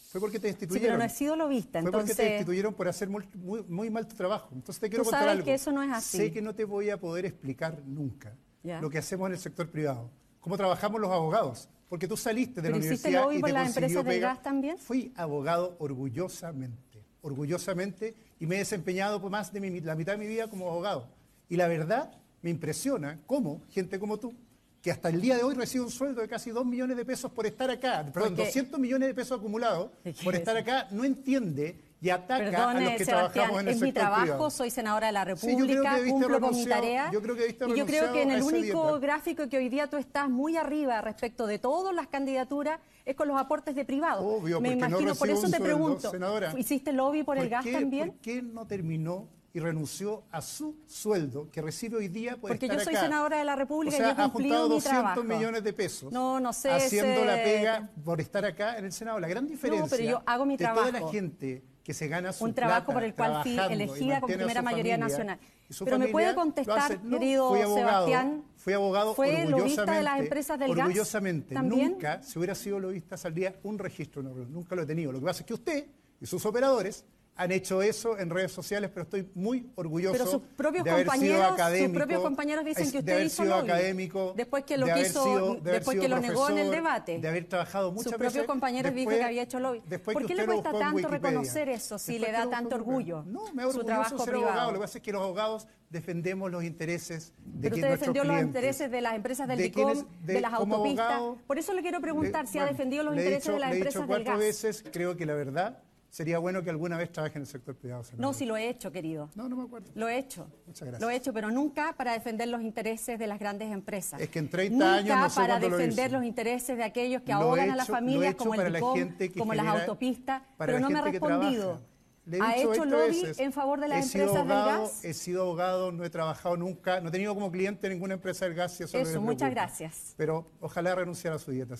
fue 0.10 0.22
porque 0.22 0.38
te 0.40 0.48
Sí, 0.48 0.54
destituyeron. 0.54 0.88
pero 0.90 0.98
no 1.00 1.04
he 1.04 1.10
sido 1.10 1.36
lobista, 1.36 1.82
Fue 1.82 1.92
porque 1.92 2.06
te 2.06 2.12
entonces... 2.12 2.32
destituyeron 2.34 2.74
por 2.76 2.88
hacer 2.88 3.10
muy, 3.10 3.28
muy- 3.36 3.64
muy 3.64 3.90
mal 3.90 4.08
tu 4.08 4.16
trabajo. 4.16 4.50
Entonces 4.54 4.80
te 4.80 4.90
quiero 4.90 5.04
Tú 5.04 5.10
contar 5.10 5.22
sabes 5.22 5.32
algo. 5.34 5.46
que 5.46 5.54
eso 5.56 5.72
no 5.72 5.82
es 5.84 5.92
así. 5.92 6.18
Sé 6.18 6.32
que 6.32 6.42
no 6.42 6.54
te 6.54 6.66
voy 6.66 6.90
a 6.92 6.98
poder 7.00 7.26
explicar 7.26 7.82
nunca 7.86 8.36
Ya. 8.64 8.80
lo 8.80 8.90
que 8.90 9.00
hacemos 9.00 9.26
en 9.28 9.34
el 9.34 9.40
sector 9.40 9.70
privado. 9.70 10.12
Cómo 10.40 10.56
trabajamos 10.56 11.02
los 11.02 11.12
abogados. 11.12 11.68
Porque 11.90 12.08
tú 12.08 12.16
saliste 12.18 12.62
de 12.62 12.70
¿Pero 12.70 12.80
la 12.80 12.86
hiciste 12.86 13.08
universidad 13.10 13.24
lobby 13.26 13.36
y 13.38 13.40
por 13.40 13.50
te 13.50 13.54
las 13.54 13.64
consiguió 13.74 14.00
empresas 14.00 14.06
del 14.14 14.22
gas 14.22 14.42
también? 14.42 14.78
Fui 14.78 15.14
abogado 15.16 15.76
orgullosamente, 15.80 17.04
orgullosamente, 17.22 18.14
y 18.44 18.46
me 18.46 18.56
he 18.56 18.60
desempeñado 18.60 19.22
por 19.22 19.32
más 19.32 19.54
de 19.54 19.62
mi- 19.62 19.80
la 19.80 19.96
mitad 19.96 20.12
de 20.12 20.18
mi 20.18 20.28
vida 20.28 20.50
como 20.50 20.70
abogado. 20.70 21.08
Y 21.48 21.56
la 21.56 21.70
verdad 21.70 22.12
me 22.42 22.50
impresiona 22.50 23.18
cómo 23.26 23.62
gente 23.70 23.98
como 23.98 24.18
tú, 24.20 24.34
que 24.82 24.92
hasta 24.92 25.08
el 25.08 25.22
día 25.22 25.38
de 25.38 25.44
hoy 25.44 25.56
recibe 25.56 25.86
un 25.86 25.90
sueldo 25.92 26.20
de 26.20 26.28
casi 26.28 26.50
2 26.50 26.66
millones 26.66 26.98
de 26.98 27.06
pesos 27.06 27.32
por 27.32 27.46
estar 27.46 27.70
acá, 27.70 28.04
perdón, 28.14 28.32
Porque- 28.36 28.44
200 28.44 28.78
millones 28.82 29.08
de 29.08 29.14
pesos 29.14 29.40
acumulados 29.40 29.92
¿Qué 30.04 30.12
quiere 30.12 30.24
por 30.26 30.36
estar 30.36 30.58
acá, 30.58 30.90
no 30.92 31.06
entiende 31.06 31.78
y 32.04 32.10
ataca 32.10 32.70
a 32.72 32.74
los 32.74 32.92
que 32.98 33.06
Sebastián, 33.06 33.32
trabajamos 33.32 33.62
en 33.62 33.68
el 33.70 33.74
es 33.76 33.82
mi 33.82 33.92
trabajo, 33.94 34.22
privado. 34.24 34.50
soy 34.50 34.70
senadora 34.70 35.08
de 35.08 35.14
la 35.14 35.24
República, 35.24 35.98
cumplo 36.06 36.40
con 36.42 36.54
mi 36.54 36.66
tarea. 36.66 37.10
yo 37.14 37.22
creo 37.22 37.36
que 37.36 37.48
y 37.48 37.76
yo 37.78 37.86
creo 37.86 38.12
que 38.12 38.22
en 38.24 38.32
el 38.32 38.44
único 38.44 39.00
gráfico 39.00 39.48
que 39.48 39.58
hoy 39.58 39.70
día 39.70 39.88
tú 39.90 39.96
estás 39.96 40.30
muy 40.30 40.58
arriba 40.58 41.00
respecto 41.02 41.48
de 41.48 41.60
todas 41.60 41.96
las 41.96 42.08
candidaturas 42.08 42.80
es 43.06 43.16
con 43.16 43.28
los 43.30 43.38
aportes 43.40 43.74
de 43.76 43.86
privados. 43.86 44.22
Obvio, 44.26 44.60
Me 44.60 44.76
no 44.76 44.88
imagino, 44.88 45.16
por 45.16 45.30
eso 45.30 45.42
te 45.44 45.48
sueldo, 45.50 45.64
pregunto, 45.66 46.12
senadora. 46.12 46.54
¿hiciste 46.58 46.92
lobby 46.92 47.24
por 47.24 47.38
el 47.38 47.44
¿Por 47.44 47.50
gas 47.52 47.64
qué- 47.64 47.72
también? 47.74 48.10
¿Por 48.12 48.20
qué 48.20 48.42
no 48.42 48.66
terminó 48.68 49.28
y 49.54 49.60
renunció 49.60 50.24
a 50.32 50.42
su 50.42 50.76
sueldo 50.88 51.48
que 51.52 51.62
recibe 51.62 51.98
hoy 51.98 52.08
día 52.08 52.32
por 52.38 52.50
Porque 52.50 52.66
estar 52.66 52.80
yo 52.80 52.84
soy 52.86 52.96
acá? 52.96 53.04
senadora 53.06 53.38
de 53.38 53.46
la 53.46 53.56
República 53.56 53.96
o 53.96 54.00
y 54.00 54.02
yo 54.02 54.08
he 54.08 54.12
ha 54.12 54.16
cumplido 54.16 54.56
juntado 54.56 54.68
mi 54.70 54.76
200 54.76 54.92
trabajo. 55.14 55.24
millones 55.24 55.64
de 55.64 55.74
pesos 55.74 56.12
No, 56.12 56.40
no 56.40 56.52
sé, 56.54 56.72
haciendo 56.72 57.24
la 57.24 57.36
pega 57.36 57.90
por 58.04 58.20
estar 58.20 58.44
acá 58.46 58.78
en 58.78 58.86
el 58.86 58.92
Senado. 58.92 59.20
La 59.20 59.28
gran 59.28 59.48
diferencia 59.48 59.98
yo 60.04 60.22
hago 60.26 60.46
mi 60.46 60.58
de 60.58 60.66
toda 60.66 60.86
la 60.86 60.90
trabajo. 60.92 61.12
gente 61.12 61.62
que 61.84 61.94
se 61.94 62.08
gana 62.08 62.32
su 62.32 62.46
un 62.46 62.54
trabajo 62.54 62.86
plata 62.86 62.94
por 62.94 63.04
el 63.04 63.14
cual 63.14 63.44
fui 63.44 63.58
elegida 63.58 64.22
con 64.22 64.32
primera 64.32 64.62
mayoría 64.62 64.96
familia, 64.96 64.98
nacional. 64.98 65.40
Pero 65.84 66.00
me 66.00 66.08
puede 66.08 66.34
contestar, 66.34 67.04
no, 67.04 67.20
querido 67.20 67.50
fui 67.50 67.62
abogado, 67.62 68.06
Sebastián, 68.08 68.44
Fui 68.56 68.74
abogado 68.74 69.16
¿fue 69.16 69.46
lobista 69.46 69.82
de 69.82 70.04
las 70.04 70.14
orgullosamente, 70.14 70.24
empresas 70.24 70.60
del 70.60 70.76
gas 70.76 70.88
orgullosamente. 70.88 71.56
Nunca, 71.56 72.24
si 72.24 72.40
hubiera 72.40 72.56
sido 72.56 72.80
lobista, 72.80 73.18
saldría 73.18 73.56
un 73.64 73.78
registro. 73.78 74.22
Nunca 74.24 74.76
lo 74.76 74.84
he 74.84 74.86
tenido. 74.86 75.12
Lo 75.12 75.20
que 75.20 75.26
pasa 75.26 75.42
es 75.42 75.46
que 75.46 75.54
usted 75.54 75.88
y 76.22 76.26
sus 76.26 76.46
operadores 76.46 77.06
han 77.36 77.52
hecho 77.52 77.82
eso 77.82 78.18
en 78.20 78.30
redes 78.30 78.52
sociales, 78.52 78.92
pero 78.94 79.04
estoy 79.04 79.28
muy 79.34 79.68
orgulloso 79.74 80.14
Pero 80.14 80.28
sus 80.28 80.42
propios 80.56 80.84
de 80.84 80.92
haber 80.92 81.04
sido 81.10 81.12
compañeros, 81.14 81.46
sus 81.48 81.54
académico, 81.56 81.94
propios 82.00 82.22
compañeros 82.22 82.66
dicen 82.66 82.86
que 82.86 82.92
de 82.92 83.00
usted 83.00 83.14
haber 83.14 83.26
hizo 83.26 83.44
sido 83.44 83.56
lobby. 83.58 83.72
académico, 83.72 84.34
Después 84.38 84.64
que 84.66 84.78
lo 84.78 84.86
de 84.86 84.94
quiso- 84.94 85.24
sido- 85.24 85.56
de 85.56 85.72
después 85.72 85.96
sido 85.96 86.02
que 86.04 86.10
lo 86.10 86.20
negó 86.20 86.50
en 86.50 86.58
el 86.60 86.70
debate. 86.72 87.18
de 87.20 87.28
haber 87.28 87.46
trabajado 87.50 87.92
muchas 87.92 88.04
Sus 88.12 88.20
veces. 88.20 88.34
propios 88.34 88.46
compañeros 88.46 88.92
dicen 88.94 88.96
después- 89.10 89.18
que 89.18 89.24
había 89.24 89.42
hecho 89.42 89.60
lobby. 89.60 89.80
¿Por 89.82 90.26
qué 90.28 90.36
le 90.36 90.46
cuesta 90.46 90.72
tanto 90.74 91.08
reconocer 91.08 91.70
eso 91.70 91.98
si 91.98 92.14
Después 92.14 92.32
le 92.32 92.38
da 92.38 92.50
tanto 92.52 92.76
orgullo? 92.76 93.24
No, 93.26 93.42
me 93.54 93.64
su 93.64 93.70
orgulloso 93.70 93.86
trabajo 93.86 94.18
ser 94.20 94.28
privado. 94.30 94.48
abogado. 94.50 94.72
Lo 94.72 94.78
que 94.78 94.82
pasa 94.84 94.98
es 95.00 95.04
que 95.04 95.12
los 95.12 95.22
abogados 95.24 95.68
defendemos 95.90 96.52
los 96.52 96.64
intereses 96.64 97.34
de 97.38 97.70
Pero 97.70 97.76
usted 97.76 97.90
defendió 97.90 98.24
los 98.24 98.42
intereses 98.42 98.92
de 98.92 99.02
las 99.02 99.16
empresas 99.16 99.48
del 99.48 99.58
de 99.58 99.64
DICOM, 99.64 99.86
quienes- 99.92 100.06
de, 100.26 100.42
las 100.42 100.54
autopistas. 100.54 101.12
abogado, 101.14 101.38
Por 101.48 101.58
eso 101.58 101.74
le 101.74 101.82
quiero 101.82 102.00
preguntar 102.00 102.46
si 102.48 102.60
ha 102.60 102.62
bueno, 102.64 102.78
defendido 102.78 103.04
los 103.04 103.14
he 103.16 103.18
intereses 103.18 103.44
dicho- 103.44 103.54
de 103.54 103.60
las 103.60 103.70
le 103.70 103.76
he 103.76 103.80
empresas 103.80 104.02
dicho 104.04 104.14
del 104.14 104.24
cuatro 104.24 104.34
gas. 104.34 104.40
veces, 104.40 104.84
creo 104.94 105.16
que 105.18 105.26
la 105.26 105.34
verdad 105.34 105.80
sería 106.14 106.38
bueno 106.38 106.62
que 106.64 106.70
alguna 106.70 106.96
vez 106.96 107.12
trabaje 107.12 107.38
en 107.40 107.42
el 107.42 107.48
sector 107.48 107.76
privado. 107.76 108.04
senadora. 108.04 108.22
No, 108.28 108.34
si 108.34 108.46
lo 108.46 108.56
he 108.56 108.70
hecho, 108.70 108.92
querido. 108.92 109.32
No, 109.34 109.50
no 109.50 109.56
me 109.56 109.64
acuerdo. 109.64 109.90
Lo 109.96 110.08
he 110.08 110.20
hecho. 110.20 110.46
Muchas 110.68 110.88
gracias. 110.88 111.02
Lo 111.02 111.10
he 111.10 111.16
hecho, 111.16 111.34
pero 111.34 111.50
nunca 111.50 111.94
para 111.98 112.14
defender 112.14 112.48
los 112.50 112.62
intereses 112.62 113.18
de 113.18 113.26
las 113.26 113.40
grandes 113.40 113.72
empresas. 113.72 114.22
Es 114.22 114.30
que 114.30 114.38
en 114.38 114.48
30 114.50 114.76
nunca 114.76 114.94
años 114.98 115.18
no 115.18 115.30
sé 115.32 115.36
para 115.42 115.60
lo 115.60 115.70
defender 115.70 116.06
hice. 116.08 116.10
los 116.16 116.24
intereses 116.24 116.78
de 116.78 116.84
aquellos 116.84 117.24
que 117.24 117.32
Lo 117.32 117.40
ahogan 117.40 117.68
he 117.68 117.72
a 117.72 117.76
las 117.76 117.86
hecho- 117.90 117.92
lo 117.94 117.98
he 117.98 118.02
familias, 118.02 118.32
hecho 118.36 118.38
como 118.44 118.54
el 118.54 118.60
la 118.74 118.78
DICOM, 118.80 118.98
gente 119.00 119.32
que 119.32 119.40
como 119.40 119.54
las 119.56 119.66
genera- 119.66 119.82
autopistas, 119.82 120.42
para 120.56 120.68
pero 120.68 120.74
la 120.74 120.80
no 120.82 120.90
me 120.92 121.00
ha 121.00 121.02
respondido. 121.02 121.82
Le 122.26 122.38
he 122.38 122.42
¿Ha 122.42 122.56
hecho 122.58 122.70
20 122.70 122.86
lobby 122.90 123.08
veces, 123.22 123.40
en 123.40 123.52
favor 123.52 123.80
de 123.82 123.88
las 123.90 124.06
he 124.06 124.10
sido 124.10 124.24
empresas 124.26 124.42
abogado, 124.52 124.72
del 124.84 124.88
gas? 124.92 125.04
He 125.06 125.14
sido 125.14 125.42
abogado, 125.42 125.92
no 125.92 126.06
he 126.06 126.10
trabajado 126.10 126.56
nunca, 126.56 127.02
no 127.02 127.10
he 127.10 127.12
tenido 127.12 127.34
como 127.34 127.52
cliente 127.52 127.90
ninguna 127.90 128.14
empresa 128.14 128.46
del 128.46 128.54
gas. 128.54 128.80
Y 128.80 128.84
eso, 128.84 128.98
Eso, 128.98 129.20
muchas 129.20 129.50
gracias. 129.50 130.14
Pero 130.16 130.46
ojalá 130.62 130.94
renunciara 130.96 131.36
a 131.36 131.40
su 131.40 131.52
dieta. 131.52 131.76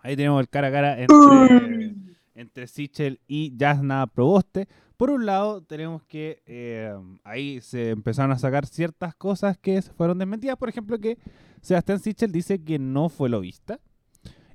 Ahí 0.00 0.16
tenemos 0.16 0.40
el 0.40 0.48
cara 0.48 0.68
a 0.68 0.72
cara 0.72 0.98
entre, 0.98 1.94
entre 2.34 2.66
Sichel 2.66 3.20
y 3.26 3.56
Jasna 3.58 4.06
Proboste. 4.06 4.68
Por 4.96 5.10
un 5.10 5.26
lado, 5.26 5.62
tenemos 5.62 6.02
que 6.04 6.42
eh, 6.46 6.94
ahí 7.24 7.60
se 7.60 7.90
empezaron 7.90 8.32
a 8.32 8.38
sacar 8.38 8.66
ciertas 8.66 9.14
cosas 9.14 9.56
que 9.58 9.80
fueron 9.82 10.18
desmentidas. 10.18 10.56
Por 10.56 10.68
ejemplo, 10.68 10.98
que 10.98 11.18
Sebastián 11.60 12.00
Sichel 12.00 12.32
dice 12.32 12.62
que 12.62 12.78
no 12.78 13.08
fue 13.08 13.28
lobista 13.28 13.80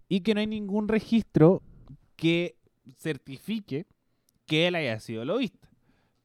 y 0.08 0.22
que 0.22 0.34
no 0.34 0.40
hay 0.40 0.48
ningún 0.48 0.88
registro 0.88 1.64
que 2.16 2.58
certifique 2.98 3.88
que 4.46 4.68
él 4.68 4.76
haya 4.76 5.00
sido 5.00 5.26
lobista. 5.26 5.70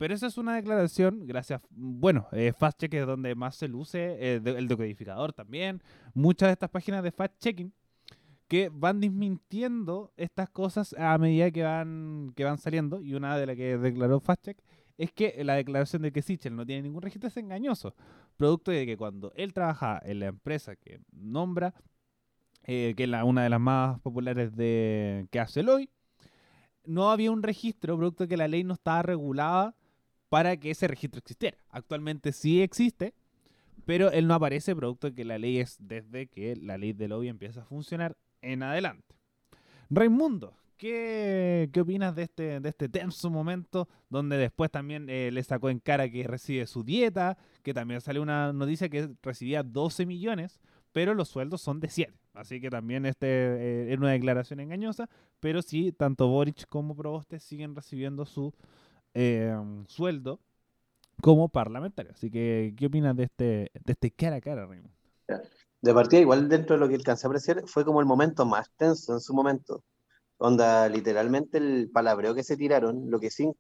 Pero 0.00 0.14
esa 0.14 0.28
es 0.28 0.38
una 0.38 0.56
declaración, 0.56 1.26
gracias, 1.26 1.60
bueno, 1.68 2.26
eh, 2.32 2.54
FastCheck 2.58 2.94
es 2.94 3.06
donde 3.06 3.34
más 3.34 3.56
se 3.56 3.68
luce, 3.68 4.16
eh, 4.18 4.40
el 4.42 4.66
decodificador 4.66 5.34
también, 5.34 5.82
muchas 6.14 6.48
de 6.48 6.52
estas 6.54 6.70
páginas 6.70 7.02
de 7.02 7.12
fact-checking 7.12 7.70
que 8.50 8.68
van 8.68 8.98
desmintiendo 8.98 10.12
estas 10.16 10.50
cosas 10.50 10.92
a 10.98 11.16
medida 11.18 11.52
que 11.52 11.62
van, 11.62 12.32
que 12.34 12.42
van 12.42 12.58
saliendo, 12.58 13.00
y 13.00 13.14
una 13.14 13.38
de 13.38 13.46
las 13.46 13.54
que 13.54 13.78
declaró 13.78 14.18
FastCheck 14.18 14.58
es 14.98 15.12
que 15.12 15.44
la 15.44 15.54
declaración 15.54 16.02
de 16.02 16.10
que 16.10 16.20
Sichel 16.20 16.56
no 16.56 16.66
tiene 16.66 16.82
ningún 16.82 17.00
registro 17.00 17.28
es 17.28 17.36
engañoso, 17.36 17.94
producto 18.36 18.72
de 18.72 18.86
que 18.86 18.96
cuando 18.96 19.32
él 19.36 19.52
trabaja 19.54 20.02
en 20.04 20.18
la 20.18 20.26
empresa 20.26 20.74
que 20.74 21.00
nombra, 21.12 21.74
eh, 22.64 22.94
que 22.96 23.04
es 23.04 23.10
una 23.22 23.44
de 23.44 23.50
las 23.50 23.60
más 23.60 24.00
populares 24.00 24.56
de 24.56 25.28
que 25.30 25.38
hace 25.38 25.60
el 25.60 25.68
hoy, 25.68 25.88
no 26.84 27.12
había 27.12 27.30
un 27.30 27.44
registro, 27.44 27.96
producto 27.96 28.24
de 28.24 28.28
que 28.30 28.36
la 28.36 28.48
ley 28.48 28.64
no 28.64 28.74
estaba 28.74 29.02
regulada 29.02 29.76
para 30.28 30.56
que 30.56 30.72
ese 30.72 30.88
registro 30.88 31.20
existiera. 31.20 31.56
Actualmente 31.68 32.32
sí 32.32 32.62
existe, 32.62 33.14
pero 33.84 34.10
él 34.10 34.26
no 34.26 34.34
aparece, 34.34 34.74
producto 34.74 35.06
de 35.06 35.14
que 35.14 35.24
la 35.24 35.38
ley 35.38 35.58
es 35.58 35.76
desde 35.78 36.26
que 36.26 36.56
la 36.56 36.78
ley 36.78 36.94
del 36.94 37.10
lobby 37.10 37.28
empieza 37.28 37.60
a 37.60 37.64
funcionar 37.64 38.16
en 38.42 38.62
adelante. 38.62 39.14
Raimundo, 39.90 40.54
¿qué, 40.76 41.68
qué 41.72 41.80
opinas 41.80 42.14
de 42.14 42.22
este, 42.22 42.60
de 42.60 42.68
este 42.68 42.88
tenso 42.88 43.28
momento 43.30 43.88
donde 44.08 44.36
después 44.36 44.70
también 44.70 45.08
eh, 45.08 45.30
le 45.32 45.42
sacó 45.42 45.68
en 45.68 45.80
cara 45.80 46.08
que 46.10 46.26
recibe 46.26 46.66
su 46.66 46.84
dieta, 46.84 47.36
que 47.62 47.74
también 47.74 48.00
salió 48.00 48.22
una 48.22 48.52
noticia 48.52 48.88
que 48.88 49.10
recibía 49.22 49.62
12 49.62 50.06
millones, 50.06 50.60
pero 50.92 51.14
los 51.14 51.28
sueldos 51.28 51.60
son 51.60 51.80
de 51.80 51.88
7. 51.88 52.12
Así 52.34 52.60
que 52.60 52.70
también 52.70 53.06
este 53.06 53.26
eh, 53.26 53.92
es 53.92 53.98
una 53.98 54.12
declaración 54.12 54.60
engañosa, 54.60 55.08
pero 55.40 55.62
sí, 55.62 55.92
tanto 55.92 56.28
Boric 56.28 56.66
como 56.68 56.94
Proboste 56.96 57.40
siguen 57.40 57.74
recibiendo 57.74 58.24
su 58.24 58.54
eh, 59.14 59.54
sueldo 59.88 60.40
como 61.20 61.48
parlamentario. 61.48 62.12
Así 62.12 62.30
que, 62.30 62.74
¿qué 62.76 62.86
opinas 62.86 63.16
de 63.16 63.24
este, 63.24 63.44
de 63.44 63.92
este 63.92 64.10
cara 64.10 64.36
a 64.36 64.40
cara, 64.40 64.66
Raimundo? 64.66 64.96
De 65.82 65.94
partida, 65.94 66.20
igual 66.20 66.48
dentro 66.48 66.76
de 66.76 66.80
lo 66.80 66.88
que 66.88 66.94
alcancé 66.94 67.26
a 67.26 67.28
apreciar, 67.28 67.62
fue 67.66 67.84
como 67.84 68.00
el 68.00 68.06
momento 68.06 68.44
más 68.44 68.70
tenso 68.76 69.14
en 69.14 69.20
su 69.20 69.32
momento. 69.34 69.82
Onda, 70.38 70.88
literalmente 70.88 71.58
el 71.58 71.90
palabreo 71.92 72.34
que 72.34 72.42
se 72.42 72.56
tiraron, 72.56 73.10
lo 73.10 73.20
que 73.20 73.30
sí, 73.30 73.50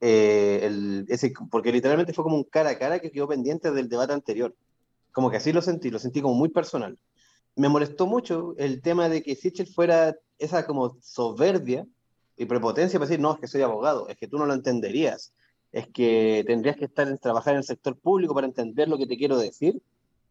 eh, 0.00 0.60
el, 0.62 1.06
ese, 1.08 1.32
porque 1.50 1.72
literalmente 1.72 2.12
fue 2.12 2.24
como 2.24 2.36
un 2.36 2.44
cara 2.44 2.70
a 2.70 2.78
cara 2.78 3.00
que 3.00 3.10
quedó 3.10 3.28
pendiente 3.28 3.70
del 3.70 3.88
debate 3.88 4.12
anterior. 4.12 4.54
Como 5.12 5.30
que 5.30 5.38
así 5.38 5.52
lo 5.52 5.62
sentí, 5.62 5.90
lo 5.90 5.98
sentí 5.98 6.22
como 6.22 6.34
muy 6.34 6.48
personal. 6.50 6.98
Me 7.56 7.68
molestó 7.68 8.06
mucho 8.06 8.54
el 8.58 8.80
tema 8.82 9.08
de 9.08 9.22
que 9.22 9.34
Sichel 9.34 9.66
fuera 9.66 10.16
esa 10.38 10.66
como 10.66 10.96
soberbia 11.00 11.86
y 12.36 12.46
prepotencia 12.46 12.98
para 12.98 13.08
decir, 13.08 13.20
no, 13.20 13.34
es 13.34 13.40
que 13.40 13.48
soy 13.48 13.62
abogado, 13.62 14.08
es 14.08 14.16
que 14.16 14.28
tú 14.28 14.38
no 14.38 14.46
lo 14.46 14.54
entenderías, 14.54 15.32
es 15.72 15.88
que 15.88 16.44
tendrías 16.46 16.76
que 16.76 16.84
estar 16.84 17.08
en, 17.08 17.18
trabajar 17.18 17.54
en 17.54 17.58
el 17.58 17.64
sector 17.64 17.96
público 17.98 18.34
para 18.34 18.46
entender 18.46 18.88
lo 18.88 18.96
que 18.96 19.06
te 19.06 19.16
quiero 19.16 19.36
decir. 19.38 19.82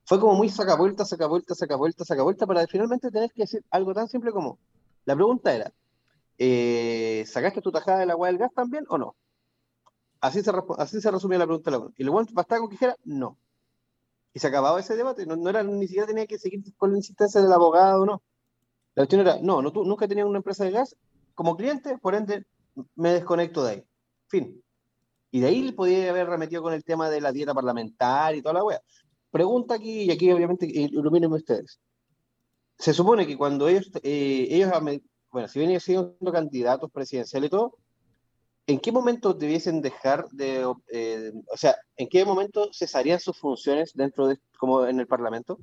Fue 0.07 0.21
como 0.21 0.35
muy 0.35 0.47
saca 0.47 0.75
vuelta, 0.77 1.03
saca 1.03 1.27
vuelta, 1.27 1.53
saca 1.53 1.75
vuelta, 1.75 2.05
saca 2.05 2.23
vuelta, 2.23 2.47
para 2.47 2.65
finalmente 2.65 3.11
tener 3.11 3.29
que 3.33 3.41
decir 3.41 3.65
algo 3.69 3.93
tan 3.93 4.07
simple 4.07 4.31
como, 4.31 4.57
la 5.03 5.15
pregunta 5.15 5.53
era, 5.53 5.73
eh, 6.37 7.25
¿sacaste 7.27 7.61
tu 7.61 7.73
tajada 7.73 7.99
del 7.99 8.11
agua 8.11 8.27
del 8.27 8.37
gas 8.37 8.53
también 8.53 8.85
o 8.87 8.97
no? 8.97 9.17
Así 10.21 10.41
se, 10.41 10.51
así 10.77 11.01
se 11.01 11.11
resumía 11.11 11.39
la 11.39 11.45
pregunta 11.45 11.71
de 11.71 11.77
la. 11.77 11.87
Y 11.97 12.05
luego 12.05 12.25
bastaba 12.31 12.61
con 12.61 12.69
que 12.69 12.75
dijera 12.75 12.95
no. 13.03 13.37
Y 14.33 14.39
se 14.39 14.47
acababa 14.47 14.79
ese 14.79 14.95
debate. 14.95 15.25
No, 15.25 15.35
no 15.35 15.49
era, 15.49 15.61
ni 15.61 15.87
siquiera 15.87 16.07
tenía 16.07 16.25
que 16.25 16.39
seguir 16.39 16.63
con 16.77 16.91
la 16.91 16.97
insistencia 16.97 17.41
del 17.41 17.51
abogado, 17.51 18.05
no. 18.05 18.23
La 18.95 19.01
cuestión 19.01 19.21
era, 19.21 19.39
no, 19.41 19.61
no 19.61 19.73
tú 19.73 19.83
nunca 19.83 20.07
tenías 20.07 20.25
una 20.25 20.37
empresa 20.37 20.63
de 20.63 20.71
gas 20.71 20.95
como 21.35 21.57
cliente, 21.57 21.97
por 21.97 22.15
ende 22.15 22.45
me 22.95 23.11
desconecto 23.11 23.61
de 23.65 23.71
ahí. 23.71 23.85
Fin. 24.27 24.63
Y 25.31 25.41
de 25.41 25.47
ahí 25.47 25.71
podía 25.73 26.09
haber 26.09 26.27
remetido 26.27 26.61
con 26.63 26.73
el 26.73 26.85
tema 26.85 27.09
de 27.09 27.19
la 27.19 27.33
dieta 27.33 27.53
parlamentaria 27.53 28.39
y 28.39 28.41
toda 28.41 28.53
la 28.53 28.63
wea. 28.63 28.81
Pregunta 29.37 29.75
aquí, 29.75 30.05
y 30.05 30.09
aquí 30.09 30.31
obviamente 30.31 30.65
ilumínenme 30.65 31.35
ustedes. 31.35 31.79
Se 32.79 32.91
supone 32.91 33.27
que 33.27 33.37
cuando 33.37 33.67
ellos, 33.67 33.87
eh, 34.01 34.47
ellos, 34.49 34.71
bueno, 35.29 35.47
si 35.47 35.59
vienen 35.59 35.79
siendo 35.79 36.31
candidatos 36.33 36.89
presidenciales 36.91 37.45
y 37.45 37.51
todo, 37.51 37.77
¿en 38.65 38.79
qué 38.79 38.91
momento 38.91 39.35
debiesen 39.35 39.79
dejar 39.83 40.27
de, 40.29 40.65
eh, 40.91 41.31
o 41.53 41.55
sea, 41.55 41.75
en 41.97 42.09
qué 42.09 42.25
momento 42.25 42.71
cesarían 42.73 43.19
sus 43.19 43.37
funciones 43.37 43.93
dentro 43.93 44.27
de, 44.27 44.39
como 44.57 44.87
en 44.87 44.99
el 44.99 45.05
Parlamento? 45.05 45.59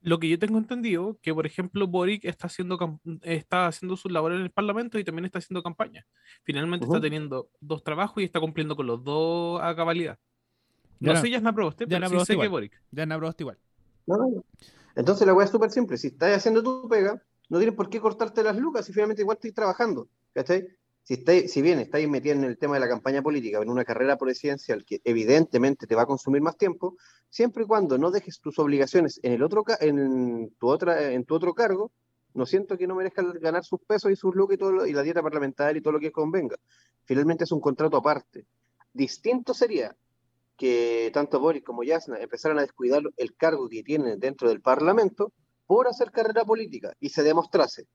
Lo 0.00 0.18
que 0.18 0.28
yo 0.28 0.36
tengo 0.36 0.58
entendido, 0.58 1.16
que 1.22 1.32
por 1.32 1.46
ejemplo 1.46 1.86
Boric 1.86 2.24
está 2.24 2.48
haciendo, 2.48 2.98
está 3.22 3.68
haciendo 3.68 3.96
sus 3.96 4.10
labores 4.10 4.38
en 4.38 4.46
el 4.46 4.50
Parlamento 4.50 4.98
y 4.98 5.04
también 5.04 5.26
está 5.26 5.38
haciendo 5.38 5.62
campaña. 5.62 6.04
Finalmente 6.42 6.86
está 6.86 7.00
teniendo 7.00 7.50
dos 7.60 7.84
trabajos 7.84 8.20
y 8.20 8.26
está 8.26 8.40
cumpliendo 8.40 8.74
con 8.74 8.88
los 8.88 9.04
dos 9.04 9.62
a 9.62 9.76
cabalidad. 9.76 10.18
Ya 11.00 11.08
No 11.08 11.14
no- 11.14 11.20
sé, 11.20 11.30
ya 11.30 11.38
es 11.38 11.42
Proboste, 11.42 11.84
ya 11.88 11.98
pero 11.98 12.10
no 12.10 12.20
sí 12.20 12.26
sé 12.26 12.32
que 12.32 12.34
igual. 12.34 12.48
Boric. 12.50 12.80
Ya 12.90 13.02
en 13.02 13.08
Proboste 13.10 13.42
igual. 13.42 13.58
No, 14.06 14.16
no, 14.16 14.28
no. 14.28 14.44
Entonces 14.96 15.26
la 15.26 15.34
weá 15.34 15.44
es 15.44 15.50
súper 15.50 15.70
simple. 15.70 15.96
Si 15.98 16.08
estás 16.08 16.36
haciendo 16.36 16.62
tu 16.62 16.88
pega, 16.88 17.20
no 17.48 17.58
tienes 17.58 17.74
por 17.76 17.88
qué 17.90 18.00
cortarte 18.00 18.42
las 18.42 18.56
lucas 18.56 18.86
si 18.86 18.92
finalmente 18.92 19.22
igual 19.22 19.36
estás 19.36 19.54
trabajando. 19.54 20.08
¿Cachai? 20.32 20.66
Si, 21.02 21.14
estáis- 21.14 21.50
si 21.52 21.60
bien 21.60 21.78
estáis 21.80 22.08
metido 22.08 22.34
en 22.34 22.44
el 22.44 22.56
tema 22.56 22.74
de 22.74 22.80
la 22.80 22.88
campaña 22.88 23.20
política, 23.22 23.60
en 23.60 23.68
una 23.68 23.84
carrera 23.84 24.16
presidencial 24.16 24.84
que 24.84 25.00
evidentemente 25.04 25.86
te 25.86 25.94
va 25.94 26.02
a 26.02 26.06
consumir 26.06 26.40
más 26.40 26.56
tiempo, 26.56 26.96
siempre 27.28 27.64
y 27.64 27.66
cuando 27.66 27.98
no 27.98 28.10
dejes 28.10 28.40
tus 28.40 28.58
obligaciones 28.58 29.20
en 29.22 29.32
el 29.32 29.42
otro 29.42 29.64
en 29.80 30.50
tu 30.58 30.68
otra 30.68 31.10
en 31.12 31.24
tu 31.24 31.34
otro 31.34 31.52
cargo, 31.54 31.92
no 32.32 32.46
siento 32.46 32.78
que 32.78 32.86
no 32.86 32.94
merezcan 32.94 33.32
ganar 33.40 33.64
sus 33.64 33.80
pesos 33.80 34.10
y 34.12 34.16
sus 34.16 34.34
lucas 34.34 34.54
y 34.54 34.58
todo 34.58 34.72
lo- 34.72 34.86
y 34.86 34.92
la 34.92 35.02
dieta 35.02 35.22
parlamentaria 35.22 35.78
y 35.78 35.82
todo 35.82 35.92
lo 35.92 36.00
que 36.00 36.10
convenga. 36.10 36.56
Finalmente 37.04 37.44
es 37.44 37.52
un 37.52 37.60
contrato 37.60 37.96
aparte. 37.98 38.46
Distinto 38.92 39.52
sería 39.54 39.94
que 40.56 41.10
tanto 41.12 41.40
Boris 41.40 41.64
como 41.64 41.82
Yasna 41.82 42.18
empezaran 42.18 42.58
a 42.58 42.62
descuidar 42.62 43.02
el 43.16 43.34
cargo 43.34 43.68
que 43.68 43.82
tienen 43.82 44.20
dentro 44.20 44.48
del 44.48 44.60
Parlamento 44.60 45.32
por 45.66 45.88
hacer 45.88 46.10
carrera 46.10 46.44
política 46.44 46.92
y 47.00 47.08
se 47.08 47.22
demostrase. 47.22 47.86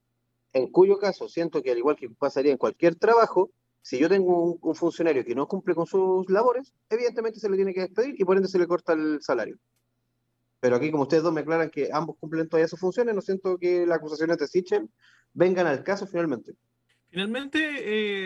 En 0.53 0.71
cuyo 0.71 0.97
caso 0.97 1.29
siento 1.29 1.61
que 1.61 1.71
al 1.71 1.77
igual 1.77 1.95
que 1.95 2.09
pasaría 2.09 2.51
en 2.51 2.57
cualquier 2.57 2.95
trabajo, 2.95 3.51
si 3.81 3.97
yo 3.97 4.09
tengo 4.09 4.43
un, 4.43 4.57
un 4.61 4.75
funcionario 4.75 5.23
que 5.23 5.35
no 5.35 5.47
cumple 5.47 5.75
con 5.75 5.85
sus 5.85 6.29
labores, 6.29 6.73
evidentemente 6.89 7.39
se 7.39 7.49
le 7.49 7.55
tiene 7.55 7.73
que 7.73 7.81
despedir 7.81 8.15
y 8.17 8.25
por 8.25 8.35
ende 8.35 8.49
se 8.49 8.59
le 8.59 8.67
corta 8.67 8.93
el 8.93 9.19
salario. 9.21 9.57
Pero 10.59 10.75
aquí, 10.75 10.91
como 10.91 11.03
ustedes 11.03 11.23
dos 11.23 11.33
me 11.33 11.41
aclaran 11.41 11.69
que 11.69 11.89
ambos 11.93 12.17
cumplen 12.19 12.49
todavía 12.49 12.67
sus 12.67 12.79
funciones, 12.79 13.15
no 13.15 13.21
siento 13.21 13.57
que 13.57 13.85
las 13.85 13.99
acusaciones 13.99 14.37
de 14.37 14.47
Sichel 14.47 14.89
vengan 15.33 15.67
al 15.67 15.83
caso 15.83 16.05
finalmente. 16.05 16.53
Finalmente, 17.11 17.59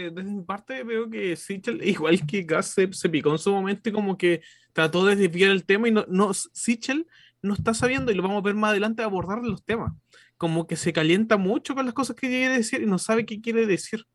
eh, 0.06 0.12
desde 0.12 0.30
mi 0.30 0.44
parte, 0.44 0.84
veo 0.84 1.10
que 1.10 1.36
Sichel, 1.36 1.82
igual 1.88 2.26
que 2.26 2.44
Gas, 2.44 2.68
se, 2.68 2.92
se 2.92 3.10
picó 3.10 3.32
en 3.32 3.38
su 3.38 3.52
momento 3.52 3.92
como 3.94 4.18
que 4.18 4.42
trató 4.74 5.06
de 5.06 5.16
desviar 5.16 5.52
el 5.52 5.66
tema 5.66 5.88
y 5.88 5.92
no, 5.92 6.06
no, 6.10 6.34
Sichel 6.34 7.08
no 7.42 7.54
está 7.54 7.74
sabiendo, 7.74 8.12
y 8.12 8.16
lo 8.16 8.24
vamos 8.24 8.40
a 8.40 8.46
ver 8.46 8.56
más 8.56 8.72
adelante, 8.72 9.04
abordar 9.04 9.40
los 9.44 9.64
temas. 9.64 9.94
Como 10.38 10.66
que 10.66 10.76
se 10.76 10.94
calienta 10.94 11.38
mucho 11.38 11.76
con 11.76 11.86
las 11.86 11.94
cosas 11.94 12.16
que 12.16 12.28
quiere 12.28 12.56
decir 12.56 12.82
y 12.82 12.86
no 12.86 12.98
sabe 12.98 13.26
qué 13.26 13.42
quiere 13.42 13.68
decir. 13.68 14.06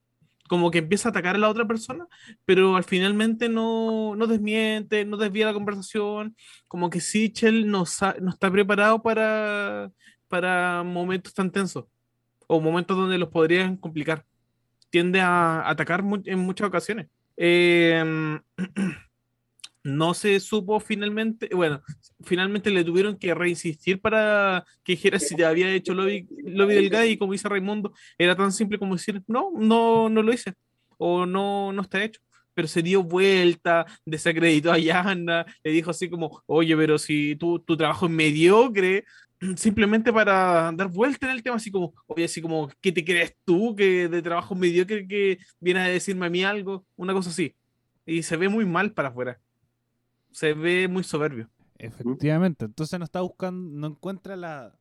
Como 0.49 0.71
que 0.71 0.79
empieza 0.79 1.09
a 1.09 1.11
atacar 1.11 1.37
a 1.37 1.39
la 1.39 1.51
otra 1.51 1.67
persona, 1.67 2.07
pero 2.47 2.77
al 2.77 2.85
finalmente 2.85 3.51
no, 3.51 4.17
no 4.17 4.27
desmiente, 4.27 5.05
no 5.05 5.19
desvía 5.19 5.47
la 5.47 5.53
conversación. 5.53 6.37
Como 6.69 6.89
que 6.89 7.01
Sichel 7.01 7.71
no, 7.71 7.85
no 8.21 8.31
está 8.31 8.51
preparado 8.51 9.03
para, 9.03 9.93
para 10.29 10.83
momentos 10.85 11.35
tan 11.35 11.51
tensos 11.51 11.85
o 12.47 12.61
momentos 12.61 12.97
donde 12.97 13.19
los 13.19 13.29
podrían 13.29 13.77
complicar 13.77 14.25
tiende 14.91 15.21
a 15.21 15.69
atacar 15.69 16.03
mu- 16.03 16.23
en 16.25 16.39
muchas 16.39 16.69
ocasiones. 16.69 17.09
Eh, 17.37 18.39
no 19.85 20.13
se 20.13 20.39
supo 20.41 20.81
finalmente, 20.81 21.49
bueno, 21.55 21.83
finalmente 22.23 22.71
le 22.71 22.85
tuvieron 22.85 23.17
que 23.17 23.33
reinsistir 23.35 24.01
para 24.01 24.65
que 24.85 24.93
dijera 24.93 25.19
si 25.19 25.35
te 25.37 25.45
había 25.45 25.73
hecho 25.73 25.95
lobby, 25.95 26.27
lobby 26.45 26.75
del 26.75 26.91
gay 26.91 27.13
y 27.13 27.17
como 27.17 27.33
dice 27.33 27.49
Raimundo, 27.49 27.93
era 28.19 28.37
tan 28.37 28.53
simple 28.53 28.79
como 28.79 28.97
decir, 28.97 29.23
no, 29.27 29.51
no, 29.57 30.09
no 30.09 30.23
lo 30.23 30.33
hice, 30.33 30.55
o 30.99 31.25
no, 31.27 31.73
no 31.73 31.83
está 31.83 32.03
hecho. 32.05 32.21
Pero 32.55 32.67
se 32.67 32.83
dio 32.83 33.05
vuelta, 33.05 33.87
desacreditó 34.05 34.73
a 34.73 34.79
Yana, 34.79 35.47
le 35.63 35.71
dijo 35.71 35.93
así 35.93 36.11
como, 36.11 36.43
oye, 36.47 36.77
pero 36.77 36.99
si 36.99 37.37
tu, 37.37 37.61
tu 37.61 37.77
trabajo 37.77 38.07
es 38.07 38.13
mediocre, 38.13 39.05
simplemente 39.57 40.13
para 40.13 40.73
dar 40.73 40.89
vuelta 40.89 41.27
en 41.27 41.37
el 41.37 41.43
tema, 41.43 41.57
así 41.57 41.71
como, 41.71 41.95
oye, 42.07 42.25
así 42.25 42.41
como, 42.41 42.69
¿qué 42.81 42.93
te 42.93 43.05
crees 43.05 43.37
tú 43.45 43.75
que 43.77 44.09
de 44.09 44.23
trabajo 44.23 44.55
mediocre 44.55 45.07
que 45.07 45.39
vienes 45.61 45.85
a 45.85 45.89
decirme 45.89 46.27
a 46.27 46.31
mí 46.31 46.45
algo? 46.45 46.87
Una 46.97 47.13
cosa 47.13 47.31
así. 47.31 47.55
Y 48.07 48.23
se 48.23 48.37
ve 48.37 48.49
muy 48.49 48.65
mal 48.65 48.93
para 48.93 49.09
afuera. 49.09 49.41
Se 50.31 50.55
ve 50.55 50.89
muy 50.89 51.05
soberbio. 51.05 51.51
Efectivamente. 51.79 52.65
Entonces 52.65 52.99
no 52.99 53.05
está 53.05 53.21
buscando, 53.21 53.71
no 53.79 53.87
encuentra 53.89 54.37
la, 54.37 54.75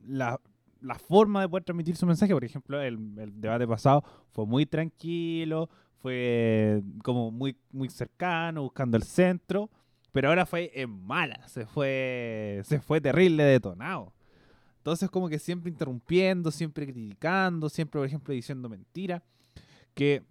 la, 0.00 0.40
la 0.80 0.94
forma 0.98 1.40
de 1.40 1.48
poder 1.48 1.64
transmitir 1.64 1.96
su 1.96 2.06
mensaje. 2.06 2.32
Por 2.32 2.44
ejemplo, 2.44 2.80
el, 2.80 2.98
el 3.18 3.40
debate 3.40 3.66
pasado 3.66 4.04
fue 4.30 4.46
muy 4.46 4.66
tranquilo, 4.66 5.68
fue 5.96 6.82
como 7.02 7.30
muy, 7.30 7.56
muy 7.72 7.88
cercano, 7.88 8.62
buscando 8.62 8.96
el 8.96 9.02
centro. 9.02 9.70
Pero 10.14 10.28
ahora 10.28 10.46
fue 10.46 10.70
en 10.74 10.90
mala, 10.90 11.40
se 11.48 11.66
fue, 11.66 12.62
se 12.62 12.78
fue 12.78 13.00
terrible 13.00 13.42
detonado. 13.42 14.12
Entonces 14.76 15.10
como 15.10 15.28
que 15.28 15.40
siempre 15.40 15.72
interrumpiendo, 15.72 16.52
siempre 16.52 16.86
criticando, 16.86 17.68
siempre, 17.68 17.98
por 17.98 18.06
ejemplo, 18.06 18.32
diciendo 18.32 18.68
mentiras. 18.68 19.22
Que 19.92 20.22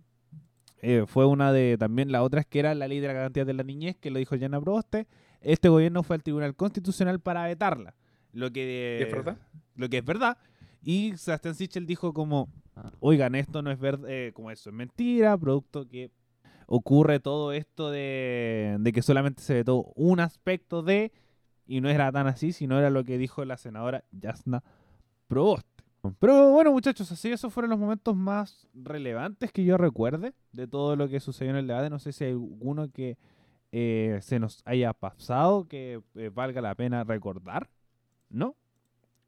eh, 0.81 1.03
fue 1.05 1.25
una 1.25 1.51
de 1.51 1.77
también 1.77 2.13
las 2.13 2.21
otras 2.21 2.45
que 2.45 2.59
era 2.59 2.73
la 2.75 2.87
ley 2.87 3.01
de 3.01 3.07
la 3.07 3.13
garantía 3.13 3.43
de 3.43 3.53
la 3.53 3.63
niñez, 3.63 3.97
que 3.97 4.09
lo 4.09 4.19
dijo 4.19 4.39
Jana 4.39 4.61
Proboste. 4.61 5.05
Este 5.41 5.67
gobierno 5.67 6.01
fue 6.01 6.15
al 6.15 6.23
Tribunal 6.23 6.55
Constitucional 6.55 7.19
para 7.19 7.43
vetarla. 7.43 7.93
Lo 8.31 8.53
que, 8.53 9.01
¿Es 9.01 9.11
verdad? 9.11 9.37
Lo 9.75 9.89
que 9.89 9.97
es 9.97 10.05
verdad. 10.05 10.37
Y 10.81 11.17
Sebastián 11.17 11.55
Sichel 11.55 11.85
dijo 11.85 12.13
como, 12.13 12.47
oigan, 13.01 13.35
esto 13.35 13.61
no 13.61 13.69
es 13.69 13.79
verdad, 13.79 14.07
como 14.31 14.49
eso 14.49 14.69
es 14.69 14.75
mentira, 14.75 15.37
producto 15.37 15.89
que 15.89 16.09
ocurre 16.67 17.19
todo 17.19 17.51
esto 17.51 17.91
de, 17.91 18.77
de 18.79 18.93
que 18.93 19.01
solamente 19.01 19.41
se 19.43 19.53
vetó 19.53 19.91
un 19.95 20.19
aspecto 20.19 20.83
de, 20.83 21.11
y 21.65 21.81
no 21.81 21.89
era 21.89 22.11
tan 22.11 22.27
así, 22.27 22.51
sino 22.51 22.77
era 22.77 22.89
lo 22.89 23.03
que 23.03 23.17
dijo 23.17 23.45
la 23.45 23.57
senadora 23.57 24.03
Yasna 24.11 24.63
Proboste. 25.27 25.83
Pero 26.19 26.51
bueno, 26.51 26.73
muchachos, 26.73 27.09
así 27.13 27.31
esos 27.31 27.53
fueron 27.53 27.69
los 27.69 27.79
momentos 27.79 28.13
más 28.13 28.67
relevantes 28.73 29.53
que 29.53 29.63
yo 29.63 29.77
recuerde 29.77 30.33
de 30.51 30.67
todo 30.67 30.97
lo 30.97 31.07
que 31.07 31.21
sucedió 31.21 31.51
en 31.51 31.57
el 31.57 31.67
debate. 31.67 31.89
No 31.89 31.99
sé 31.99 32.11
si 32.11 32.25
hay 32.25 32.31
alguno 32.31 32.91
que 32.91 33.17
eh, 33.71 34.19
se 34.21 34.37
nos 34.37 34.61
haya 34.65 34.91
pasado 34.93 35.65
que 35.67 36.01
eh, 36.15 36.29
valga 36.33 36.59
la 36.59 36.75
pena 36.75 37.05
recordar, 37.05 37.69
¿no? 38.29 38.55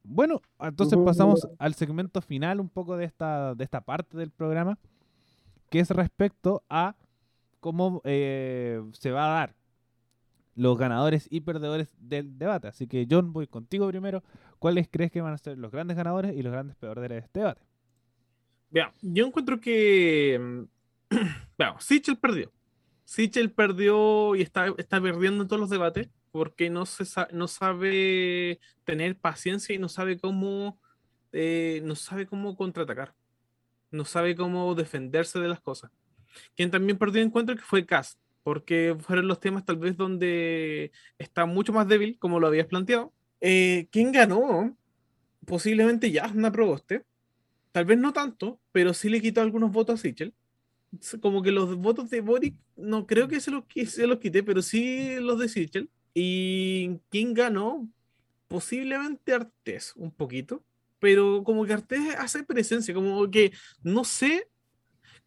Bueno, 0.04 0.42
entonces 0.60 1.00
pasamos 1.04 1.48
al 1.58 1.74
segmento 1.74 2.22
final 2.22 2.60
un 2.60 2.70
poco 2.70 2.96
de 2.98 3.06
esta, 3.06 3.56
de 3.56 3.64
esta 3.64 3.82
parte 3.82 4.18
del 4.18 4.30
programa, 4.30 4.78
que 5.70 5.80
es 5.80 5.90
respecto 5.90 6.62
a 6.70 6.96
cómo 7.66 8.00
eh, 8.04 8.80
se 8.94 9.10
va 9.10 9.26
a 9.26 9.40
dar 9.40 9.56
los 10.54 10.78
ganadores 10.78 11.28
y 11.32 11.42
perdedores 11.42 11.90
del 11.98 12.38
debate. 12.38 12.68
Así 12.68 12.86
que 12.88 13.08
John, 13.10 13.34
voy 13.34 13.48
contigo 13.48 13.88
primero. 13.90 14.24
¿Cuáles 14.60 14.88
crees 14.88 15.12
que 15.12 15.20
van 15.22 15.34
a 15.34 15.38
ser 15.40 15.58
los 15.58 15.72
grandes 15.72 15.98
ganadores 15.98 16.36
y 16.36 16.44
los 16.44 16.52
grandes 16.54 16.76
perdedores 16.76 17.10
de 17.10 17.18
este 17.18 17.40
debate? 17.40 17.66
Vean, 18.70 18.92
yo 19.02 19.26
encuentro 19.26 19.60
que. 19.60 20.40
mm, 21.10 21.16
Veamos, 21.58 21.84
Sichel 21.84 22.18
perdió. 22.20 22.54
Sichel 23.04 23.52
perdió 23.52 24.36
y 24.36 24.42
está, 24.44 24.68
está 24.78 25.02
perdiendo 25.02 25.44
en 25.44 25.48
todos 25.48 25.60
los 25.60 25.70
debates 25.72 26.10
porque 26.32 26.70
no, 26.70 26.86
se 26.86 27.06
no 27.34 27.48
sabe 27.48 28.60
tener 28.84 29.18
paciencia 29.18 29.74
y 29.76 29.80
no 29.80 29.90
sabe 29.90 30.20
cómo. 30.20 30.80
eh, 31.32 31.82
no 31.84 31.96
sabe 31.96 32.28
cómo 32.28 32.56
contraatacar. 32.56 33.16
No 33.92 34.06
sabe 34.06 34.36
cómo 34.36 34.76
defenderse 34.76 35.40
de 35.40 35.48
las 35.50 35.62
cosas. 35.62 35.92
Quien 36.56 36.72
también 36.72 36.98
perdió 36.98 37.22
encuentro 37.22 37.56
que 37.56 37.62
fue 37.62 37.86
Cast, 37.86 38.20
porque 38.44 38.96
fueron 39.00 39.28
los 39.28 39.40
temas 39.40 39.66
tal 39.66 39.78
vez 39.78 39.98
donde 39.98 40.92
está 41.18 41.46
mucho 41.46 41.74
más 41.74 41.88
débil, 41.88 42.18
como 42.20 42.40
lo 42.40 42.48
habías 42.48 42.68
planteado. 42.68 43.14
Eh, 43.42 43.88
¿Quién 43.92 44.12
ganó? 44.12 44.76
Posiblemente 45.46 46.12
Jasna 46.12 46.52
Proboste. 46.52 47.04
Tal 47.72 47.86
vez 47.86 47.98
no 47.98 48.14
tanto, 48.14 48.60
pero 48.72 48.94
sí 48.94 49.10
le 49.10 49.22
quitó 49.22 49.42
algunos 49.42 49.72
votos 49.72 50.00
a 50.00 50.02
Sichel. 50.02 50.34
Como 51.22 51.42
que 51.42 51.52
los 51.52 51.76
votos 51.76 52.10
de 52.10 52.22
Boric, 52.22 52.56
no 52.78 53.06
creo 53.06 53.28
que 53.28 53.42
se 53.42 53.52
los, 53.52 53.66
se 53.88 54.08
los 54.08 54.20
quité, 54.20 54.44
pero 54.44 54.62
sí 54.62 55.18
los 55.20 55.40
de 55.40 55.50
Sichel. 55.50 55.90
¿Y 56.14 57.00
quién 57.10 57.34
ganó? 57.34 57.90
Posiblemente 58.48 59.34
Artés, 59.34 59.94
un 59.96 60.12
poquito. 60.12 60.64
Pero 61.00 61.44
como 61.44 61.66
que 61.66 61.74
Artés 61.74 62.16
hace 62.18 62.44
presencia, 62.44 62.94
como 62.94 63.30
que 63.30 63.52
no 63.84 64.06
sé 64.06 64.48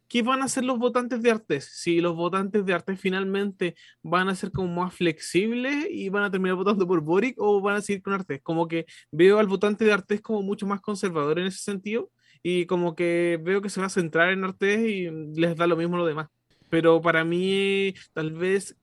qué 0.09 0.23
van 0.23 0.41
a 0.41 0.45
hacer 0.45 0.65
los 0.65 0.79
votantes 0.79 1.21
de 1.21 1.31
Artés. 1.31 1.69
Si 1.71 2.01
los 2.01 2.15
votantes 2.15 2.65
de 2.65 2.73
Artés 2.73 2.99
finalmente 2.99 3.75
van 4.01 4.27
a 4.27 4.35
ser 4.35 4.51
como 4.51 4.67
más 4.81 4.93
flexibles 4.93 5.87
y 5.89 6.09
van 6.09 6.23
a 6.23 6.31
terminar 6.31 6.57
votando 6.57 6.87
por 6.87 7.01
Boric 7.01 7.35
o 7.39 7.61
van 7.61 7.77
a 7.77 7.81
seguir 7.81 8.01
con 8.01 8.13
Artés. 8.13 8.41
Como 8.41 8.67
que 8.67 8.85
veo 9.11 9.39
al 9.39 9.47
votante 9.47 9.85
de 9.85 9.93
Artés 9.93 10.21
como 10.21 10.41
mucho 10.41 10.65
más 10.65 10.81
conservador 10.81 11.39
en 11.39 11.45
ese 11.47 11.59
sentido 11.59 12.11
y 12.41 12.65
como 12.65 12.95
que 12.95 13.39
veo 13.41 13.61
que 13.61 13.69
se 13.69 13.79
va 13.79 13.85
a 13.87 13.89
centrar 13.89 14.31
en 14.31 14.43
Artés 14.43 14.79
y 14.89 15.09
les 15.39 15.55
da 15.55 15.67
lo 15.67 15.77
mismo 15.77 15.97
lo 15.97 16.05
demás. 16.05 16.27
Pero 16.69 17.01
para 17.01 17.23
mí, 17.23 17.93
tal 18.13 18.31
vez, 18.31 18.75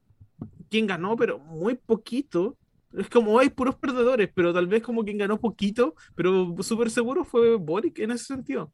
quien 0.71 0.87
ganó, 0.87 1.17
pero 1.17 1.39
muy 1.39 1.75
poquito. 1.75 2.57
Es 2.93 3.11
como 3.11 3.39
hay 3.39 3.51
puros 3.51 3.75
perdedores, 3.77 4.31
pero 4.35 4.55
tal 4.55 4.69
vez 4.69 4.83
como 4.83 5.05
quien 5.05 5.19
ganó 5.19 5.39
poquito, 5.41 5.95
pero 6.15 6.55
súper 6.61 6.91
seguro 6.91 7.25
fue 7.25 7.57
Boric 7.57 7.99
en 7.99 8.13
ese 8.13 8.25
sentido. 8.25 8.73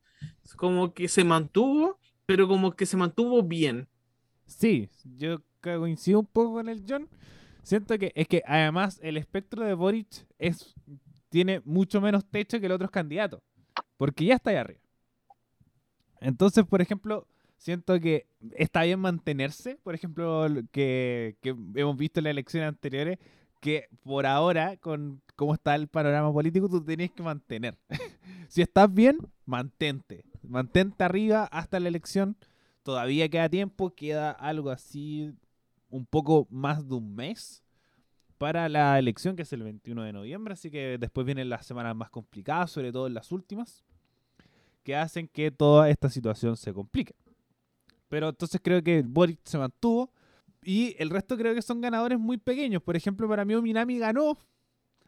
Como 0.57 0.95
que 0.95 1.09
se 1.09 1.25
mantuvo, 1.25 1.99
pero 2.27 2.49
como 2.49 2.73
que 2.73 2.87
se 2.87 2.97
mantuvo 2.97 3.43
bien. 3.43 3.89
Sí, 4.47 4.89
yo 5.17 5.39
co- 5.61 5.79
coincido 5.79 6.21
un 6.21 6.27
poco 6.27 6.55
con 6.55 6.69
el 6.69 6.85
John. 6.89 7.09
Siento 7.63 7.99
que 7.99 8.13
es 8.15 8.29
que 8.29 8.43
además 8.47 8.99
el 9.03 9.17
espectro 9.17 9.65
de 9.65 9.75
Boric 9.75 10.27
es, 10.39 10.75
tiene 11.31 11.63
mucho 11.65 12.01
menos 12.01 12.25
techo 12.27 12.61
que 12.61 12.69
los 12.69 12.77
otros 12.77 12.91
candidatos. 12.91 13.41
Porque 13.97 14.25
ya 14.27 14.35
está 14.37 14.51
ahí 14.51 14.57
arriba. 14.57 14.81
Entonces, 16.21 16.65
por 16.65 16.81
ejemplo, 16.81 17.27
siento 17.57 17.99
que 18.01 18.27
está 18.57 18.83
bien 18.85 19.01
mantenerse. 19.01 19.77
Por 19.83 19.95
ejemplo, 19.95 20.49
lo 20.49 20.63
que, 20.71 21.37
que 21.41 21.51
hemos 21.75 21.97
visto 21.97 22.21
en 22.21 22.25
las 22.25 22.31
elecciones 22.33 22.69
anteriores, 22.69 23.19
que 23.63 23.89
por 24.03 24.27
ahora, 24.27 24.77
con 24.77 25.23
cómo 25.37 25.55
está 25.55 25.77
el 25.77 25.87
panorama 25.87 26.33
político, 26.33 26.69
tú 26.69 26.85
tenés 26.85 27.13
que 27.13 27.23
mantener. 27.23 27.79
si 28.49 28.61
estás 28.61 28.93
bien, 28.93 29.19
mantente. 29.47 30.25
Mantente 30.43 31.05
arriba 31.05 31.45
hasta 31.45 31.79
la 31.79 31.89
elección. 31.89 32.37
Todavía 32.83 33.29
queda 33.29 33.49
tiempo, 33.49 33.95
queda 33.95 34.33
algo 34.33 34.71
así, 34.71 35.33
un 35.91 36.05
poco 36.07 36.49
más 36.51 36.89
de 36.89 36.97
un 36.97 37.15
mes 37.15 37.63
para 38.37 38.69
la 38.69 38.99
elección, 38.99 39.37
que 39.37 39.43
es 39.43 39.53
el 39.53 39.63
21 39.63 40.03
de 40.03 40.13
noviembre. 40.13 40.55
Así 40.55 40.69
que 40.69 40.99
después 40.99 41.25
vienen 41.25 41.49
las 41.49 41.65
semanas 41.65 41.95
más 41.95 42.11
complicadas, 42.11 42.73
sobre 42.73 42.91
todo 42.91 43.07
en 43.07 43.15
las 43.15 43.31
últimas, 43.31 43.85
que 44.83 44.97
hacen 44.97 45.29
que 45.29 45.53
toda 45.53 45.89
esta 45.89 46.11
situación 46.11 46.57
se 46.57 46.73
complique. 46.75 47.15
Pero 48.09 48.31
entonces 48.31 48.61
creo 48.61 48.83
que 48.83 49.03
Boric 49.07 49.39
se 49.45 49.57
mantuvo. 49.57 50.13
Y 50.63 50.95
el 50.99 51.11
resto 51.11 51.37
creo 51.37 51.55
que 51.55 51.63
son 51.63 51.81
ganadores 51.81 52.19
muy 52.19 52.39
pequeños. 52.39 52.83
Por 52.83 52.97
ejemplo, 52.97 53.29
para 53.29 53.45
mí 53.45 53.55
Minami 53.61 53.99
ganó, 53.99 54.39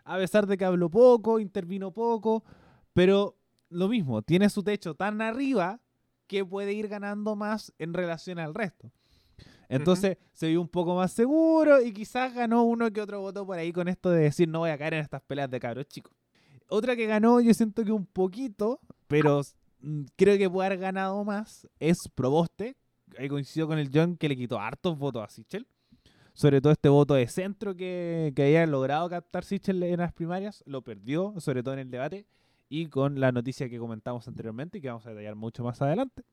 a 0.05 0.17
pesar 0.17 0.47
de 0.47 0.57
que 0.57 0.65
habló 0.65 0.91
poco, 0.91 1.39
intervino 1.39 1.93
poco, 1.93 2.45
pero 2.93 3.37
lo 3.71 3.89
mismo, 3.89 4.23
tiene 4.23 4.51
su 4.51 4.63
techo 4.63 4.95
tan 4.95 5.21
arriba 5.21 5.81
que 6.27 6.45
puede 6.45 6.73
ir 6.73 6.89
ganando 6.89 7.37
más 7.37 7.73
en 7.79 7.93
relación 7.93 8.39
al 8.39 8.55
resto. 8.55 8.91
Entonces 9.69 10.19
se 10.33 10.49
vio 10.49 10.61
un 10.61 10.69
poco 10.69 10.95
más 10.95 11.13
seguro 11.13 11.81
y 11.81 11.93
quizás 11.93 12.35
ganó 12.35 12.65
uno 12.65 12.93
que 12.93 13.01
otro 13.01 13.21
voto 13.21 13.47
por 13.47 13.59
ahí 13.59 13.73
con 13.73 13.89
esto 13.89 14.11
de 14.11 14.23
decir 14.23 14.49
no 14.49 14.61
voy 14.61 14.71
a 14.71 14.79
caer 14.79 14.95
en 14.95 15.01
estas 15.01 15.23
peleas 15.23 15.51
de 15.51 15.61
cabros 15.61 15.87
chicos. 15.87 16.13
Otra 16.69 16.97
que 16.97 17.07
ganó, 17.07 17.41
yo 17.41 17.53
siento 17.55 17.85
que 17.85 17.93
un 17.93 18.07
poquito, 18.07 18.81
pero 19.07 19.43
mm, 19.81 20.03
creo 20.17 20.39
que 20.39 20.49
puede 20.49 20.67
haber 20.67 20.79
ganado 20.79 21.25
más, 21.25 21.69
es 21.79 22.09
Proboste. 22.15 22.77
Ahí 23.19 23.29
coincido 23.29 23.67
con 23.67 23.79
el 23.79 23.91
John 23.93 24.17
que 24.17 24.29
le 24.29 24.37
quitó 24.37 24.59
hartos 24.59 24.99
votos 24.99 25.23
a 25.23 25.29
Sichel. 25.29 25.67
Sobre 26.33 26.61
todo 26.61 26.73
este 26.73 26.89
voto 26.89 27.15
de 27.15 27.29
centro 27.29 27.77
que, 27.77 28.33
que 28.35 28.43
había 28.43 28.67
logrado 28.67 29.09
captar 29.09 29.45
Sichel 29.45 29.83
en 29.85 30.01
las 30.01 30.13
primarias, 30.13 30.65
lo 30.67 30.83
perdió, 30.83 31.35
sobre 31.39 31.63
todo 31.63 31.75
en 31.75 31.81
el 31.81 31.91
debate, 31.91 32.27
y 32.69 32.87
con 32.87 33.21
la 33.21 33.31
noticia 33.31 33.69
que 33.69 33.79
comentamos 33.79 34.27
anteriormente 34.27 34.79
y 34.79 34.81
que 34.81 34.89
vamos 34.89 35.07
a 35.07 35.11
detallar 35.11 35.37
mucho 35.37 35.63
más 35.63 35.81
adelante. 35.81 36.25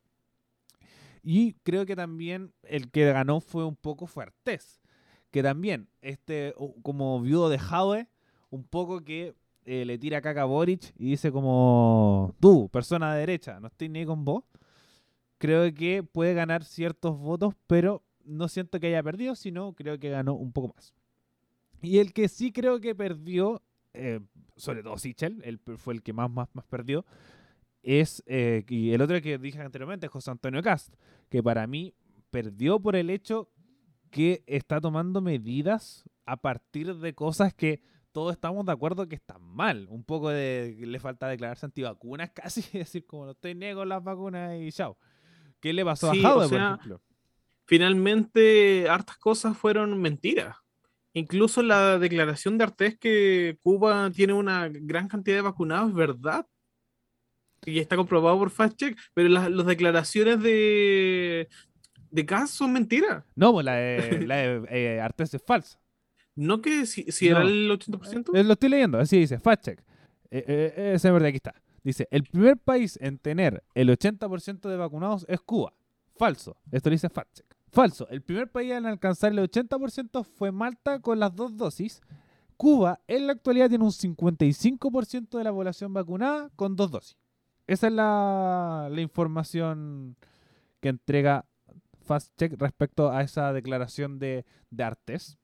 Y 1.24 1.54
creo 1.64 1.86
que 1.86 1.96
también 1.96 2.54
el 2.64 2.90
que 2.90 3.12
ganó 3.12 3.42
fue 3.42 3.66
un 3.66 3.76
poco 3.76 4.08
Fuertes, 4.08 4.82
que 5.30 5.44
también, 5.44 5.88
este, 6.02 6.56
como 6.82 7.22
viudo 7.22 7.50
de 7.50 7.60
Jaue, 7.60 8.08
un 8.50 8.64
poco 8.64 9.02
que 9.02 9.36
eh, 9.66 9.86
le 9.86 10.00
tira 10.00 10.22
caca 10.22 10.42
a 10.42 10.46
Boric 10.46 10.94
y 10.98 11.12
dice 11.12 11.32
como, 11.32 12.34
tú, 12.40 12.70
persona 12.70 13.14
de 13.14 13.20
derecha, 13.20 13.60
no 13.60 13.68
estoy 13.68 13.90
ni 13.90 14.06
con 14.06 14.26
vos. 14.26 14.44
Creo 15.42 15.74
que 15.74 16.04
puede 16.04 16.36
ganar 16.36 16.64
ciertos 16.64 17.18
votos, 17.18 17.56
pero 17.66 18.04
no 18.24 18.48
siento 18.48 18.80
que 18.80 18.86
haya 18.86 19.02
perdido, 19.02 19.34
sino 19.34 19.74
creo 19.74 19.98
que 19.98 20.12
ganó 20.12 20.36
un 20.36 20.52
poco 20.52 20.76
más. 20.76 20.94
Y 21.82 21.98
el 21.98 22.14
que 22.14 22.28
sí 22.28 22.52
creo 22.52 22.80
que 22.80 22.94
perdió, 22.94 23.64
eh, 23.96 24.20
sobre 24.56 24.84
todo 24.84 25.00
Sichel, 25.00 25.42
él 25.44 25.60
fue 25.78 25.96
el 25.96 26.04
que 26.04 26.14
más, 26.14 26.30
más, 26.30 26.48
más 26.54 26.64
perdió, 26.66 27.08
es, 27.82 28.22
eh, 28.28 28.64
y 28.70 28.92
el 28.92 29.02
otro 29.02 29.20
que 29.20 29.40
dije 29.40 29.60
anteriormente 29.60 30.06
es 30.06 30.12
José 30.12 30.30
Antonio 30.30 30.62
Cast, 30.62 30.94
que 31.28 31.42
para 31.42 31.66
mí 31.66 31.96
perdió 32.30 32.80
por 32.80 32.96
el 32.96 33.10
hecho 33.10 33.50
que 34.12 34.44
está 34.46 34.80
tomando 34.80 35.22
medidas 35.22 36.08
a 36.28 36.38
partir 36.38 36.98
de 36.98 37.16
cosas 37.16 37.52
que 37.52 37.82
todos 38.12 38.34
estamos 38.34 38.64
de 38.68 38.74
acuerdo 38.74 39.08
que 39.08 39.16
están 39.16 39.42
mal. 39.42 39.88
Un 39.90 40.04
poco 40.04 40.30
de 40.30 40.78
le 40.80 41.00
falta 41.00 41.28
declararse 41.28 41.66
antivacunas 41.66 42.30
casi, 42.36 42.60
es 42.60 42.74
decir, 42.74 43.08
como 43.08 43.26
no 43.26 43.32
estoy 43.32 43.56
niego 43.56 43.86
las 43.86 44.04
vacunas 44.04 44.56
y 44.62 44.72
chao. 44.72 45.00
¿Qué 45.62 45.72
le 45.74 45.86
pasó 45.86 46.12
Sí, 46.12 46.18
a 46.18 46.22
o 46.22 46.24
Jaude, 46.24 46.50
por 46.50 46.58
sea, 46.58 46.68
ejemplo? 46.74 47.02
Finalmente, 47.66 48.90
hartas 48.90 49.18
cosas 49.18 49.58
fueron 49.58 50.00
mentiras. 50.02 50.58
Incluso 51.14 51.62
la 51.62 52.00
declaración 52.00 52.58
de 52.58 52.64
Artés 52.64 52.98
que 52.98 53.58
Cuba 53.62 54.10
tiene 54.12 54.34
una 54.34 54.68
gran 54.70 55.08
cantidad 55.08 55.38
de 55.38 55.42
vacunados 55.42 55.90
es 55.90 55.96
verdad. 55.96 56.46
Y 57.66 57.80
está 57.80 57.96
comprobado 57.96 58.38
por 58.40 58.50
Fact 58.50 58.76
Check, 58.76 58.98
pero 59.14 59.30
las, 59.30 59.50
las 59.50 59.66
declaraciones 59.66 60.42
de, 60.42 61.48
de 62.10 62.26
Kass 62.26 62.50
son 62.52 62.74
mentiras. 62.74 63.24
No, 63.36 63.54
pues 63.54 63.66
la 63.66 63.76
de, 63.76 64.22
la 64.28 64.36
de 64.38 64.66
eh, 64.70 65.00
Artés 65.02 65.34
es 65.34 65.44
falsa. 65.46 65.80
No 66.36 66.62
que 66.62 66.86
si, 66.86 67.04
si 67.12 67.28
era 67.28 67.42
el 67.42 67.70
80%. 67.70 68.32
Eh, 68.34 68.44
lo 68.44 68.54
estoy 68.54 68.70
leyendo, 68.70 69.00
así 69.00 69.20
dice, 69.20 69.40
fact 69.40 69.66
check. 69.66 69.80
Eh, 70.32 70.44
eh, 70.48 70.92
ese 70.96 71.08
es 71.10 71.14
verdad, 71.14 71.28
aquí 71.28 71.38
está. 71.38 71.54
Dice, 71.84 72.08
el 72.12 72.24
primer 72.24 72.58
país 72.58 72.98
en 73.02 73.18
tener 73.18 73.64
el 73.74 73.90
80% 73.90 74.70
de 74.70 74.78
vacunados 74.78 75.26
es 75.28 75.42
Cuba. 75.42 75.74
falso. 76.16 76.56
Esto 76.72 76.90
lo 76.90 76.94
dice 76.94 77.10
FactCheck. 77.10 77.58
Falso. 77.70 78.08
El 78.10 78.22
primer 78.22 78.52
país 78.52 78.72
en 78.74 78.86
alcanzar 78.86 79.32
el 79.32 79.40
80% 79.40 80.24
fue 80.24 80.52
Malta 80.52 81.00
con 81.00 81.20
las 81.20 81.36
dos 81.36 81.58
dosis. 81.58 82.02
Cuba 82.58 83.00
en 83.08 83.26
la 83.26 83.34
actualidad 83.34 83.70
tiene 83.70 83.84
un 83.84 83.92
55% 83.92 85.38
de 85.38 85.44
la 85.44 85.52
población 85.52 85.94
vacunada 85.94 86.50
con 86.56 86.76
dos 86.76 86.92
dosis. 86.92 87.18
Esa 87.66 87.88
es 87.88 87.94
la, 87.94 88.92
información 88.98 90.16
que 90.80 90.90
entrega 90.90 91.46
FastCheck 92.04 92.60
respecto 92.60 93.12
a 93.12 93.22
esa 93.22 93.54
declaración 93.54 94.20
de, 94.20 94.46
de 94.70 94.84
Artes. 94.84 95.40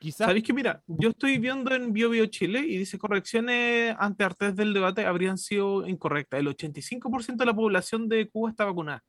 Quizás 0.00 0.26
¿Sabéis 0.28 0.44
que 0.44 0.54
mira? 0.54 0.82
Yo 0.86 1.10
estoy 1.10 1.36
viendo 1.36 1.74
en 1.74 1.92
Bio 1.92 2.08
Bio 2.08 2.24
Chile 2.24 2.60
y 2.60 2.78
dice 2.78 2.98
correcciones 2.98 3.94
ante 3.98 4.24
artes 4.24 4.56
del 4.56 4.72
debate 4.72 5.04
habrían 5.04 5.36
sido 5.36 5.86
incorrectas. 5.86 6.40
El 6.40 6.46
85% 6.48 7.36
de 7.36 7.44
la 7.44 7.54
población 7.54 8.08
de 8.08 8.26
Cuba 8.30 8.48
está 8.48 8.64
vacunada. 8.64 9.04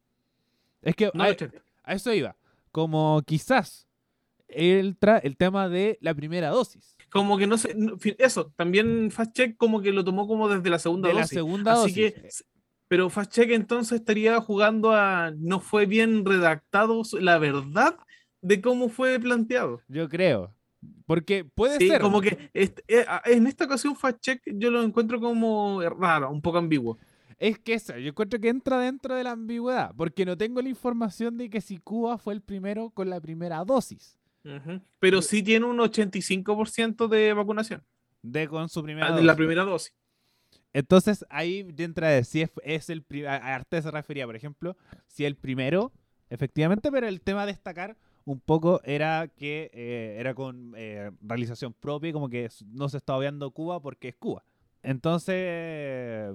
es 0.82 0.94
que 0.94 1.10
No 1.14 1.24
a, 1.24 1.30
80. 1.30 1.64
a 1.84 1.94
eso 1.94 2.14
iba. 2.14 2.36
Como 2.74 3.24
quizás 3.26 3.88
entra 4.50 5.18
el 5.20 5.38
tema 5.38 5.70
de 5.70 5.98
la 6.02 6.14
primera 6.14 6.50
dosis. 6.50 6.98
Como 7.10 7.38
que 7.38 7.48
no 7.48 7.58
sé, 7.58 7.74
eso, 8.18 8.52
también 8.58 9.12
Fast 9.12 9.34
Check 9.34 9.56
como 9.56 9.82
que 9.82 9.94
lo 9.94 10.04
tomó 10.04 10.28
como 10.28 10.50
desde 10.50 10.70
la 10.70 10.78
segunda 10.80 11.08
De 11.08 11.14
la 11.16 11.22
dosis. 11.22 11.36
segunda 11.36 11.72
Así 11.72 11.82
dosis. 11.82 11.94
que, 12.14 12.30
pero 12.90 13.10
Fast 13.10 13.32
Check 13.32 13.52
entonces 13.52 14.00
estaría 14.00 14.42
jugando 14.42 14.92
a 14.92 15.32
no 15.38 15.62
fue 15.62 15.86
bien 15.86 16.26
redactado 16.26 17.02
la 17.22 17.38
verdad 17.38 17.96
de 18.42 18.60
cómo 18.60 18.90
fue 18.90 19.18
planteado. 19.22 19.82
Yo 19.88 20.10
creo. 20.10 20.54
Porque 21.06 21.44
puede 21.46 21.78
Sí, 21.78 21.88
ser. 21.88 22.02
como 22.02 22.22
que 22.22 22.50
este- 22.54 22.84
en 23.26 23.48
esta 23.48 23.66
ocasión 23.66 23.96
Fast 23.96 24.20
Check 24.22 24.42
yo 24.56 24.72
lo 24.72 24.82
encuentro 24.84 25.20
como 25.20 25.82
raro, 25.82 26.32
un 26.32 26.42
poco 26.42 26.58
ambiguo. 26.58 26.98
Es 27.38 27.58
que 27.60 27.74
eso, 27.74 27.98
yo 27.98 28.10
encuentro 28.10 28.40
que 28.40 28.50
entra 28.50 28.80
dentro 28.80 29.16
de 29.16 29.24
la 29.24 29.32
ambigüedad. 29.32 29.94
Porque 29.96 30.26
no 30.26 30.38
tengo 30.38 30.62
la 30.62 30.70
información 30.70 31.38
de 31.38 31.50
que 31.50 31.60
si 31.62 31.78
Cuba 31.80 32.18
fue 32.18 32.34
el 32.36 32.42
primero 32.42 32.92
con 32.92 33.10
la 33.10 33.20
primera 33.20 33.64
dosis. 33.66 34.18
Pero 35.00 35.22
sí 35.22 35.44
tiene 35.44 35.66
un 35.66 35.80
85% 35.80 37.08
de 37.08 37.34
vacunación, 37.34 37.84
De 38.24 38.48
con 38.48 38.70
su 38.70 38.82
primera 38.84 39.08
ah, 39.08 39.12
dosis. 39.12 39.26
la 39.26 39.36
primera 39.36 39.64
dosis. 39.64 39.94
Entonces 40.74 41.26
ahí 41.30 41.68
entra 41.78 42.10
de 42.10 42.24
si 42.24 42.42
es, 42.42 42.52
es 42.64 42.90
el 42.90 43.04
pri- 43.04 43.26
a 43.26 43.36
a 43.36 43.56
Arte 43.56 43.82
se 43.82 43.92
refería, 43.92 44.26
por 44.26 44.36
ejemplo, 44.36 44.78
si 45.08 45.26
el 45.26 45.36
primero, 45.36 45.92
efectivamente, 46.30 46.92
pero 46.92 47.08
el 47.08 47.22
tema 47.22 47.44
a 47.44 47.46
destacar 47.46 47.98
un 48.26 48.40
poco 48.40 48.82
era 48.84 49.28
que 49.28 49.72
eh, 49.74 50.18
era 50.20 50.34
con 50.34 50.74
eh, 50.76 51.12
realización 51.22 51.74
propia 51.74 52.14
como 52.14 52.30
que 52.30 52.50
no 52.68 52.90
se 52.90 52.98
está 52.98 53.16
obviando 53.16 53.52
Cuba 53.52 53.82
porque 53.82 54.10
es 54.10 54.16
Cuba. 54.16 54.44
Entonces 54.84 56.34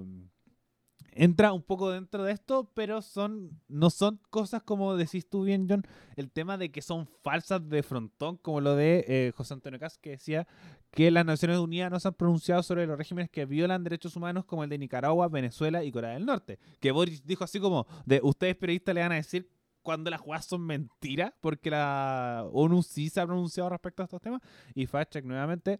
entra 1.17 1.51
un 1.51 1.63
poco 1.63 1.89
dentro 1.89 2.23
de 2.23 2.31
esto, 2.31 2.71
pero 2.73 3.01
son 3.01 3.59
no 3.67 3.89
son 3.89 4.19
cosas 4.29 4.61
como 4.63 4.95
decís 4.95 5.27
tú 5.27 5.43
bien, 5.43 5.67
John, 5.69 5.83
el 6.15 6.31
tema 6.31 6.57
de 6.57 6.71
que 6.71 6.81
son 6.81 7.07
falsas 7.23 7.67
de 7.67 7.83
frontón, 7.83 8.37
como 8.37 8.61
lo 8.61 8.75
de 8.75 9.03
eh, 9.07 9.31
José 9.35 9.55
Antonio 9.55 9.79
Cas, 9.79 9.97
que 9.97 10.11
decía 10.11 10.47
que 10.91 11.11
las 11.11 11.25
Naciones 11.25 11.57
Unidas 11.57 11.91
no 11.91 11.99
se 11.99 12.07
han 12.07 12.13
pronunciado 12.13 12.63
sobre 12.63 12.85
los 12.85 12.97
regímenes 12.97 13.29
que 13.29 13.45
violan 13.45 13.83
derechos 13.83 14.15
humanos 14.15 14.45
como 14.45 14.63
el 14.63 14.69
de 14.69 14.77
Nicaragua, 14.77 15.27
Venezuela 15.27 15.83
y 15.83 15.91
Corea 15.91 16.11
del 16.11 16.25
Norte. 16.25 16.59
Que 16.79 16.91
Boris 16.91 17.25
dijo 17.25 17.43
así 17.43 17.59
como, 17.59 17.87
de 18.05 18.19
ustedes 18.23 18.55
periodistas 18.55 18.95
le 18.95 19.01
van 19.01 19.11
a 19.11 19.15
decir 19.15 19.49
cuando 19.87 20.11
las 20.11 20.19
jugadas 20.19 20.43
son 20.43 20.65
mentiras, 20.65 21.31
porque 21.39 21.69
la 21.69 22.45
ONU 22.51 22.83
sí 22.83 23.07
se 23.07 23.21
ha 23.21 23.25
pronunciado 23.25 23.69
respecto 23.69 24.03
a 24.03 24.03
estos 24.03 24.21
temas. 24.21 24.41
Y 24.75 24.85
Fastcheck 24.85 25.23
nuevamente 25.23 25.79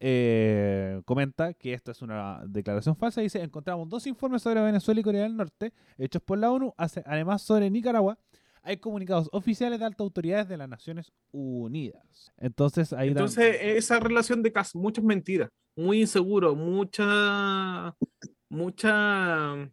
eh, 0.00 1.00
comenta 1.04 1.54
que 1.54 1.72
esto 1.72 1.92
es 1.92 2.02
una 2.02 2.42
declaración 2.44 2.96
falsa. 2.96 3.20
Dice, 3.20 3.40
encontramos 3.40 3.88
dos 3.88 4.04
informes 4.08 4.42
sobre 4.42 4.60
Venezuela 4.60 5.00
y 5.00 5.04
Corea 5.04 5.22
del 5.22 5.36
Norte, 5.36 5.72
hechos 5.96 6.20
por 6.22 6.38
la 6.38 6.50
ONU, 6.50 6.74
además 6.76 7.42
sobre 7.42 7.70
Nicaragua. 7.70 8.18
Hay 8.62 8.78
comunicados 8.78 9.28
oficiales 9.30 9.78
de 9.78 9.84
altas 9.84 10.00
autoridades 10.00 10.48
de 10.48 10.56
las 10.56 10.68
Naciones 10.68 11.12
Unidas. 11.30 12.32
Entonces 12.36 12.92
ahí 12.92 13.10
Entonces, 13.10 13.58
esa 13.60 14.00
relación 14.00 14.42
de 14.42 14.50
casos, 14.50 14.74
muchas 14.74 15.04
mentiras, 15.04 15.50
muy 15.76 16.00
inseguro, 16.00 16.56
mucha, 16.56 17.94
mucha. 18.48 19.70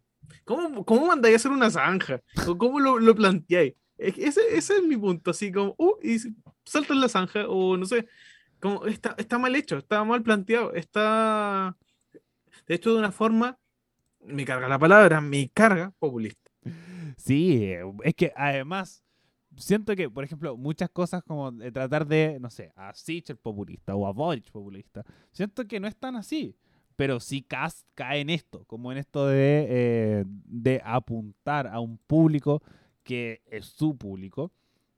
¿Cómo, 0.48 0.82
cómo 0.82 1.06
mandáis 1.08 1.34
a 1.34 1.36
hacer 1.36 1.50
una 1.50 1.68
zanja? 1.70 2.22
¿O 2.46 2.56
¿Cómo 2.56 2.80
lo, 2.80 2.98
lo 2.98 3.14
planteáis? 3.14 3.74
Ese, 3.98 4.40
ese 4.56 4.76
es 4.76 4.82
mi 4.82 4.96
punto, 4.96 5.32
así 5.32 5.52
como, 5.52 5.74
uh, 5.76 5.96
y 6.02 6.18
salta 6.64 6.94
en 6.94 7.00
la 7.02 7.08
zanja, 7.10 7.46
o 7.48 7.76
no 7.76 7.84
sé, 7.84 8.08
como 8.58 8.86
está, 8.86 9.14
está 9.18 9.38
mal 9.38 9.54
hecho, 9.54 9.76
está 9.76 10.02
mal 10.04 10.22
planteado, 10.22 10.72
está, 10.72 11.76
de 12.66 12.74
hecho, 12.74 12.94
de 12.94 12.98
una 12.98 13.12
forma, 13.12 13.58
me 14.24 14.46
carga 14.46 14.68
la 14.68 14.78
palabra, 14.78 15.20
me 15.20 15.50
carga 15.50 15.92
populista. 15.98 16.50
Sí, 17.18 17.74
es 18.02 18.14
que 18.14 18.32
además 18.34 19.04
siento 19.54 19.94
que, 19.94 20.08
por 20.08 20.24
ejemplo, 20.24 20.56
muchas 20.56 20.88
cosas 20.88 21.22
como 21.24 21.54
tratar 21.72 22.06
de, 22.06 22.38
no 22.40 22.48
sé, 22.48 22.72
a 22.74 22.94
Sichel 22.94 23.36
populista 23.36 23.94
o 23.94 24.06
a 24.06 24.12
Boric 24.12 24.50
populista, 24.50 25.04
siento 25.30 25.66
que 25.66 25.78
no 25.78 25.88
es 25.88 25.96
tan 25.96 26.16
así. 26.16 26.56
Pero 26.98 27.20
sí 27.20 27.42
cae 27.42 28.20
en 28.20 28.28
esto, 28.28 28.64
como 28.66 28.90
en 28.90 28.98
esto 28.98 29.28
de, 29.28 29.66
eh, 29.68 30.24
de 30.26 30.82
apuntar 30.84 31.68
a 31.68 31.78
un 31.78 31.96
público 31.96 32.60
que 33.04 33.40
es 33.46 33.66
su 33.66 33.96
público, 33.96 34.50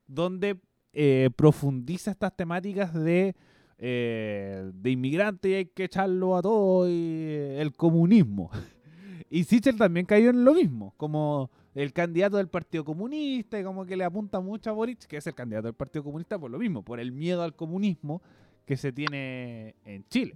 donde 0.07 0.59
eh, 0.93 1.29
profundiza 1.35 2.09
estas 2.09 2.35
temáticas 2.35 2.91
de, 2.91 3.35
eh, 3.77 4.71
inmigrante 4.83 5.49
y 5.49 5.53
hay 5.53 5.65
que 5.67 5.83
echarlo 5.83 6.35
a 6.35 6.41
todo 6.41 6.89
y 6.89 6.93
eh, 6.93 7.61
el 7.61 7.73
comunismo. 7.75 8.49
Y 9.29 9.43
Sichel 9.45 9.77
también 9.77 10.07
cayó 10.07 10.31
en 10.31 10.43
lo 10.43 10.55
mismo, 10.55 10.95
como 10.97 11.51
el 11.75 11.93
candidato 11.93 12.35
del 12.35 12.49
Partido 12.49 12.83
Comunista 12.83 13.57
y 13.59 13.63
como 13.63 13.85
que 13.85 13.95
le 13.95 14.03
apunta 14.03 14.41
mucho 14.41 14.71
a 14.71 14.73
Boric, 14.73 15.05
que 15.05 15.17
es 15.17 15.27
el 15.27 15.35
candidato 15.35 15.67
del 15.67 15.75
Partido 15.75 16.03
Comunista 16.03 16.39
por 16.39 16.49
lo 16.49 16.57
mismo, 16.57 16.83
por 16.83 16.99
el 16.99 17.11
miedo 17.11 17.43
al 17.43 17.55
comunismo 17.55 18.23
que 18.65 18.75
se 18.75 18.91
tiene 18.91 19.75
en 19.85 20.03
Chile. 20.09 20.35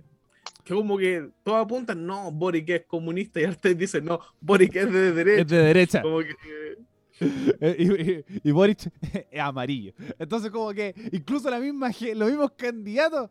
Que 0.65 0.73
como 0.73 0.97
que 0.97 1.29
todos 1.43 1.63
apuntan, 1.63 2.05
no, 2.05 2.31
Boric 2.31 2.67
es 2.69 2.85
comunista, 2.85 3.39
y 3.39 3.45
Artes 3.45 3.77
dice, 3.77 4.01
no, 4.01 4.19
Boric 4.41 4.75
es 4.75 4.91
de 4.91 5.11
derecha. 5.13 5.41
Es 5.41 5.47
de 5.47 5.57
derecha. 5.57 6.01
Como 6.01 6.19
que, 6.19 6.35
eh, 7.61 7.75
y, 7.79 8.11
y- 8.11 8.25
y 8.43 8.51
Boric 8.51 8.91
es 9.31 9.39
amarillo. 9.39 9.93
Entonces 10.19 10.51
como 10.51 10.73
que 10.73 10.93
incluso 11.13 11.49
la 11.49 11.59
misma, 11.59 11.91
los 12.15 12.29
mismos 12.29 12.51
candidatos 12.57 13.29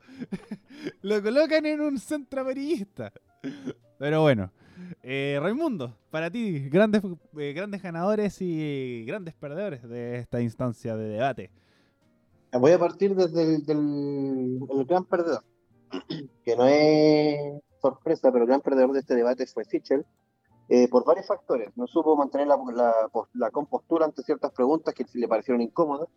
lo 1.02 1.22
colocan 1.22 1.66
en 1.66 1.80
un 1.82 1.98
centro 1.98 2.40
amarillista. 2.40 3.12
Pero 3.98 4.22
bueno, 4.22 4.50
eh, 5.02 5.38
Raimundo, 5.42 5.94
para 6.10 6.30
ti, 6.30 6.68
grandes, 6.70 7.02
eh, 7.36 7.52
grandes 7.52 7.82
ganadores 7.82 8.40
y 8.40 9.04
grandes 9.06 9.34
perdedores 9.34 9.82
de 9.88 10.18
esta 10.18 10.40
instancia 10.40 10.96
de 10.96 11.08
debate. 11.08 11.50
Voy 12.52 12.70
a 12.70 12.78
partir 12.78 13.14
desde 13.16 13.42
el, 13.56 13.66
del 13.66 14.60
el 14.70 14.84
gran 14.86 15.04
perdedor, 15.04 15.42
que 16.44 16.56
no 16.56 16.66
es 16.66 17.60
sorpresa, 17.80 18.30
pero 18.32 18.44
el 18.44 18.48
gran 18.48 18.60
perdedor 18.60 18.92
de 18.92 19.00
este 19.00 19.14
debate 19.14 19.46
fue 19.46 19.64
Sichel, 19.64 20.04
eh, 20.68 20.88
por 20.88 21.04
varios 21.04 21.26
factores. 21.26 21.70
No 21.76 21.86
supo 21.86 22.16
mantener 22.16 22.46
la, 22.46 22.58
la, 22.72 22.94
la 23.34 23.50
compostura 23.50 24.06
ante 24.06 24.22
ciertas 24.22 24.52
preguntas 24.52 24.94
que 24.94 25.04
le 25.14 25.28
parecieron 25.28 25.60
incómodas. 25.60 26.08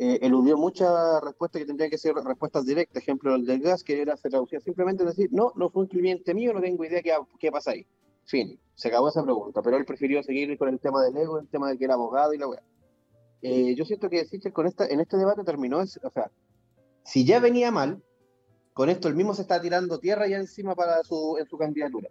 Eh, 0.00 0.20
eludió 0.22 0.56
muchas 0.56 1.20
respuestas 1.24 1.60
que 1.60 1.66
tendrían 1.66 1.90
que 1.90 1.98
ser 1.98 2.14
respuestas 2.14 2.64
directas. 2.64 3.02
Ejemplo, 3.02 3.34
el 3.34 3.44
del 3.44 3.60
gas, 3.60 3.82
que 3.82 4.00
era 4.00 4.16
se 4.16 4.28
traducía 4.30 4.60
simplemente 4.60 5.02
en 5.02 5.08
decir, 5.08 5.28
no, 5.32 5.52
no 5.56 5.70
fue 5.70 5.82
un 5.82 5.88
cliente 5.88 6.34
mío, 6.34 6.52
no 6.52 6.60
tengo 6.60 6.84
idea 6.84 7.02
qué, 7.02 7.12
qué 7.40 7.50
pasa 7.50 7.72
ahí. 7.72 7.84
Fin, 8.24 8.60
se 8.76 8.88
acabó 8.88 9.08
esa 9.08 9.24
pregunta, 9.24 9.60
pero 9.62 9.76
él 9.76 9.84
prefirió 9.84 10.22
seguir 10.22 10.56
con 10.56 10.68
el 10.68 10.78
tema 10.78 11.02
del 11.02 11.16
ego, 11.16 11.40
el 11.40 11.48
tema 11.48 11.68
de 11.68 11.78
que 11.78 11.84
era 11.84 11.94
abogado 11.94 12.32
y 12.32 12.38
la 12.38 12.46
weá. 12.46 12.62
Eh, 13.42 13.74
yo 13.74 13.84
siento 13.84 14.08
que 14.08 14.24
Sichel 14.24 14.52
con 14.52 14.66
esta, 14.66 14.86
en 14.86 15.00
este 15.00 15.16
debate 15.16 15.42
terminó, 15.42 15.80
es- 15.80 15.98
o 16.04 16.10
sea, 16.10 16.30
si 17.04 17.24
ya 17.24 17.40
venía 17.40 17.70
mal, 17.72 18.02
con 18.78 18.88
esto 18.90 19.08
el 19.08 19.16
mismo 19.16 19.34
se 19.34 19.42
está 19.42 19.60
tirando 19.60 19.98
tierra 19.98 20.28
ya 20.28 20.36
encima 20.36 20.76
para 20.76 21.02
su, 21.02 21.36
en 21.36 21.48
su 21.48 21.58
candidatura. 21.58 22.10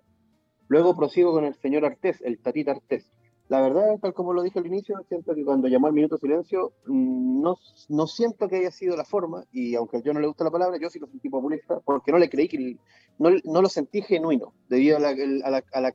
Luego 0.68 0.98
prosigo 0.98 1.32
con 1.32 1.46
el 1.46 1.56
señor 1.56 1.86
Artés, 1.86 2.20
el 2.22 2.42
tatita 2.42 2.72
Artés. 2.72 3.10
La 3.48 3.62
verdad, 3.62 3.98
tal 4.02 4.14
como 4.14 4.34
lo 4.34 4.42
dije 4.44 4.60
al 4.60 4.66
inicio, 4.66 4.98
siento 5.08 5.34
que 5.34 5.46
cuando 5.46 5.70
llamó 5.70 5.88
al 5.88 5.94
minuto 5.94 6.18
silencio, 6.18 6.74
mm, 6.88 7.42
no, 7.42 7.56
no 7.88 8.06
siento 8.08 8.50
que 8.50 8.58
haya 8.58 8.72
sido 8.72 8.98
la 8.98 9.06
forma, 9.06 9.46
y 9.54 9.76
aunque 9.76 10.02
yo 10.02 10.12
no 10.14 10.20
le 10.20 10.28
gusta 10.28 10.44
la 10.44 10.52
palabra, 10.52 10.78
yo 10.78 10.90
sí 10.90 11.00
lo 11.00 11.08
sentí 11.08 11.30
populista, 11.30 11.80
porque 11.86 12.12
no 12.12 12.18
le 12.18 12.30
creí 12.30 12.50
que, 12.50 12.76
no, 13.18 13.30
no 13.46 13.62
lo 13.62 13.70
sentí 13.70 14.02
genuino, 14.02 14.54
debido 14.68 14.98
a 14.98 15.00
la- 15.00 15.64
a 15.72 15.80
la- 15.80 15.94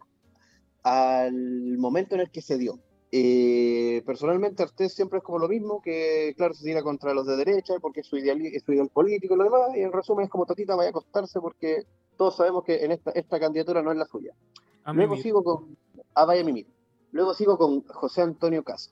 al 0.85 1.77
momento 1.77 2.15
en 2.15 2.23
el 2.23 2.31
que 2.31 2.41
se 2.41 2.57
dio. 2.57 2.79
Eh, 3.15 4.03
personalmente, 4.07 4.63
Artés 4.63 4.95
siempre 4.95 5.19
es 5.19 5.25
como 5.25 5.39
lo 5.39 5.47
mismo, 5.47 5.83
que 5.83 6.33
claro, 6.35 6.55
se 6.55 6.65
tira 6.65 6.83
contra 6.83 7.13
los 7.13 7.27
de 7.27 7.37
derecha 7.37 7.75
porque 7.79 8.01
es 8.01 8.07
su 8.07 8.17
ideal, 8.17 8.41
es 8.41 8.63
su 8.63 8.73
ideal 8.73 8.89
político 8.89 9.35
y 9.35 9.37
lo 9.37 9.45
demás, 9.45 9.77
y 9.77 9.81
en 9.81 9.93
resumen 9.93 10.25
es 10.25 10.31
como 10.31 10.47
Tatita 10.47 10.75
vaya 10.75 10.89
a 10.89 10.91
acostarse 10.91 11.39
porque 11.39 11.85
todos 12.17 12.37
sabemos 12.37 12.65
que 12.65 12.83
en 12.83 12.93
esta, 12.93 13.11
esta 13.11 13.39
candidatura 13.39 13.83
no 13.83 13.93
es 13.93 13.99
la 13.99 14.07
suya. 14.07 14.33
a 14.85 14.95
Luego 14.95 15.17
mí 15.17 15.23
sigo 15.23 15.45
con. 15.45 15.77
Ah, 16.15 16.25
vaya 16.25 16.43
mimir. 16.43 16.67
Luego 17.11 17.35
sigo 17.35 17.59
con 17.59 17.83
José 17.87 18.23
Antonio 18.23 18.63
Caso. 18.63 18.91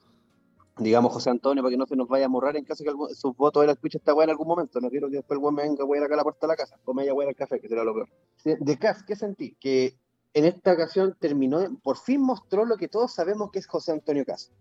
Digamos 0.77 1.11
José 1.13 1.31
Antonio 1.31 1.63
para 1.63 1.71
que 1.71 1.77
no 1.77 1.87
se 1.87 1.95
nos 1.95 2.07
vaya 2.07 2.25
a 2.25 2.29
morrar 2.29 2.55
en 2.55 2.63
caso 2.63 2.83
que 2.83 2.89
algún- 2.91 3.09
sus 3.15 3.35
votos 3.35 3.61
de 3.61 3.67
la 3.67 3.73
escucha 3.73 3.97
esta 3.97 4.13
weá 4.13 4.25
en 4.25 4.29
algún 4.29 4.47
momento. 4.47 4.79
No 4.79 4.89
quiero 4.89 5.09
que 5.09 5.17
después 5.17 5.37
el 5.37 5.43
weón 5.43 5.55
me 5.55 5.63
venga 5.63 5.83
a 5.83 6.05
acá 6.05 6.13
a 6.13 6.17
la 6.17 6.23
puerta 6.23 6.45
de 6.45 6.53
la 6.53 6.55
casa. 6.55 6.79
O 6.85 6.93
me 6.93 7.01
vaya 7.01 7.11
a 7.11 7.15
wear 7.15 7.29
al 7.29 7.35
café, 7.35 7.59
que 7.59 7.67
será 7.67 7.83
lo 7.83 7.93
peor. 7.95 8.09
De 8.43 8.77
Cas, 8.77 9.03
¿qué 9.03 9.15
sentí? 9.15 9.55
Que 9.59 9.95
en 10.33 10.45
esta 10.45 10.73
ocasión 10.73 11.15
terminó, 11.19 11.59
por 11.83 11.97
fin 11.97 12.21
mostró 12.21 12.65
lo 12.65 12.77
que 12.77 12.87
todos 12.87 13.13
sabemos 13.13 13.51
que 13.51 13.59
es 13.59 13.67
José 13.67 13.91
Antonio 13.91 14.25
Cas. 14.25 14.51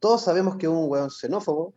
Todos 0.00 0.22
sabemos 0.22 0.56
que 0.56 0.66
es 0.66 0.72
un 0.72 0.90
weón 0.90 1.10
xenófobo, 1.10 1.72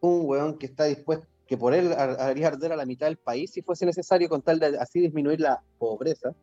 un 0.00 0.22
weón 0.26 0.58
que 0.58 0.66
está 0.66 0.84
dispuesto, 0.84 1.26
que 1.46 1.56
por 1.56 1.74
él 1.74 1.92
ar- 1.92 2.20
haría 2.20 2.48
arder 2.48 2.72
a 2.72 2.76
la 2.76 2.84
mitad 2.86 3.06
del 3.06 3.18
país 3.18 3.52
si 3.52 3.62
fuese 3.62 3.86
necesario 3.86 4.28
con 4.28 4.42
tal 4.42 4.58
de 4.58 4.78
así 4.78 5.00
disminuir 5.00 5.40
la 5.40 5.62
pobreza. 5.78 6.34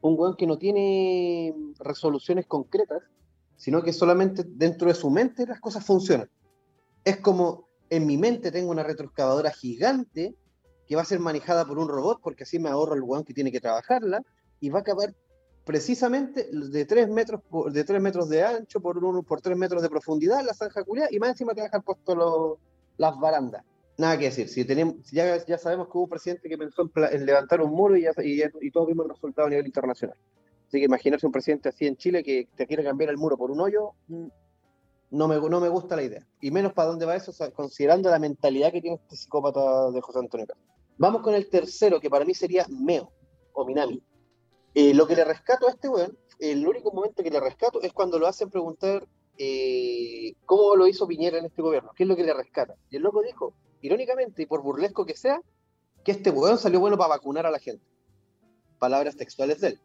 Un 0.00 0.18
weón 0.18 0.34
que 0.36 0.46
no 0.46 0.56
tiene 0.56 1.54
resoluciones 1.78 2.46
concretas, 2.46 3.02
sino 3.56 3.82
que 3.82 3.92
solamente 3.92 4.44
dentro 4.46 4.88
de 4.88 4.94
su 4.94 5.10
mente 5.10 5.46
las 5.46 5.60
cosas 5.60 5.84
funcionan. 5.84 6.30
Es 7.04 7.18
como 7.18 7.68
en 7.90 8.06
mi 8.06 8.16
mente 8.16 8.50
tengo 8.50 8.70
una 8.70 8.82
retroexcavadora 8.82 9.50
gigante 9.50 10.34
que 10.86 10.96
va 10.96 11.02
a 11.02 11.04
ser 11.04 11.20
manejada 11.20 11.66
por 11.66 11.78
un 11.78 11.88
robot 11.88 12.20
porque 12.22 12.44
así 12.44 12.58
me 12.58 12.70
ahorro 12.70 12.94
el 12.94 13.02
weón 13.02 13.24
que 13.24 13.34
tiene 13.34 13.52
que 13.52 13.60
trabajarla 13.60 14.22
y 14.58 14.70
va 14.70 14.78
a 14.78 14.82
acabar 14.82 15.14
precisamente 15.64 16.48
de 16.52 16.84
3 16.84 17.08
metros, 17.08 17.40
por- 17.48 17.72
de 17.72 17.84
tres 17.84 18.00
metros 18.00 18.28
de 18.28 18.42
ancho 18.42 18.80
por, 18.80 19.02
uno, 19.02 19.22
por 19.22 19.40
3 19.40 19.56
metros 19.56 19.82
de 19.82 19.88
profundidad 19.90 20.44
la 20.44 20.54
zanja 20.54 20.82
culiá 20.84 21.08
y 21.10 21.18
más 21.18 21.30
encima 21.30 21.54
te 21.54 21.62
dejar 21.62 21.82
puesto 21.82 22.14
los- 22.14 22.58
las 22.96 23.18
barandas. 23.18 23.64
Nada 23.98 24.18
que 24.18 24.24
decir, 24.26 24.48
si 24.48 24.64
tenemos, 24.64 24.96
ya, 25.12 25.44
ya 25.44 25.58
sabemos 25.58 25.86
que 25.88 25.92
hubo 25.98 26.04
un 26.04 26.10
presidente 26.10 26.48
que 26.48 26.56
pensó 26.56 26.82
en, 26.82 26.90
en 27.12 27.26
levantar 27.26 27.60
un 27.60 27.70
muro 27.70 27.96
y, 27.96 28.02
ya, 28.02 28.12
y, 28.22 28.42
y 28.60 28.70
todos 28.70 28.86
vimos 28.88 29.04
el 29.06 29.10
resultado 29.12 29.46
a 29.46 29.50
nivel 29.50 29.66
internacional. 29.66 30.16
Así 30.68 30.78
que 30.78 30.84
imaginarse 30.84 31.26
un 31.26 31.32
presidente 31.32 31.68
así 31.68 31.86
en 31.86 31.96
Chile 31.96 32.22
que 32.22 32.48
te 32.56 32.66
quiere 32.66 32.82
cambiar 32.84 33.10
el 33.10 33.18
muro 33.18 33.36
por 33.36 33.50
un 33.50 33.60
hoyo, 33.60 33.92
mm, 34.08 34.26
no 35.12 35.28
me, 35.28 35.36
no 35.40 35.60
me 35.60 35.68
gusta 35.68 35.96
la 35.96 36.02
idea. 36.04 36.24
Y 36.40 36.50
menos 36.50 36.72
para 36.72 36.88
dónde 36.88 37.04
va 37.04 37.16
eso, 37.16 37.32
o 37.32 37.34
sea, 37.34 37.50
considerando 37.50 38.08
la 38.08 38.18
mentalidad 38.18 38.72
que 38.72 38.80
tiene 38.80 38.96
este 38.96 39.16
psicópata 39.16 39.90
de 39.90 40.00
José 40.00 40.20
Antonio 40.20 40.46
Cast. 40.46 40.60
Vamos 40.96 41.20
con 41.22 41.34
el 41.34 41.48
tercero, 41.50 42.00
que 42.00 42.08
para 42.08 42.24
mí 42.24 42.32
sería 42.32 42.64
Meo, 42.70 43.10
o 43.52 43.64
Minami. 43.66 44.02
Eh, 44.74 44.94
lo 44.94 45.06
que 45.06 45.16
le 45.16 45.24
rescato 45.24 45.66
a 45.66 45.70
este 45.70 45.88
weón, 45.88 46.16
el 46.38 46.66
único 46.66 46.92
momento 46.92 47.22
que 47.22 47.30
le 47.30 47.40
rescato 47.40 47.82
es 47.82 47.92
cuando 47.92 48.18
lo 48.18 48.26
hacen 48.26 48.50
preguntar 48.50 49.06
eh, 49.36 50.34
cómo 50.46 50.76
lo 50.76 50.86
hizo 50.86 51.06
Piñera 51.06 51.38
en 51.38 51.46
este 51.46 51.62
gobierno, 51.62 51.92
qué 51.96 52.04
es 52.04 52.08
lo 52.08 52.16
que 52.16 52.24
le 52.24 52.34
rescata. 52.34 52.76
Y 52.90 52.96
el 52.96 53.02
loco 53.02 53.22
dijo, 53.22 53.54
irónicamente 53.80 54.42
y 54.42 54.46
por 54.46 54.62
burlesco 54.62 55.04
que 55.04 55.16
sea, 55.16 55.40
que 56.04 56.12
este 56.12 56.30
weón 56.30 56.58
salió 56.58 56.80
bueno 56.80 56.96
para 56.96 57.10
vacunar 57.10 57.46
a 57.46 57.50
la 57.50 57.58
gente. 57.58 57.84
Palabras 58.78 59.16
textuales 59.16 59.60
de 59.60 59.68
él. 59.68 59.80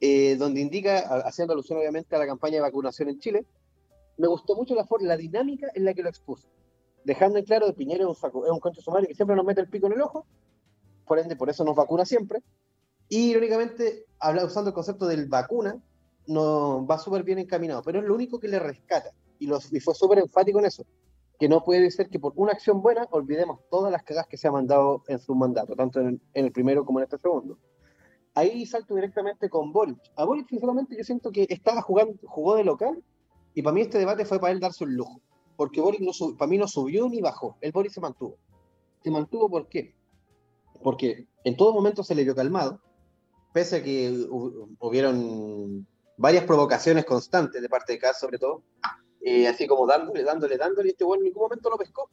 Eh, 0.00 0.36
donde 0.36 0.60
indica, 0.60 0.98
haciendo 1.26 1.52
alusión 1.52 1.78
obviamente 1.78 2.14
a 2.14 2.20
la 2.20 2.26
campaña 2.26 2.56
de 2.56 2.60
vacunación 2.60 3.08
en 3.08 3.18
Chile, 3.18 3.44
me 4.16 4.28
gustó 4.28 4.54
mucho 4.54 4.74
la, 4.74 4.86
la 5.00 5.16
dinámica 5.16 5.68
en 5.74 5.84
la 5.84 5.94
que 5.94 6.02
lo 6.02 6.08
expuso. 6.08 6.48
Dejando 7.04 7.38
en 7.38 7.44
claro 7.44 7.66
que 7.66 7.72
Piñera 7.72 8.02
es 8.02 8.08
un, 8.08 8.14
saco, 8.14 8.44
es 8.44 8.50
un 8.50 8.60
concho 8.60 8.80
sumario 8.80 9.08
que 9.08 9.14
siempre 9.14 9.34
nos 9.34 9.44
mete 9.44 9.60
el 9.60 9.68
pico 9.68 9.86
en 9.86 9.94
el 9.94 10.02
ojo, 10.02 10.26
por 11.06 11.18
ende, 11.18 11.36
por 11.36 11.50
eso 11.50 11.64
nos 11.64 11.74
vacuna 11.74 12.04
siempre. 12.04 12.42
Y 13.08 13.30
irónicamente, 13.30 14.06
habla, 14.18 14.44
usando 14.44 14.70
el 14.70 14.74
concepto 14.74 15.06
del 15.06 15.26
vacuna, 15.26 15.80
no, 16.26 16.86
va 16.86 16.98
súper 16.98 17.22
bien 17.22 17.38
encaminado, 17.38 17.82
pero 17.82 18.00
es 18.00 18.04
lo 18.04 18.14
único 18.14 18.38
que 18.38 18.48
le 18.48 18.58
rescata. 18.58 19.10
Y, 19.38 19.46
los, 19.46 19.72
y 19.72 19.80
fue 19.80 19.94
súper 19.94 20.18
enfático 20.18 20.58
en 20.58 20.66
eso. 20.66 20.84
Que 21.38 21.48
no 21.48 21.64
puede 21.64 21.90
ser 21.90 22.08
que 22.08 22.18
por 22.18 22.32
una 22.36 22.52
acción 22.52 22.82
buena 22.82 23.06
olvidemos 23.10 23.60
todas 23.70 23.90
las 23.90 24.02
cagas 24.02 24.26
que 24.26 24.36
se 24.36 24.48
ha 24.48 24.52
mandado 24.52 25.04
en 25.08 25.18
su 25.18 25.34
mandato, 25.34 25.74
tanto 25.74 26.00
en, 26.00 26.20
el 26.34 26.52
primero 26.52 26.84
como 26.84 26.98
en 26.98 27.04
este 27.04 27.18
segundo. 27.18 27.58
Ahí 28.34 28.66
salto 28.66 28.94
directamente 28.94 29.48
con 29.48 29.72
Boric. 29.72 29.98
A 30.16 30.24
Boric, 30.24 30.48
sinceramente, 30.48 30.96
yo 30.96 31.04
siento 31.04 31.30
que 31.30 31.46
estaba 31.48 31.80
jugando, 31.80 32.14
jugó 32.24 32.56
de 32.56 32.64
local 32.64 33.02
y 33.54 33.62
para 33.62 33.74
mí 33.74 33.80
este 33.80 33.98
debate 33.98 34.24
fue 34.24 34.38
para 34.38 34.52
él 34.52 34.60
darse 34.60 34.84
un 34.84 34.94
lujo. 34.94 35.20
Porque 35.56 35.80
Boric 35.80 36.00
no 36.00 36.12
para 36.36 36.48
mí 36.48 36.58
no 36.58 36.68
subió 36.68 37.08
ni 37.08 37.20
bajó. 37.20 37.56
El 37.60 37.72
Boric 37.72 37.92
se 37.92 38.00
mantuvo. 38.00 38.36
¿Se 39.02 39.10
mantuvo 39.10 39.48
por 39.48 39.68
qué? 39.68 39.94
Porque 40.82 41.26
en 41.44 41.56
todo 41.56 41.72
momento 41.72 42.04
se 42.04 42.14
le 42.14 42.24
vio 42.24 42.34
calmado, 42.34 42.80
pese 43.58 43.76
a 43.78 43.82
que 43.82 44.08
hu- 44.12 44.76
hubieron 44.78 45.84
varias 46.16 46.44
provocaciones 46.44 47.04
constantes 47.04 47.60
de 47.60 47.68
parte 47.68 47.94
de 47.94 47.98
Kass, 47.98 48.20
sobre 48.20 48.38
todo, 48.38 48.62
eh, 49.20 49.48
así 49.48 49.66
como 49.66 49.84
dándole, 49.84 50.22
dándole, 50.22 50.56
dándole, 50.56 50.88
y 50.88 50.92
este 50.92 51.02
weón 51.04 51.18
en 51.18 51.24
ningún 51.24 51.42
momento 51.42 51.68
lo 51.68 51.76
pescó. 51.76 52.08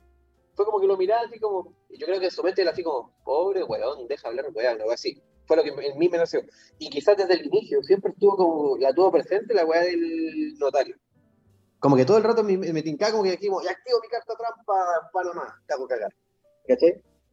Fue 0.56 0.66
como 0.66 0.80
que 0.80 0.88
lo 0.88 0.98
miraba 0.98 1.22
así 1.28 1.39
como, 1.39 1.72
y 1.91 2.00
yo 2.00 2.08
creo 2.08 2.20
que 2.20 2.26
en 2.26 2.32
su 2.32 2.41
mente 2.41 2.64
era 2.64 2.72
así 2.72 2.82
como, 2.82 3.14
pobre 3.24 3.64
weón, 3.64 4.08
deja 4.08 4.28
hablar 4.28 4.48
weón, 4.56 4.82
algo 4.82 4.91
así. 4.91 5.22
Fue 5.46 5.56
lo 5.56 5.62
que 5.62 5.70
en 5.70 6.00
mí 6.00 6.10
me 6.10 6.18
nació. 6.18 6.41
Y 6.80 6.89
quizás 6.89 7.16
desde 7.16 7.36
el 7.36 7.46
inicio 7.46 7.84
siempre 7.84 8.12
estuvo 8.12 8.36
como, 8.36 8.78
la 8.80 8.91
tuvo 8.91 9.12
presente 9.12 9.54
la 9.54 9.66
weá 9.68 9.82
del 9.82 10.56
notario. 10.58 10.96
Como 11.78 11.96
que 11.96 12.06
todo 12.06 12.18
el 12.18 12.24
rato 12.24 12.43
me, 12.43 12.58
me 12.58 12.82
tincaba 12.82 13.12
como 13.12 13.24
que 13.24 13.32
dijimos, 13.38 13.64
ya 13.64 13.70
activo 13.70 14.00
mi 14.02 14.08
carta 14.08 14.34
trampa, 14.36 14.74
Panamá, 15.14 15.62
cago 15.68 15.88
cagar. 15.88 16.12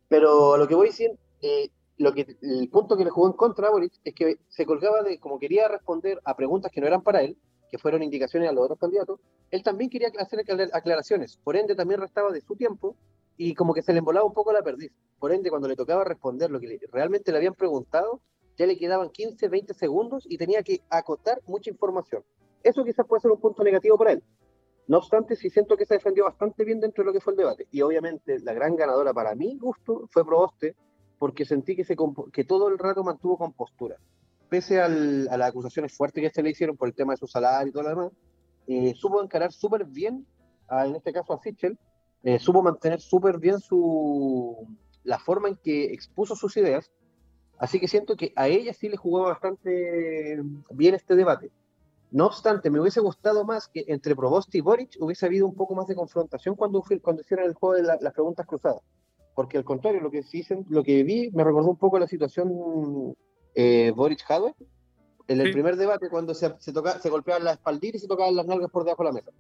Pero 0.09 0.59
lo 0.59 0.69
que 0.69 0.75
voy 0.75 0.89
diciendo, 0.89 1.19
eh, 1.41 1.71
lo 2.03 2.12
que, 2.12 2.36
el 2.42 2.68
punto 2.68 2.96
que 2.96 3.05
le 3.05 3.11
jugó 3.11 3.28
en 3.28 3.32
contra 3.34 3.68
a 3.68 3.70
Boric 3.70 3.94
es 4.05 4.14
que 4.14 4.36
se 4.48 4.66
colgaba 4.66 5.03
de, 5.03 5.18
como 5.18 5.38
quería 5.38 5.68
responder 5.68 6.20
a 6.24 6.36
preguntas 6.36 6.70
que 6.72 6.80
no 6.80 6.86
eran 6.86 7.03
para 7.03 7.22
él, 7.22 7.36
que 7.70 7.78
fueron 7.78 8.03
indicaciones 8.03 8.48
a 8.48 8.53
los 8.53 8.64
otros 8.64 8.78
candidatos, 8.78 9.20
él 9.50 9.62
también 9.62 9.88
quería 9.88 10.11
hacer 10.18 10.40
aclar- 10.40 10.70
aclaraciones, 10.72 11.38
por 11.38 11.57
ende 11.57 11.74
también 11.74 12.00
restaba 12.00 12.30
de 12.30 12.40
su 12.40 12.55
tiempo 12.57 12.96
y 13.36 13.55
como 13.55 13.72
que 13.72 13.82
se 13.82 13.92
le 13.92 14.00
embolaba 14.00 14.26
un 14.26 14.34
poco 14.34 14.53
la 14.53 14.62
perdiz. 14.62 14.92
Por 15.18 15.32
ende, 15.32 15.48
cuando 15.50 15.68
le 15.68 15.76
tocaba 15.76 16.05
responder 16.05 16.50
lo 16.50 16.61
que 16.61 16.78
realmente 16.90 17.30
le 17.32 17.38
habían 17.38 17.55
preguntado, 17.55 18.20
ya 18.57 18.66
le 18.66 18.76
quedaban 18.76 19.09
15, 19.11 19.48
20 19.48 19.72
segundos 19.72 20.26
y 20.28 20.36
tenía 20.36 20.62
que 20.62 20.82
acotar 20.90 21.40
mucha 21.46 21.70
información. 21.70 22.22
Eso 22.62 22.84
quizás 22.84 23.07
puede 23.07 23.20
ser 23.20 23.30
un 23.30 23.40
punto 23.40 23.64
negativo 23.64 23.96
para 23.96 24.12
él. 24.12 24.22
No 24.88 24.98
obstante, 24.98 25.36
sí 25.36 25.48
siento 25.48 25.76
que 25.76 25.86
se 25.86 25.94
defendió 25.94 26.24
bastante 26.24 26.64
bien 26.64 26.80
dentro 26.80 27.03
de 27.03 27.07
lo 27.07 27.12
que 27.12 27.20
fue 27.20 27.32
el 27.32 27.38
debate. 27.38 27.66
Y 27.70 27.80
obviamente 27.82 28.38
la 28.40 28.53
gran 28.53 28.76
ganadora 28.76 29.14
para 29.14 29.34
mi 29.34 29.57
gusto 29.57 30.09
fue 30.11 30.24
Proboste, 30.24 30.74
porque 31.23 31.45
sentí 31.45 31.77
que, 31.77 31.85
se 31.85 31.95
que 32.33 32.43
todo 32.43 32.66
el 32.66 32.79
rato 32.81 33.05
mantuvo 33.05 33.39
compostura. 33.39 33.97
Pese 34.49 34.81
al- 34.81 35.29
a 35.31 35.37
las 35.37 35.51
acusaciones 35.51 35.97
fuertes 35.97 36.20
que 36.20 36.31
se 36.35 36.43
le 36.43 36.51
hicieron 36.51 36.77
por 36.77 36.89
el 36.89 36.95
tema 36.97 37.12
de 37.12 37.16
su 37.18 37.29
salario 37.29 37.68
y 37.68 37.70
todo 37.73 37.85
lo 37.85 37.89
demás, 37.91 38.12
eh, 38.66 38.93
supo 38.97 39.23
encarar 39.23 39.53
súper 39.53 39.85
bien, 39.85 40.27
a- 40.66 40.85
en 40.85 40.97
este 40.97 41.12
caso 41.12 41.33
a 41.33 41.39
Sichel, 41.41 41.79
eh, 42.25 42.41
supo 42.41 42.61
mantener 42.61 43.01
súper 43.01 43.39
bien 43.39 43.61
su, 43.61 44.66
la 45.05 45.20
forma 45.20 45.47
en 45.51 45.57
que 45.62 45.93
expuso 45.93 46.35
sus 46.35 46.57
ideas. 46.57 46.91
Así 47.57 47.79
que 47.79 47.87
siento 47.87 48.16
que 48.16 48.33
a 48.35 48.49
ella 48.49 48.73
sí 48.75 48.89
le 48.89 48.97
jugó 48.97 49.23
bastante 49.23 50.43
bien 50.70 50.97
este 50.97 51.14
debate. 51.14 51.53
No 52.11 52.27
obstante, 52.27 52.68
me 52.68 52.81
hubiese 52.81 52.99
gustado 52.99 53.45
más 53.45 53.68
que 53.68 53.85
entre 53.87 54.16
Proboste 54.16 54.59
y 54.59 54.61
Boric 54.61 54.97
hubiese 54.99 55.27
habido 55.27 55.47
un 55.47 55.55
poco 55.55 55.77
más 55.77 55.87
de 55.87 55.95
confrontación 55.95 56.57
cuando, 56.57 56.83
cuando 57.01 57.23
hicieron 57.23 57.47
el 57.47 57.55
juego 57.55 57.77
de 57.77 57.85
la- 57.85 57.99
las 58.01 58.12
preguntas 58.12 58.45
cruzadas. 58.45 58.83
Porque 59.35 59.57
al 59.59 59.64
contrario, 59.64 60.01
lo 60.01 60.11
que, 60.11 60.22
dicen, 60.30 60.64
lo 60.68 60.83
que 60.83 61.03
vi 61.05 61.30
me 61.33 61.43
recordó 61.45 61.70
un 61.70 61.78
poco 61.78 61.99
la 61.99 62.07
situación 62.07 63.14
eh, 63.55 63.93
Boric-Hadwe 63.95 64.55
en 65.28 65.41
el 65.41 65.47
Sí. 65.49 65.53
primer 65.53 65.76
debate 65.76 66.11
cuando 66.11 66.35
se, 66.35 66.55
se, 66.59 66.72
toca, 66.72 66.99
se 66.99 67.09
golpeaban 67.09 67.45
las 67.45 67.55
espalditas 67.55 67.97
y 68.01 68.03
se 68.03 68.09
tocaban 68.09 68.35
las 68.37 68.47
nalgas 68.47 68.70
por 68.70 68.85
debajo 68.85 69.03
de 69.05 69.09
la 69.09 69.12
mesa. 69.14 69.30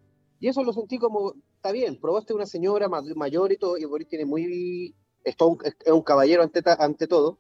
Y 0.40 0.48
eso 0.48 0.62
lo 0.64 0.72
sentí 0.72 0.98
como, 0.98 1.34
está 1.56 1.72
bien, 1.72 2.00
Proboste 2.00 2.32
es 2.32 2.36
una 2.36 2.46
señora 2.46 2.88
ma- 2.88 3.02
mayor 3.16 3.52
y 3.52 3.56
todo, 3.58 3.76
y 3.76 3.84
Boric 3.84 4.08
tiene 4.08 4.24
muy, 4.24 4.94
es, 5.24 5.36
todo 5.36 5.50
un, 5.50 5.58
es 5.64 5.92
un 5.92 6.02
caballero 6.02 6.42
ante, 6.42 6.62
ta- 6.62 6.76
ante 6.80 7.06
todo, 7.06 7.38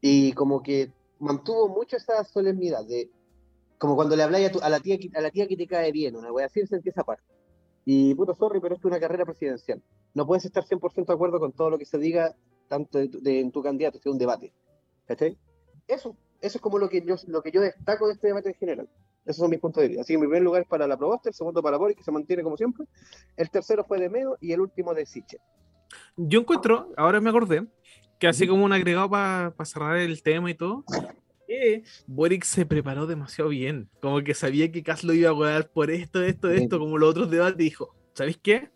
y 0.00 0.32
como 0.32 0.62
que 0.62 0.92
mantuvo 1.18 1.68
mucho 1.68 1.96
esa 1.96 2.24
solemnidad 2.24 2.84
de 2.86 3.10
como 3.78 3.94
cuando 3.96 4.16
le 4.16 4.22
habláis 4.22 4.48
a, 4.48 4.52
tu- 4.52 4.60
a 4.60 4.68
la 4.68 4.80
tía 4.80 4.96
a 5.14 5.20
la 5.20 5.30
tía 5.30 5.46
que 5.46 5.56
te 5.56 5.66
cae 5.66 5.92
bien, 5.92 6.16
una 6.16 6.32
wea 6.32 6.46
así 6.46 6.66
sentí 6.66 6.88
esa 6.88 7.04
parte. 7.04 7.24
Y 7.84 8.14
puto 8.14 8.34
sorry, 8.34 8.60
pero 8.60 8.74
esto 8.74 8.88
es 8.88 8.92
una 8.92 9.00
carrera 9.00 9.24
presidencial. 9.26 9.82
No 10.14 10.26
puedes 10.26 10.44
estar 10.44 10.64
100% 10.64 11.06
de 11.06 11.12
acuerdo 11.14 11.38
con 11.40 11.52
todo 11.52 11.70
lo 11.70 11.78
que 11.78 11.84
se 11.84 11.98
diga 11.98 12.34
tanto 12.68 12.98
de 12.98 13.08
de- 13.08 13.40
en 13.40 13.50
tu 13.52 13.62
candidato, 13.62 13.98
es 13.98 14.06
un 14.06 14.18
debate. 14.18 14.52
¿Cachai? 15.06 15.36
Eso, 15.86 16.16
eso 16.40 16.58
es 16.58 16.62
como 16.62 16.78
lo 16.78 16.88
que 16.88 17.02
yo 17.04 17.16
lo 17.26 17.42
que 17.42 17.50
yo 17.50 17.60
destaco 17.60 18.06
de 18.06 18.14
este 18.14 18.28
debate 18.28 18.48
en 18.50 18.54
general. 18.54 18.88
Esos 19.24 19.36
son 19.38 19.50
mis 19.50 19.58
puntos 19.60 19.82
de 19.82 19.88
vista. 19.88 20.02
Así 20.02 20.12
que 20.14 20.18
mi 20.18 20.26
primer 20.26 20.42
lugar 20.42 20.62
es 20.62 20.68
para 20.68 20.86
la 20.86 20.96
Proboste, 20.96 21.30
el 21.30 21.34
segundo 21.34 21.62
para 21.62 21.76
Boris, 21.78 21.96
que 21.96 22.02
se 22.04 22.10
mantiene 22.12 22.42
como 22.42 22.56
siempre. 22.56 22.86
El 23.36 23.50
tercero 23.50 23.84
fue 23.84 23.98
de 23.98 24.08
Medo 24.10 24.36
y 24.40 24.52
el 24.52 24.60
último 24.60 24.92
de 24.94 25.06
Siche. 25.06 25.38
Yo 26.16 26.40
encuentro, 26.40 26.92
ahora 26.96 27.20
me 27.20 27.30
acordé, 27.30 27.66
que 28.18 28.26
así 28.28 28.46
como 28.46 28.64
un 28.64 28.72
agregado 28.72 29.08
para 29.10 29.54
cerrar 29.64 29.96
el 29.96 30.22
tema 30.22 30.50
y 30.50 30.54
todo, 30.54 30.84
que 31.46 31.84
Boric 32.06 32.44
se 32.44 32.66
preparó 32.66 33.06
demasiado 33.06 33.50
bien. 33.50 33.88
Como 34.00 34.22
que 34.22 34.34
sabía 34.34 34.70
que 34.70 34.82
Kass 34.82 35.04
lo 35.04 35.12
iba 35.14 35.30
a 35.30 35.34
jugar 35.34 35.70
por 35.70 35.90
esto, 35.90 36.22
esto, 36.22 36.50
esto, 36.50 36.78
como 36.78 36.98
los 36.98 37.10
otros 37.10 37.30
debates. 37.30 37.56
Dijo, 37.58 37.94
¿sabéis 38.14 38.38
qué? 38.42 38.70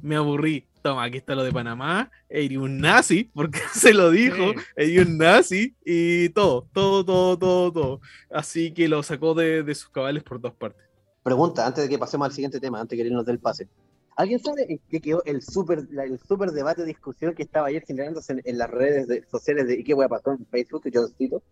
Me 0.00 0.16
aburrí. 0.16 0.66
Toma, 0.82 1.04
aquí 1.04 1.18
está 1.18 1.34
lo 1.34 1.44
de 1.44 1.52
Panamá. 1.52 2.10
Eri 2.28 2.56
un 2.56 2.78
nazi, 2.78 3.30
porque 3.32 3.60
se 3.72 3.94
lo 3.94 4.10
dijo. 4.10 4.52
Eri 4.76 4.98
un 4.98 5.16
nazi 5.16 5.76
y 5.84 6.28
todo, 6.30 6.68
todo, 6.72 7.04
todo, 7.04 7.38
todo, 7.38 7.72
todo. 7.72 8.00
Así 8.30 8.72
que 8.74 8.88
lo 8.88 9.02
sacó 9.02 9.34
de, 9.34 9.62
de 9.62 9.74
sus 9.74 9.88
cabales 9.90 10.22
por 10.24 10.40
dos 10.40 10.54
partes. 10.54 10.82
Pregunta, 11.22 11.64
antes 11.66 11.84
de 11.84 11.88
que 11.88 11.98
pasemos 11.98 12.26
al 12.26 12.32
siguiente 12.32 12.58
tema, 12.58 12.80
antes 12.80 12.98
de 12.98 13.02
que 13.04 13.08
irnos 13.08 13.24
del 13.24 13.38
pase. 13.38 13.68
¿Alguien 14.16 14.40
sabe 14.40 14.66
en 14.70 14.80
qué 14.90 15.00
quedó 15.00 15.22
el 15.24 15.40
super, 15.40 15.86
el 15.90 16.18
super 16.18 16.50
debate, 16.50 16.84
discusión 16.84 17.34
que 17.34 17.44
estaba 17.44 17.68
ayer 17.68 17.82
generándose 17.86 18.32
en, 18.32 18.42
en 18.44 18.58
las 18.58 18.70
redes 18.70 19.06
de- 19.08 19.24
sociales 19.30 19.66
de 19.68 19.74
¿y 19.80 19.84
qué 19.84 19.94
voy 19.94 20.04
a 20.04 20.08
pasar 20.08 20.34
en 20.38 20.46
Facebook? 20.46 20.82
Yo 20.92 21.06
cito. 21.16 21.42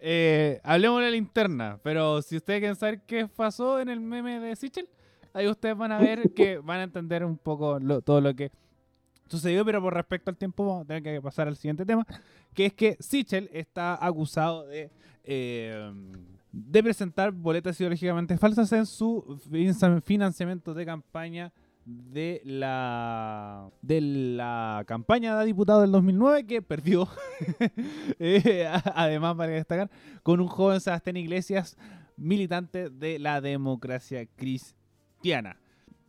Eh, 0.00 0.60
hablemos 0.62 1.00
de 1.00 1.04
la 1.06 1.10
linterna, 1.10 1.80
pero 1.82 2.22
si 2.22 2.36
ustedes 2.36 2.60
quieren 2.60 2.76
saber 2.76 3.00
qué 3.06 3.26
pasó 3.26 3.80
en 3.80 3.88
el 3.88 4.00
meme 4.00 4.40
de 4.40 4.54
Sichel, 4.56 4.88
ahí 5.38 5.48
ustedes 5.48 5.76
van 5.76 5.92
a 5.92 5.98
ver 5.98 6.32
que 6.34 6.58
van 6.58 6.80
a 6.80 6.82
entender 6.84 7.24
un 7.24 7.36
poco 7.38 7.78
todo 8.02 8.20
lo 8.20 8.34
que 8.34 8.50
sucedió, 9.28 9.64
pero 9.64 9.80
por 9.82 9.94
respecto 9.94 10.30
al 10.30 10.36
tiempo 10.36 10.64
vamos 10.66 10.84
a 10.84 10.86
tener 10.86 11.02
que 11.02 11.20
pasar 11.20 11.48
al 11.48 11.56
siguiente 11.56 11.84
tema, 11.84 12.06
que 12.54 12.66
es 12.66 12.72
que 12.72 12.96
Sichel 13.00 13.50
está 13.52 14.04
acusado 14.04 14.66
de, 14.66 14.90
eh, 15.24 15.92
presentar 16.72 17.32
boletas 17.32 17.78
ideológicamente 17.80 18.36
falsas 18.38 18.72
en 18.72 18.86
su 18.86 19.38
fin- 19.50 20.02
financiamiento 20.02 20.72
de 20.74 20.86
campaña 20.86 21.52
de 21.84 22.40
la 22.44 23.70
campaña 24.86 25.38
de 25.38 25.46
diputado 25.46 25.80
del 25.80 25.90
2009 25.92 26.46
que 26.46 26.62
perdió. 26.62 27.08
Eh, 28.20 28.68
además 28.94 29.36
vale 29.36 29.52
destacar 29.52 29.90
con 30.22 30.40
un 30.40 30.48
joven 30.48 30.80
Sebastián 30.80 31.16
Iglesias 31.16 31.76
militante 32.16 32.90
de 32.90 33.18
la 33.18 33.40
democracia 33.40 34.26
cristiana. 35.18 35.56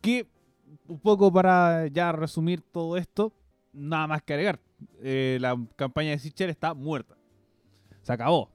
Que 0.00 0.26
un 0.88 0.98
poco 0.98 1.32
para 1.32 1.86
ya 1.88 2.12
resumir 2.12 2.62
todo 2.62 2.96
esto 2.96 3.32
nada 3.72 4.06
más 4.06 4.22
que 4.22 4.34
agregar. 4.34 4.60
Eh, 5.02 5.38
la 5.40 5.58
campaña 5.76 6.10
de 6.10 6.18
Sichel 6.18 6.50
está 6.50 6.74
muerta. 6.74 7.16
Se 8.02 8.12
acabó. 8.12 8.50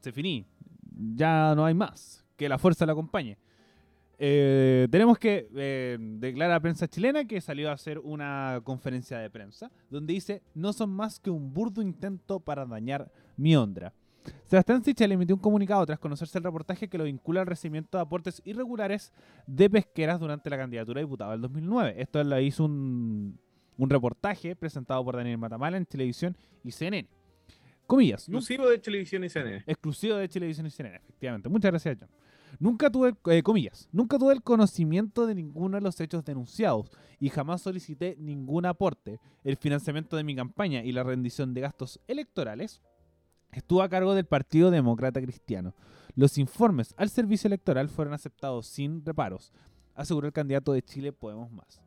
Se 0.00 0.12
finí. 0.12 0.46
Ya 1.14 1.54
no 1.54 1.64
hay 1.64 1.74
más 1.74 2.24
que 2.36 2.48
la 2.48 2.58
fuerza 2.58 2.84
la 2.86 2.92
acompañe 2.92 3.38
eh, 4.24 4.86
tenemos 4.90 5.18
que 5.18 5.48
eh, 5.56 5.98
declara 5.98 6.60
prensa 6.60 6.86
chilena 6.86 7.24
que 7.24 7.40
salió 7.40 7.70
a 7.70 7.72
hacer 7.72 7.98
una 7.98 8.60
conferencia 8.62 9.18
de 9.18 9.28
prensa 9.30 9.72
donde 9.90 10.12
dice 10.12 10.42
no 10.54 10.72
son 10.72 10.90
más 10.90 11.18
que 11.18 11.30
un 11.30 11.52
burdo 11.52 11.82
intento 11.82 12.38
para 12.38 12.64
dañar 12.64 13.10
mi 13.36 13.56
Ondra. 13.56 13.92
Sebastián 14.46 14.84
Sichel 14.84 15.12
emitió 15.12 15.34
un 15.34 15.40
comunicado 15.40 15.84
tras 15.86 15.98
conocerse 15.98 16.38
el 16.38 16.44
reportaje 16.44 16.88
que 16.88 16.98
lo 16.98 17.04
vincula 17.04 17.40
al 17.40 17.46
recibimiento 17.46 17.96
de 17.98 18.02
aportes 18.02 18.40
irregulares 18.44 19.12
de 19.46 19.68
pesqueras 19.70 20.20
durante 20.20 20.50
la 20.50 20.56
candidatura 20.58 21.00
a 21.00 21.04
diputado 21.04 21.30
del 21.32 21.40
2009. 21.40 21.94
Esto 21.98 22.22
lo 22.22 22.40
hizo 22.40 22.64
un, 22.64 23.38
un 23.78 23.90
reportaje 23.90 24.54
presentado 24.54 25.04
por 25.04 25.16
Daniel 25.16 25.38
Matamala 25.38 25.76
en 25.76 25.86
televisión 25.86 26.36
y 26.62 26.70
CNN. 26.70 27.08
Comillas. 27.86 28.28
"Nu- 28.28 28.38
Exclusivo 28.38 28.68
de 28.68 28.78
televisión 28.78 29.24
y 29.24 29.28
CNN. 29.28 29.64
exclusivo 29.66 30.16
de 30.16 30.28
Televisión 30.28 30.66
y 30.66 30.70
CNN, 30.70 30.96
efectivamente. 30.96 31.48
Muchas 31.48 31.70
gracias, 31.72 31.96
John. 32.00 32.08
Nunca 32.60 32.90
tuve, 32.90 33.14
eh, 33.30 33.42
comillas, 33.42 33.88
nunca 33.92 34.18
tuve 34.18 34.34
el 34.34 34.42
conocimiento 34.42 35.26
de 35.26 35.34
ninguno 35.34 35.76
de 35.78 35.80
los 35.82 35.98
hechos 36.00 36.22
denunciados 36.24 36.90
y 37.18 37.30
jamás 37.30 37.62
solicité 37.62 38.14
ningún 38.18 38.66
aporte. 38.66 39.18
El 39.42 39.56
financiamiento 39.56 40.16
de 40.16 40.22
mi 40.24 40.36
campaña 40.36 40.84
y 40.84 40.92
la 40.92 41.02
rendición 41.02 41.54
de 41.54 41.62
gastos 41.62 41.98
electorales 42.06 42.82
estuvo 43.52 43.82
a 43.82 43.88
cargo 43.88 44.14
del 44.14 44.26
Partido 44.26 44.70
Demócrata 44.70 45.20
Cristiano. 45.20 45.74
Los 46.14 46.38
informes 46.38 46.94
al 46.96 47.08
servicio 47.08 47.48
electoral 47.48 47.88
fueron 47.88 48.14
aceptados 48.14 48.66
sin 48.66 49.04
reparos, 49.04 49.52
aseguró 49.94 50.26
el 50.26 50.32
candidato 50.32 50.72
de 50.72 50.82
Chile 50.82 51.12
Podemos 51.12 51.50
Más. 51.50 51.80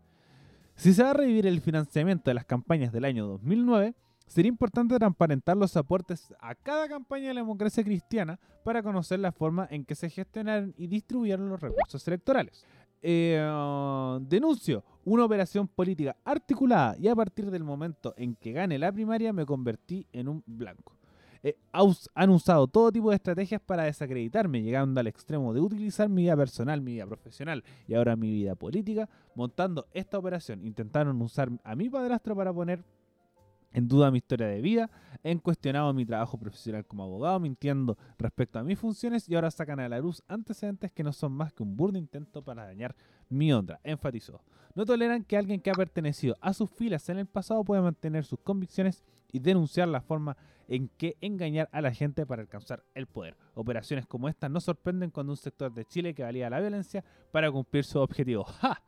Si 0.76 0.94
se 0.94 1.04
va 1.04 1.12
a 1.12 1.14
revivir 1.14 1.48
el 1.48 1.62
financiamiento 1.62 2.30
de 2.30 2.36
las 2.36 2.46
campañas 2.46 2.92
del 2.92 3.06
año 3.06 3.28
2009, 3.28 3.96
sería 4.28 4.50
importante 4.50 4.98
transparentar 4.98 5.56
los 5.56 5.78
aportes 5.78 6.34
a 6.40 6.56
cada 6.56 6.88
campaña 6.88 7.30
de 7.30 7.36
la 7.36 7.42
democracia 7.42 7.84
cristiana 7.84 8.40
para 8.64 8.82
conocer 8.84 9.20
la 9.20 9.32
forma 9.32 9.68
en 9.70 9.86
que 9.86 9.96
se 9.96 10.10
gestionaron 10.10 10.74
y 10.78 10.88
distribuyeron 10.88 11.50
los 11.50 11.62
recursos 11.62 12.06
electorales. 12.08 12.66
Eh, 13.02 13.40
denuncio 14.22 14.84
una 15.04 15.26
operación 15.26 15.68
política 15.68 16.16
articulada 16.26 16.96
y 16.98 17.08
a 17.08 17.16
partir 17.16 17.52
del 17.52 17.64
momento 17.64 18.16
en 18.18 18.36
que 18.36 18.52
gane 18.52 18.80
la 18.80 18.92
primaria 18.92 19.32
me 19.32 19.46
convertí 19.46 20.08
en 20.12 20.28
un 20.28 20.44
blanco. 20.48 20.98
Eh, 21.48 21.56
han 22.16 22.32
usado 22.32 22.66
todo 22.66 22.92
tipo 22.92 23.12
de 23.12 23.18
estrategias 23.18 23.62
para 23.62 23.84
desacreditarme, 23.84 24.64
llegando 24.64 25.00
al 25.00 25.06
extremo 25.06 25.54
de 25.54 25.62
utilizar 25.62 26.10
mi 26.10 26.24
vida 26.24 26.36
personal, 26.36 26.82
mi 26.82 26.94
vida 26.94 27.06
profesional 27.06 27.64
y 27.88 27.94
ahora 27.94 28.16
mi 28.16 28.32
vida 28.32 28.56
política, 28.56 29.08
montando 29.36 29.86
esta 29.94 30.18
operación. 30.18 30.66
Intentaron 30.66 31.22
usar 31.22 31.52
a 31.64 31.76
mi 31.76 31.88
padrastro 31.88 32.36
para 32.36 32.52
poner 32.52 32.84
en 33.74 33.88
duda 33.88 34.10
mi 34.10 34.18
historia 34.18 34.48
de 34.48 34.60
vida, 34.60 34.90
han 35.24 35.38
cuestionado 35.38 35.94
mi 35.94 36.04
trabajo 36.04 36.36
profesional 36.40 36.84
como 36.84 37.04
abogado, 37.04 37.40
mintiendo 37.40 37.96
respecto 38.18 38.58
a 38.58 38.64
mis 38.64 38.80
funciones 38.80 39.30
y 39.30 39.36
ahora 39.36 39.52
sacan 39.52 39.80
a 39.80 39.88
la 39.88 40.00
luz 40.00 40.24
antecedentes 40.28 40.92
que 40.94 41.04
no 41.04 41.14
son 41.14 41.32
más 41.34 41.54
que 41.54 41.62
un 41.62 41.78
burdo 41.78 42.00
intento 42.00 42.42
para 42.42 42.66
dañar 42.66 42.96
mi 43.30 43.54
honra, 43.54 43.80
enfatizó. 43.84 44.42
No 44.74 44.84
toleran 44.84 45.24
que 45.24 45.38
alguien 45.38 45.62
que 45.62 45.70
ha 45.70 45.74
pertenecido 45.74 46.36
a 46.42 46.54
sus 46.54 46.72
filas 46.72 47.08
en 47.10 47.20
el 47.20 47.28
pasado 47.28 47.64
pueda 47.64 47.84
mantener 47.84 48.26
sus 48.26 48.40
convicciones 48.40 49.04
y 49.32 49.40
denunciar 49.40 49.90
la 49.90 50.02
forma 50.02 50.38
en 50.68 50.90
que 50.98 51.18
engañar 51.22 51.70
a 51.72 51.82
la 51.82 51.94
gente 51.94 52.26
para 52.26 52.42
alcanzar 52.42 52.84
el 52.94 53.08
poder. 53.08 53.36
Operaciones 53.54 54.06
como 54.06 54.30
esta 54.30 54.50
no 54.50 54.60
sorprenden 54.60 55.12
cuando 55.12 55.34
un 55.34 55.38
sector 55.38 55.74
de 55.74 55.86
Chile 55.86 56.14
que 56.14 56.24
valía 56.24 56.50
la 56.50 56.60
violencia 56.60 57.04
para 57.32 57.52
cumplir 57.52 57.84
sus 57.84 57.98
objetivos. 57.98 58.50
¡Ja! 58.62 58.82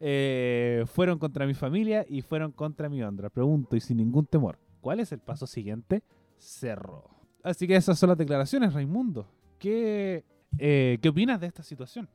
Eh, 0.00 0.84
fueron 0.86 1.18
contra 1.18 1.46
mi 1.46 1.54
familia 1.54 2.04
y 2.08 2.22
fueron 2.22 2.52
contra 2.52 2.88
mi 2.88 3.02
honra. 3.02 3.30
Pregunto 3.30 3.76
y 3.76 3.80
sin 3.80 3.98
ningún 3.98 4.26
temor, 4.26 4.58
¿cuál 4.80 5.00
es 5.00 5.12
el 5.12 5.20
paso 5.20 5.46
siguiente? 5.46 6.02
Cerró. 6.38 7.04
Así 7.42 7.66
que 7.66 7.76
esas 7.76 7.98
son 7.98 8.10
las 8.10 8.18
declaraciones, 8.18 8.72
Raimundo. 8.72 9.26
¿Qué, 9.58 10.24
eh, 10.58 10.98
¿qué 11.00 11.08
opinas 11.08 11.40
de 11.40 11.48
esta 11.48 11.62
situación? 11.62 12.08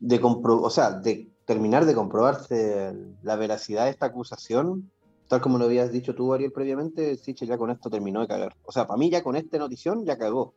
De 0.00 0.20
o 0.22 0.70
sea, 0.70 0.92
de 0.92 1.30
terminar 1.44 1.84
de 1.84 1.94
comprobarse 1.94 2.94
la 3.22 3.36
veracidad 3.36 3.84
de 3.84 3.90
esta 3.90 4.06
acusación, 4.06 4.90
tal 5.28 5.40
como 5.40 5.58
lo 5.58 5.64
habías 5.64 5.92
dicho 5.92 6.14
tú, 6.14 6.32
Ariel, 6.32 6.52
previamente, 6.52 7.16
Sichel 7.16 7.48
ya 7.48 7.58
con 7.58 7.70
esto 7.70 7.90
terminó 7.90 8.20
de 8.20 8.28
cagar. 8.28 8.56
O 8.64 8.72
sea, 8.72 8.86
para 8.86 8.98
mí 8.98 9.10
ya 9.10 9.22
con 9.22 9.36
esta 9.36 9.58
notición 9.58 10.04
ya 10.04 10.18
cagó. 10.18 10.54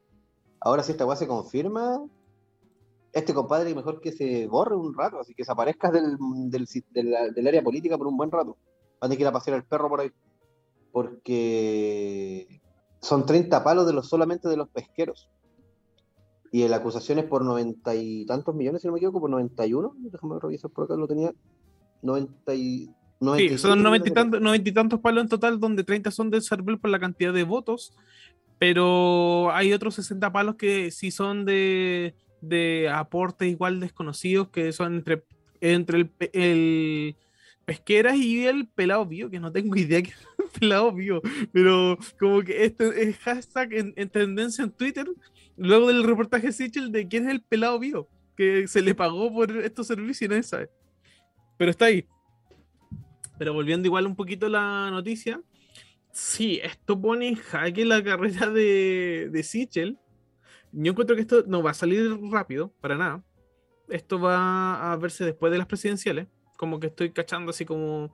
Ahora 0.59 0.83
si 0.83 0.91
esta 0.91 1.05
weá 1.05 1.15
se 1.15 1.27
confirma, 1.27 2.01
este 3.13 3.33
compadre 3.33 3.73
mejor 3.73 4.01
que 4.01 4.11
se 4.11 4.47
borre 4.47 4.75
un 4.75 4.93
rato, 4.93 5.19
así 5.19 5.33
que 5.33 5.43
desaparezca 5.43 5.91
del, 5.91 6.17
del, 6.49 7.47
área 7.47 7.63
política 7.63 7.97
por 7.97 8.07
un 8.07 8.17
buen 8.17 8.31
rato. 8.31 8.57
Va 9.01 9.05
a 9.05 9.07
tener 9.07 9.17
que 9.17 9.23
ir 9.23 9.27
a 9.27 9.31
pasear 9.31 9.55
al 9.55 9.65
perro 9.65 9.89
por 9.89 10.01
ahí. 10.01 10.11
Porque 10.91 12.61
son 13.01 13.25
30 13.25 13.63
palos 13.63 13.85
de 13.85 13.93
los 13.93 14.07
solamente 14.07 14.49
de 14.49 14.57
los 14.57 14.69
pesqueros. 14.69 15.29
Y 16.51 16.67
la 16.67 16.77
acusación 16.77 17.19
es 17.19 17.25
por 17.25 17.43
noventa 17.43 17.93
y 17.93 18.25
tantos 18.25 18.55
millones, 18.55 18.81
si 18.81 18.87
no 18.87 18.93
me 18.93 18.99
equivoco, 18.99 19.19
por 19.19 19.29
91. 19.29 19.93
Déjame 19.97 20.39
revisar 20.39 20.71
por 20.71 20.85
acá, 20.85 20.95
lo 20.95 21.07
tenía. 21.07 21.33
90 22.01 22.53
y, 22.55 22.89
Sí, 23.19 23.25
97 23.25 23.57
son 23.57 23.83
noventa 23.83 24.09
y, 24.09 24.11
tantos, 24.13 24.41
noventa 24.41 24.69
y 24.69 24.73
tantos 24.73 24.99
palos 24.99 25.23
en 25.23 25.29
total, 25.29 25.59
donde 25.59 25.83
30 25.83 26.11
son 26.11 26.29
del 26.29 26.41
Cervel 26.43 26.79
por 26.79 26.89
la 26.91 26.99
cantidad 26.99 27.33
de 27.33 27.43
votos, 27.43 27.93
pero 28.59 29.51
hay 29.53 29.73
otros 29.73 29.95
60 29.95 30.31
palos 30.31 30.55
que 30.55 30.91
sí 30.91 31.11
son 31.11 31.45
de, 31.45 32.13
de 32.41 32.89
aportes 32.89 33.47
igual 33.49 33.79
desconocidos, 33.79 34.49
que 34.49 34.71
son 34.71 34.95
entre, 34.95 35.23
entre 35.61 35.97
el, 35.99 36.07
pe- 36.09 36.31
el 36.33 37.15
Pesqueras 37.65 38.15
y 38.17 38.45
el 38.45 38.67
Pelado 38.67 39.05
Bio, 39.05 39.29
que 39.29 39.39
no 39.39 39.51
tengo 39.51 39.75
idea 39.77 40.01
que 40.01 40.09
es 40.11 40.27
el 40.39 40.59
Pelado 40.59 40.91
Bio, 40.93 41.21
pero 41.51 41.97
como 42.19 42.41
que 42.41 42.65
este 42.65 43.09
es 43.09 43.17
hashtag 43.17 43.73
en, 43.73 43.93
en 43.95 44.09
tendencia 44.09 44.63
en 44.63 44.71
Twitter, 44.71 45.07
luego 45.57 45.87
del 45.87 46.03
reportaje 46.03 46.51
Sichel 46.51 46.91
de 46.91 47.07
quién 47.07 47.25
es 47.27 47.31
el 47.31 47.41
Pelado 47.41 47.77
Bio, 47.79 48.07
que 48.35 48.67
se 48.67 48.81
le 48.81 48.95
pagó 48.95 49.33
por 49.33 49.51
estos 49.57 49.87
servicios 49.87 50.21
y 50.21 50.27
nadie 50.29 50.43
sabe. 50.43 50.69
Pero 51.57 51.71
está 51.71 51.85
ahí. 51.85 52.05
Pero 53.37 53.53
volviendo 53.53 53.87
igual 53.87 54.07
un 54.07 54.15
poquito 54.15 54.47
a 54.47 54.49
la 54.49 54.91
noticia, 54.91 55.41
sí, 56.11 56.59
esto 56.63 56.99
pone 56.99 57.29
en 57.29 57.35
jaque 57.35 57.85
la 57.85 58.03
carrera 58.03 58.49
de, 58.49 59.29
de 59.31 59.43
Sichel. 59.43 59.97
Yo 60.71 60.91
encuentro 60.91 61.15
que 61.15 61.21
esto 61.21 61.43
no 61.47 61.63
va 61.63 61.71
a 61.71 61.75
salir 61.75 62.17
rápido, 62.31 62.73
para 62.81 62.97
nada. 62.97 63.23
Esto 63.89 64.19
va 64.19 64.91
a 64.91 64.97
verse 64.97 65.23
después 65.23 65.51
de 65.51 65.57
las 65.57 65.67
presidenciales. 65.67 66.27
Como 66.57 66.79
que 66.79 66.87
estoy 66.87 67.11
cachando 67.11 67.51
así 67.51 67.65
como 67.65 68.13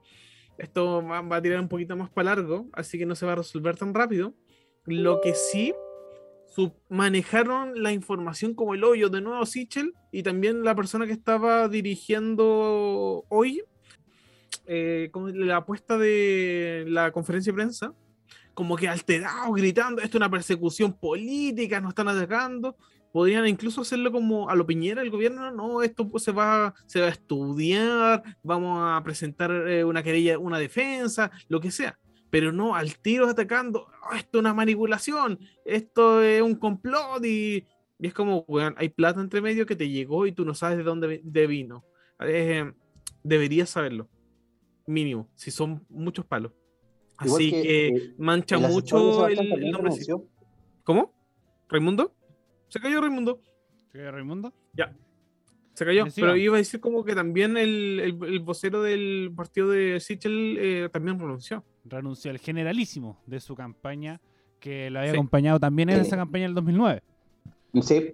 esto 0.57 1.03
va, 1.05 1.19
a 1.19 1.41
tirar 1.41 1.59
un 1.59 1.67
poquito 1.67 1.95
más 1.95 2.09
para 2.09 2.36
largo, 2.36 2.67
así 2.74 2.97
que 2.97 3.05
no 3.05 3.15
se 3.15 3.26
va 3.26 3.34
a 3.34 3.38
resolver 3.38 3.76
tan 3.76 3.93
rápido. 3.93 4.34
Lo 4.86 5.21
que 5.21 5.34
sí, 5.34 5.74
manejaron 6.89 7.82
la 7.82 7.91
información 7.91 8.53
como 8.53 8.76
el 8.76 8.84
hoyo 8.84 9.09
de 9.09 9.21
nuevo 9.21 9.45
Sichel 9.45 9.93
y 10.11 10.24
también 10.24 10.63
la 10.63 10.76
persona 10.76 11.07
que 11.07 11.13
estaba 11.13 11.67
dirigiendo 11.67 13.26
hoy 13.30 13.63
eh, 14.66 15.10
como 15.12 15.30
la 15.30 15.58
apuesta 15.58 15.97
de 15.97 16.86
la 16.88 17.12
conferencia 17.12 17.51
de 17.51 17.56
prensa, 17.56 17.93
como 18.54 18.76
que 18.76 18.88
alterado, 18.88 19.51
gritando, 19.54 20.01
esto 20.01 20.18
es 20.18 20.22
una 20.22 20.30
persecución 20.30 20.93
política, 20.93 21.82
nos 21.82 21.89
están 21.89 22.08
atacando. 22.08 22.76
Podrían 23.12 23.45
incluso 23.47 23.82
hacerlo 23.82 24.12
como 24.12 24.49
a 24.49 24.56
lo 24.56 24.66
Piñera, 24.66 25.01
el 25.01 25.12
gobierno, 25.12 25.51
no, 25.51 25.84
esto 25.84 26.08
pues, 26.10 26.24
se 26.24 26.32
va, 26.32 26.74
se 26.88 26.99
va 26.99 27.08
a 27.08 27.10
estudiar, 27.10 28.24
vamos 28.41 28.80
a 28.82 29.04
presentar 29.04 29.51
eh, 29.68 29.84
una 29.84 30.01
querella, 30.01 30.39
una 30.39 30.58
defensa, 30.58 31.32
lo 31.47 31.60
que 31.60 31.70
sea. 31.70 31.99
Pero 32.32 32.51
no, 32.51 32.76
al 32.76 32.97
tiro 32.97 33.28
atacando, 33.28 33.88
"Ah, 34.10 34.18
esto 34.18 34.39
es 34.39 34.39
una 34.39 34.56
manipulación, 34.56 35.39
esto 35.64 36.24
es 36.24 36.41
un 36.41 36.56
complot 36.56 37.24
y, 37.24 37.68
y 37.99 38.08
es 38.08 38.14
como, 38.16 38.39
weón, 38.47 38.74
hay 38.78 38.89
plata 38.89 39.22
entre 39.22 39.41
medio 39.41 39.68
que 39.68 39.76
te 39.76 39.89
llegó 39.89 40.26
y 40.26 40.32
tú 40.32 40.43
no 40.43 40.56
sabes 40.56 40.78
de 40.78 40.84
dónde 40.84 41.22
de 41.24 41.47
vino. 41.47 41.86
Eh, 42.20 42.72
deberías 43.24 43.70
saberlo 43.70 44.10
mínimo, 44.86 45.28
si 45.36 45.52
son 45.52 45.86
muchos 45.90 46.26
palos. 46.26 46.52
Igual 47.22 47.42
Así 47.42 47.52
que, 47.52 47.62
que, 47.62 47.88
eh, 47.88 48.14
mancha 48.18 48.56
El 48.56 48.62
mucho 48.68 49.28
el, 49.28 49.36
nombre. 49.36 49.72
renunció. 49.72 50.26
¿Cómo? 50.84 51.14
¿Raimundo? 51.70 52.14
Se 52.68 52.80
cayó 52.80 53.00
Raimundo. 53.02 53.40
¿Qué, 53.92 54.10
Raimundo? 54.12 54.52
Ya. 54.74 54.96
Se 55.74 55.86
cayó. 55.86 56.06
Pero 56.16 56.36
iba 56.36 56.56
a 56.56 56.58
decir 56.58 56.80
como 56.80 57.04
que 57.04 57.16
también 57.16 57.56
el, 57.58 58.00
el- 58.00 58.24
el 58.26 58.40
vocero 58.40 58.82
del 58.82 59.32
partido 59.36 59.70
de 59.70 60.00
Sichel 60.00 60.58
eh, 60.60 60.90
también 60.92 61.20
renunció. 61.20 61.64
Renunció 61.86 62.32
el 62.32 62.40
generalísimo 62.40 63.22
de 63.26 63.40
su 63.40 63.56
campaña, 63.56 64.20
que 64.60 64.90
lo 64.90 65.00
había 65.00 65.12
Sí. 65.12 65.18
acompañado 65.18 65.60
también 65.60 65.90
en 65.90 66.00
esa 66.02 66.16
campaña 66.18 66.46
del 66.46 66.54
2009. 66.56 67.02
Sí. 67.82 68.14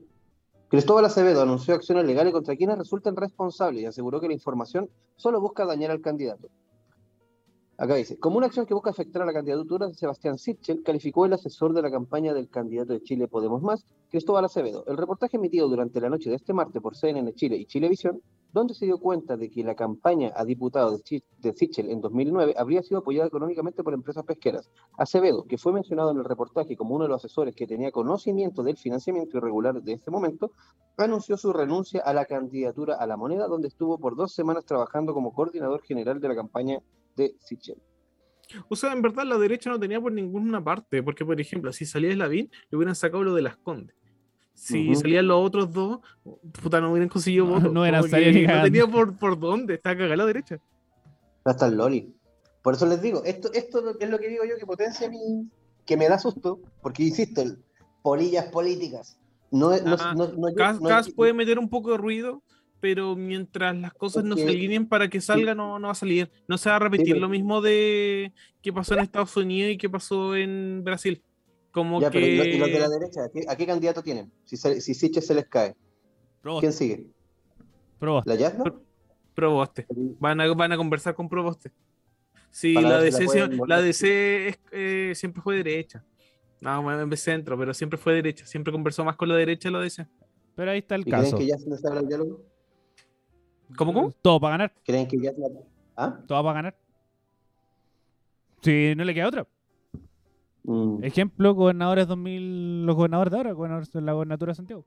Cristóbal 0.70 1.06
Acevedo 1.06 1.42
anunció 1.42 1.74
acciones 1.74 2.06
legales 2.06 2.32
contra 2.32 2.56
quienes 2.56 2.78
resulten 2.78 3.16
responsables 3.16 3.82
y 3.82 3.86
aseguró 3.88 4.22
que 4.22 4.28
la 4.28 4.34
información 4.34 4.88
solo 5.16 5.42
busca 5.42 5.66
dañar 5.66 5.90
al 5.90 6.00
candidato. 6.00 6.48
Acá 7.76 7.96
dice, 7.96 8.20
como 8.20 8.38
una 8.38 8.46
acción 8.46 8.68
que 8.68 8.76
busca 8.76 8.92
afectar 8.92 9.24
a 9.24 9.26
la 9.26 9.34
candidatura 9.34 9.92
Sebastián 9.94 10.38
Sichel, 10.38 10.84
calificó 10.84 11.26
el 11.26 11.34
asesor 11.34 11.74
de 11.74 11.82
la 11.82 11.90
campaña 11.90 12.36
del 12.36 12.50
candidato 12.50 12.94
de 12.94 13.02
Chile 13.02 13.28
Podemos 13.28 13.64
Más, 13.64 13.84
Cristóbal 14.12 14.46
Acevedo. 14.46 14.84
El 14.86 14.98
reportaje 14.98 15.38
emitido 15.38 15.68
durante 15.68 16.00
la 16.02 16.10
noche 16.10 16.30
de 16.30 16.36
este 16.36 16.54
martes 16.54 16.80
por 16.84 16.96
CNN 16.96 17.34
Chile 17.34 17.56
y 17.56 17.66
Chilevisión, 17.66 18.22
donde 18.52 18.74
se 18.74 18.86
dio 18.86 19.00
cuenta 19.00 19.38
de 19.38 19.50
que 19.50 19.64
la 19.64 19.76
campaña 19.76 20.32
a 20.36 20.45
diputado 20.45 20.97
de, 20.97 21.54
Sichel 21.54 21.89
en 21.89 22.02
2009 22.02 22.56
habría 22.58 22.82
sido 22.82 23.00
apoyada 23.00 23.28
económicamente 23.28 23.84
por 23.84 23.93
empresas 23.93 24.24
pesqueras. 24.26 24.70
Acevedo, 24.97 25.45
que 25.45 25.58
fue 25.58 25.74
mencionado 25.74 26.12
en 26.12 26.18
el 26.18 26.26
reportaje 26.26 26.76
como 26.76 26.95
uno 26.95 27.06
de 27.06 27.10
los 27.10 27.24
asesores 27.24 27.56
que 27.56 27.68
tenía 27.68 27.91
conocimiento 27.91 28.64
del 28.64 28.78
financiamiento 28.78 29.38
irregular 29.38 29.82
de 29.82 29.93
este 29.93 30.12
momento, 30.12 30.52
anunció 30.97 31.38
su 31.38 31.54
renuncia 31.54 32.02
a 32.02 32.14
la 32.14 32.26
candidatura 32.26 32.95
a 32.95 33.08
la 33.08 33.18
moneda, 33.18 33.47
donde 33.47 33.68
estuvo 33.68 33.97
por 33.97 34.16
dos 34.16 34.34
semanas 34.34 34.66
trabajando 34.66 35.14
como 35.14 35.34
coordinador 35.34 35.82
general 35.84 36.20
de 36.20 36.28
la 36.28 36.36
campaña 36.36 36.82
de 37.16 37.36
Sichel. 37.39 37.82
O 38.68 38.76
sea, 38.76 38.93
en 38.93 39.02
verdad 39.02 39.26
la 39.26 39.38
derecha 39.38 39.70
no 39.70 39.80
tenía 39.80 40.02
por 40.02 40.12
ninguna 40.12 40.64
parte, 40.64 41.04
porque 41.04 41.26
por 41.26 41.39
ejemplo, 41.39 41.72
si 41.72 41.86
salía 41.86 42.14
Slavín, 42.14 42.50
le 42.70 42.78
hubieran 42.78 42.95
sacado 42.95 43.24
lo 43.24 43.36
de 43.36 43.43
las 43.43 43.58
Condes. 43.58 43.95
Si 44.60 44.89
Ujú. 44.91 44.99
salían 44.99 45.26
los 45.28 45.45
otros 45.45 45.72
dos, 45.74 45.99
puta, 46.62 46.82
no 46.82 46.91
hubieran 46.91 47.07
conseguido 47.07 47.45
No, 47.45 47.53
votos. 47.53 47.72
no 47.74 47.86
eran 47.86 48.03
que 48.10 48.32
ni 48.34 48.45
No 48.45 48.62
tenía 48.64 48.86
por, 48.88 49.18
por 49.18 49.39
dónde, 49.39 49.76
está 49.76 49.95
cagada 49.95 50.18
la 50.18 50.26
derecha. 50.26 50.60
Hasta 51.45 51.68
el 51.68 51.78
Loli. 51.78 52.14
Por 52.62 52.74
eso 52.74 52.86
les 52.86 53.01
digo, 53.01 53.24
esto, 53.24 53.51
esto 53.53 53.95
es 53.99 54.10
lo 54.10 54.20
que 54.20 54.28
digo 54.28 54.43
yo 54.43 54.57
que 54.60 54.66
potencia 54.66 55.10
mi, 55.10 55.49
que 55.86 55.95
me 55.95 56.10
da 56.10 56.20
susto, 56.20 56.60
porque 56.82 57.03
insisto, 57.03 57.41
el- 57.41 57.57
polillas 58.01 58.47
políticas. 58.47 59.18
No, 59.49 59.70
no, 59.82 59.95
Ah, 59.99 60.14
no, 60.16 60.28
no- 60.34 60.53
Cas, 60.55 60.80
no- 60.82 60.89
Cas 60.89 61.10
puede 61.10 61.34
meter 61.34 61.57
un 61.57 61.70
poco 61.70 61.91
de 61.91 61.97
ruido, 61.97 62.43
pero 62.82 63.16
mientras 63.16 63.76
las 63.78 63.93
cosas 63.93 64.24
no 64.26 64.36
se 64.36 64.43
alineen 64.47 64.88
para 64.88 65.10
que 65.10 65.22
salga, 65.22 65.55
no, 65.55 65.80
no 65.80 65.88
va 65.88 65.91
a 65.93 65.95
salir. 65.95 66.30
No 66.49 66.57
se 66.57 66.70
va 66.70 66.76
a 66.76 66.80
repetir 66.80 67.14
pero- 67.14 67.20
lo 67.22 67.30
mismo 67.30 67.62
de 67.62 68.34
que 68.62 68.74
pasó 68.74 68.93
en 68.93 68.99
Estados 69.01 69.36
Unidos 69.38 69.72
y 69.72 69.78
que 69.78 69.89
pasó 69.89 70.36
en 70.36 70.82
Brasil. 70.84 71.22
Como 71.72 72.02
Ya, 72.02 72.10
pero 72.10 72.26
¿y, 72.26 72.36
lo- 72.38 72.46
y 72.46 72.58
los 72.58 72.68
de 72.72 72.80
la 72.80 72.90
derecha? 72.90 73.26
¿A 73.26 73.30
qué, 73.30 73.46
a 73.48 73.56
qué 73.56 73.66
candidato 73.68 74.02
tienen? 74.02 74.32
Si, 74.44 74.58
se- 74.58 74.82
si 74.82 74.94
Sichel 74.94 75.22
se 75.24 75.34
les 75.36 75.48
cae. 75.48 75.76
Proboste, 76.42 76.62
¿Quién 76.68 76.74
sigue? 76.74 77.06
Proboste. 78.00 78.30
¿La 78.30 78.36
Yasna? 78.36 78.64
Proboste. 79.36 79.86
Van 80.20 80.40
a, 80.42 80.54
van 80.54 80.72
a 80.72 80.78
conversar 80.78 81.14
con 81.16 81.30
Proboste. 81.30 81.72
Sí, 82.50 82.74
Para 82.74 82.90
la 82.90 83.00
si 83.00 83.06
DC, 83.06 83.20
la 83.20 83.26
pueden 83.28 83.60
la. 83.68 83.82
DC 83.82 84.48
es- 84.48 84.60
eh, 84.72 85.12
siempre 85.16 85.42
fue 85.44 85.56
derecha. 85.58 86.04
No, 86.62 86.92
en 87.02 87.10
vez 87.10 87.22
centro, 87.22 87.58
pero 87.58 87.74
siempre 87.74 87.98
fue 87.98 88.14
derecha. 88.14 88.46
Siempre 88.46 88.74
conversó 88.74 89.06
más 89.06 89.16
con 89.16 89.30
la 89.30 89.36
derecha 89.36 89.70
la 89.70 89.80
DC. 89.80 90.08
Pero 90.56 90.72
ahí 90.72 90.80
está 90.80 90.96
el 90.96 91.02
¿Y 91.02 91.04
creen 91.06 91.24
caso. 91.24 91.38
que 91.38 91.46
Yasna 91.48 91.78
se 91.78 91.88
el 91.88 92.08
diálogo? 92.08 92.44
¿Cómo, 93.78 93.94
cómo? 93.94 94.12
Todo 94.12 94.40
para 94.42 94.54
ganar, 94.54 94.74
¿Creen 94.84 95.08
que 95.08 95.18
Yasna... 95.22 95.46
¿Ah? 95.96 96.20
todo 96.28 96.44
para 96.44 96.54
ganar. 96.56 96.78
Si 98.62 98.94
no 98.96 99.04
le 99.06 99.14
queda 99.14 99.28
otra. 99.28 99.48
Mm. 100.64 101.03
Ejemplo, 101.03 101.53
gobernadores 101.53 102.07
2000, 102.07 102.86
los 102.86 102.95
gobernadores 102.95 103.32
de 103.32 103.38
ahora, 103.38 103.51
gobernadores 103.53 103.91
de 103.91 104.01
la 104.01 104.14
gobernatura 104.14 104.51
de 104.51 104.55
Santiago. 104.55 104.86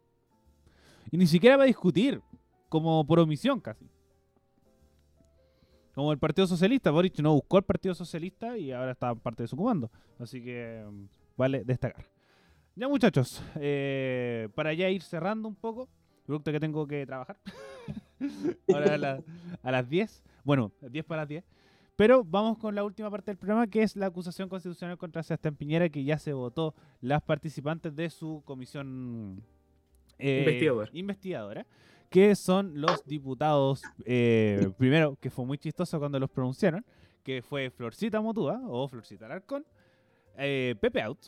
Y 1.10 1.16
ni 1.18 1.26
siquiera 1.26 1.56
va 1.56 1.64
a 1.64 1.66
discutir, 1.66 2.20
como 2.68 3.06
por 3.06 3.18
omisión 3.18 3.60
casi. 3.60 3.86
Como 5.94 6.10
el 6.12 6.18
Partido 6.18 6.46
Socialista, 6.46 6.90
Boric 6.90 7.18
no 7.20 7.34
buscó 7.34 7.58
al 7.58 7.64
Partido 7.64 7.94
Socialista 7.94 8.56
y 8.56 8.72
ahora 8.72 8.92
está 8.92 9.14
parte 9.14 9.42
de 9.42 9.46
su 9.48 9.56
comando. 9.56 9.90
Así 10.18 10.42
que 10.42 10.82
mm, 10.90 11.04
vale 11.36 11.64
destacar. 11.64 12.06
Ya 12.74 12.88
muchachos, 12.88 13.42
eh, 13.56 14.48
para 14.54 14.72
ya 14.72 14.88
ir 14.88 15.02
cerrando 15.02 15.48
un 15.48 15.54
poco, 15.54 15.90
producto 16.24 16.50
que 16.50 16.60
tengo 16.60 16.86
que 16.86 17.04
trabajar. 17.04 17.36
ahora 18.72 18.94
a, 18.94 18.98
la- 18.98 19.22
a 19.62 19.70
las 19.70 19.88
10. 19.90 20.22
Bueno, 20.44 20.72
10 20.80 21.04
para 21.04 21.22
las 21.22 21.28
10. 21.28 21.44
Pero 21.96 22.24
vamos 22.24 22.58
con 22.58 22.74
la 22.74 22.84
última 22.84 23.10
parte 23.10 23.30
del 23.30 23.36
programa, 23.36 23.66
que 23.66 23.82
es 23.82 23.96
la 23.96 24.06
acusación 24.06 24.48
constitucional 24.48 24.96
contra 24.96 25.22
Sebastián 25.22 25.56
Piñera, 25.56 25.88
que 25.88 26.04
ya 26.04 26.18
se 26.18 26.32
votó 26.32 26.74
las 27.00 27.22
participantes 27.22 27.94
de 27.94 28.08
su 28.08 28.42
comisión 28.46 29.42
eh, 30.18 30.38
Investigadora. 30.40 30.90
investigadora, 30.94 31.66
que 32.08 32.34
son 32.34 32.80
los 32.80 33.04
diputados, 33.04 33.82
eh, 34.04 34.70
primero, 34.78 35.16
que 35.20 35.30
fue 35.30 35.44
muy 35.44 35.58
chistoso 35.58 35.98
cuando 35.98 36.18
los 36.18 36.30
pronunciaron, 36.30 36.84
que 37.22 37.42
fue 37.42 37.70
Florcita 37.70 38.20
Motúa 38.20 38.60
o 38.66 38.88
Florcita 38.88 39.26
Alarcón, 39.26 39.66
eh, 40.38 40.74
Pepe 40.80 41.02
Out. 41.02 41.26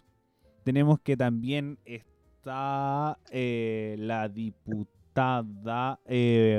Tenemos 0.64 0.98
que 1.00 1.14
también 1.14 1.78
está 1.84 3.18
la 3.30 4.28
diputada 4.30 6.00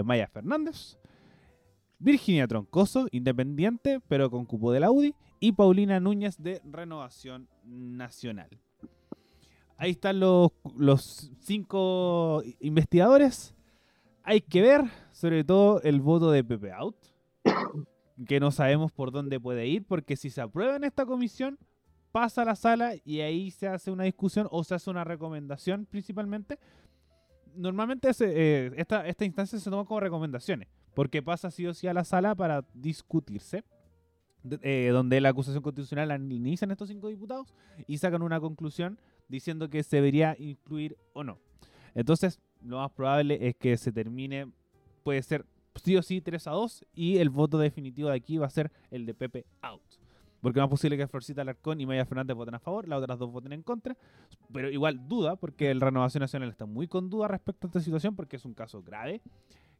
Maya 0.03 0.27
Fernández, 0.27 0.99
Virginia 2.05 2.47
Troncoso, 2.47 3.07
independiente, 3.09 3.99
pero 4.07 4.29
con 4.29 4.45
cupo 4.45 4.71
de 4.71 4.79
la 4.79 4.91
UDI, 4.91 5.15
y 5.39 5.53
Paulina 5.53 5.99
Núñez 5.99 6.37
de 6.37 6.61
Renovación 6.63 7.49
Nacional. 7.63 8.47
Ahí 9.75 9.89
están 9.89 10.19
los, 10.19 10.51
cinco 11.39 12.43
investigadores. 12.59 13.55
Hay 14.21 14.41
que 14.41 14.61
ver, 14.61 14.83
sobre 15.13 15.43
todo, 15.43 15.81
el 15.81 15.99
voto 15.99 16.29
de 16.29 16.43
Pepe 16.43 16.71
Out, 16.73 16.95
que 18.27 18.39
no 18.39 18.51
sabemos 18.51 18.91
por 18.91 19.11
dónde 19.11 19.39
puede 19.39 19.65
ir, 19.65 19.83
porque 19.83 20.15
si 20.15 20.29
se 20.29 20.41
aprueba 20.41 20.75
en 20.75 20.83
esta 20.83 21.07
comisión, 21.07 21.57
pasa 22.11 22.43
a 22.43 22.45
la 22.45 22.55
sala 22.55 22.93
y 23.03 23.21
ahí 23.21 23.49
se 23.49 23.67
hace 23.67 23.89
una 23.89 24.03
discusión 24.03 24.47
o 24.51 24.63
se 24.63 24.75
hace 24.75 24.91
una 24.91 25.05
recomendación 25.05 25.87
principalmente. 25.87 26.59
Normalmente 27.55 28.11
eh, 28.19 28.71
esta, 28.75 29.07
esta 29.07 29.25
instancia 29.25 29.57
se 29.57 29.71
toma 29.71 29.85
como 29.85 29.99
recomendaciones, 29.99 30.67
porque 30.95 31.21
pasa 31.21 31.51
sí 31.51 31.67
o 31.67 31.73
sí 31.73 31.87
a 31.87 31.93
la 31.93 32.03
sala 32.03 32.33
para 32.33 32.65
discutirse, 32.73 33.63
eh, 34.61 34.89
donde 34.91 35.21
la 35.21 35.29
acusación 35.29 35.61
constitucional 35.61 36.07
la 36.07 36.15
inician 36.15 36.71
estos 36.71 36.87
cinco 36.87 37.09
diputados 37.09 37.53
y 37.87 37.97
sacan 37.97 38.21
una 38.21 38.39
conclusión 38.39 38.97
diciendo 39.27 39.69
que 39.69 39.83
se 39.83 39.97
debería 39.97 40.35
incluir 40.39 40.97
o 41.13 41.23
no. 41.23 41.37
Entonces, 41.93 42.39
lo 42.63 42.77
más 42.77 42.91
probable 42.91 43.47
es 43.47 43.55
que 43.55 43.77
se 43.77 43.91
termine, 43.91 44.51
puede 45.03 45.21
ser 45.21 45.45
sí 45.83 45.97
o 45.97 46.01
sí 46.01 46.21
3 46.21 46.47
a 46.47 46.51
2 46.51 46.85
y 46.93 47.17
el 47.17 47.29
voto 47.29 47.57
definitivo 47.57 48.09
de 48.09 48.15
aquí 48.15 48.37
va 48.37 48.47
a 48.47 48.49
ser 48.49 48.71
el 48.91 49.05
de 49.05 49.13
Pepe 49.13 49.45
out. 49.61 49.81
Porque 50.41 50.59
es 50.59 50.61
más 50.61 50.69
posible 50.69 50.95
que 50.95 51.07
Florcita 51.07 51.41
Alarcón 51.41 51.81
y 51.81 51.87
Maya 51.87 52.05
Fernández 52.05 52.37
voten 52.37 52.53
a 52.53 52.59
favor, 52.59 52.87
las 52.87 53.01
otras 53.01 53.17
dos 53.17 53.31
voten 53.31 53.51
en 53.51 53.63
contra. 53.63 53.97
Pero 54.53 54.69
igual 54.69 55.07
duda, 55.07 55.37
porque 55.37 55.71
el 55.71 55.81
Renovación 55.81 56.21
Nacional 56.21 56.49
está 56.49 56.67
muy 56.67 56.87
con 56.87 57.09
duda 57.09 57.27
respecto 57.27 57.65
a 57.65 57.69
esta 57.69 57.79
situación, 57.79 58.15
porque 58.15 58.35
es 58.35 58.45
un 58.45 58.53
caso 58.53 58.83
grave, 58.83 59.21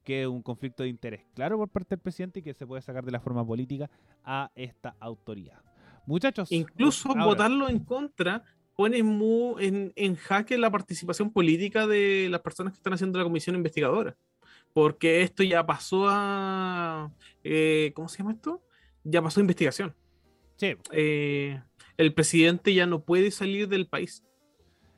que 0.05 0.21
es 0.21 0.27
un 0.27 0.41
conflicto 0.41 0.83
de 0.83 0.89
interés 0.89 1.21
claro 1.33 1.57
por 1.57 1.67
parte 1.67 1.95
del 1.95 1.99
presidente 1.99 2.39
y 2.39 2.43
que 2.43 2.53
se 2.53 2.65
puede 2.65 2.81
sacar 2.81 3.03
de 3.03 3.11
la 3.11 3.19
forma 3.19 3.45
política 3.45 3.89
a 4.23 4.49
esta 4.55 4.95
autoridad. 5.01 5.59
Muchachos, 6.05 6.49
Incluso 6.51 7.09
ahora, 7.09 7.25
votarlo 7.25 7.67
en 7.67 7.79
contra 7.79 8.43
pone 8.75 9.01
mu- 9.03 9.57
en, 9.59 9.91
en 9.95 10.15
jaque 10.15 10.57
la 10.57 10.69
participación 10.69 11.31
política 11.31 11.87
de 11.87 12.27
las 12.29 12.41
personas 12.41 12.71
que 12.73 12.77
están 12.77 12.93
haciendo 12.93 13.17
la 13.17 13.25
comisión 13.25 13.55
investigadora. 13.55 14.15
Porque 14.73 15.21
esto 15.21 15.41
ya 15.43 15.65
pasó 15.65 16.05
a. 16.09 17.11
eh, 17.43 17.91
¿Cómo 17.95 18.07
se 18.09 18.17
llama 18.19 18.33
esto? 18.33 18.61
Ya 19.03 19.21
pasó 19.21 19.39
a 19.39 19.41
investigación. 19.41 19.95
sí, 20.57 20.75
Eh, 20.91 21.61
el 21.97 22.13
presidente 22.13 22.73
ya 22.73 22.85
no 22.85 22.99
puede 23.03 23.31
salir 23.31 23.67
del 23.69 23.87
país. 23.87 24.23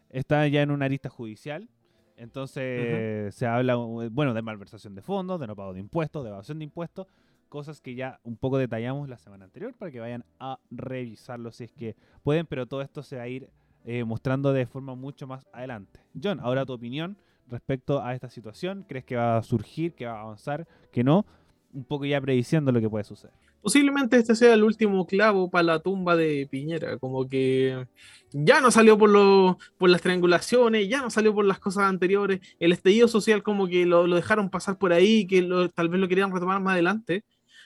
está 0.10 0.48
ya 0.48 0.62
en 0.64 0.72
una 0.72 0.86
arista 0.86 1.10
judicial. 1.10 1.70
Entonces 2.18 3.34
se 3.36 3.46
habla, 3.46 3.74
eh, 3.74 4.10
bueno, 4.12 4.34
de 4.34 4.42
malversación 4.42 4.96
de 4.96 5.02
fondos, 5.02 5.40
de 5.40 5.48
no 5.48 5.56
pago 5.56 5.74
de 5.74 5.80
impuestos, 5.80 6.24
de 6.24 6.32
evasión 6.32 6.58
de 6.58 6.66
impuestos, 6.66 7.08
cosas 7.48 7.80
que 7.80 7.96
ya 7.96 8.20
un 8.24 8.36
poco 8.36 8.58
detallamos 8.58 9.08
la 9.08 9.18
semana 9.18 9.46
anterior 9.46 9.74
para 9.74 9.92
que 9.92 10.00
vayan 10.00 10.26
a 10.40 10.60
revisarlo 10.72 11.52
si 11.52 11.66
es 11.66 11.72
que 11.72 11.96
pueden, 12.24 12.46
pero 12.48 12.66
todo 12.66 12.82
esto 12.82 13.04
se 13.04 13.18
va 13.18 13.24
a 13.24 13.28
ir 13.28 13.50
eh, 13.86 14.04
mostrando 14.04 14.52
de 14.52 14.66
forma 14.66 14.96
mucho 14.96 15.28
más 15.28 15.48
adelante. 15.54 16.00
John, 16.22 16.40
ahora 16.42 16.66
tu 16.66 16.74
opinión 16.74 17.18
respecto 17.48 18.04
a 18.04 18.14
esta 18.14 18.30
situación, 18.30 18.84
¿crees 18.88 19.06
que 19.06 19.16
va 19.16 19.38
a 19.38 19.44
surgir, 19.44 19.94
que 19.94 20.06
va 20.06 20.20
a 20.20 20.22
avanzar, 20.22 20.68
que 20.92 21.04
no? 21.04 21.26
Un 21.72 21.86
poco 21.86 22.06
ya 22.06 22.20
prediciendo 22.20 22.72
lo 22.72 22.82
que 22.82 22.90
puede 22.90 23.04
suceder. 23.04 23.47
Posiblemente 23.68 24.16
este 24.16 24.34
sea 24.34 24.54
el 24.54 24.64
último 24.64 25.06
clavo 25.06 25.50
para 25.50 25.64
la 25.64 25.80
tumba 25.80 26.16
de 26.16 26.48
Piñera, 26.50 26.98
como 27.00 27.28
que 27.28 27.86
ya 28.32 28.62
no 28.62 28.72
salió 28.72 28.98
por, 28.98 29.10
lo- 29.10 29.58
por 29.78 29.90
las 29.90 30.02
triangulaciones, 30.02 30.88
ya 30.88 31.02
no 31.02 31.10
salió 31.10 31.36
por 31.36 31.44
las 31.44 31.60
cosas 31.60 31.84
anteriores, 31.84 32.40
el 32.62 32.72
estallido 32.72 33.10
social 33.10 33.44
como 33.44 33.68
que 33.68 33.86
lo, 33.86 34.08
lo 34.08 34.16
dejaron 34.16 34.50
pasar 34.50 34.78
por 34.78 34.94
ahí, 34.94 35.28
que 35.28 35.46
tal 35.76 35.90
vez 35.90 36.00
lo 36.00 36.08
querían 36.08 36.34
retomar 36.34 36.62
más 36.62 36.76
adelante, 36.76 37.26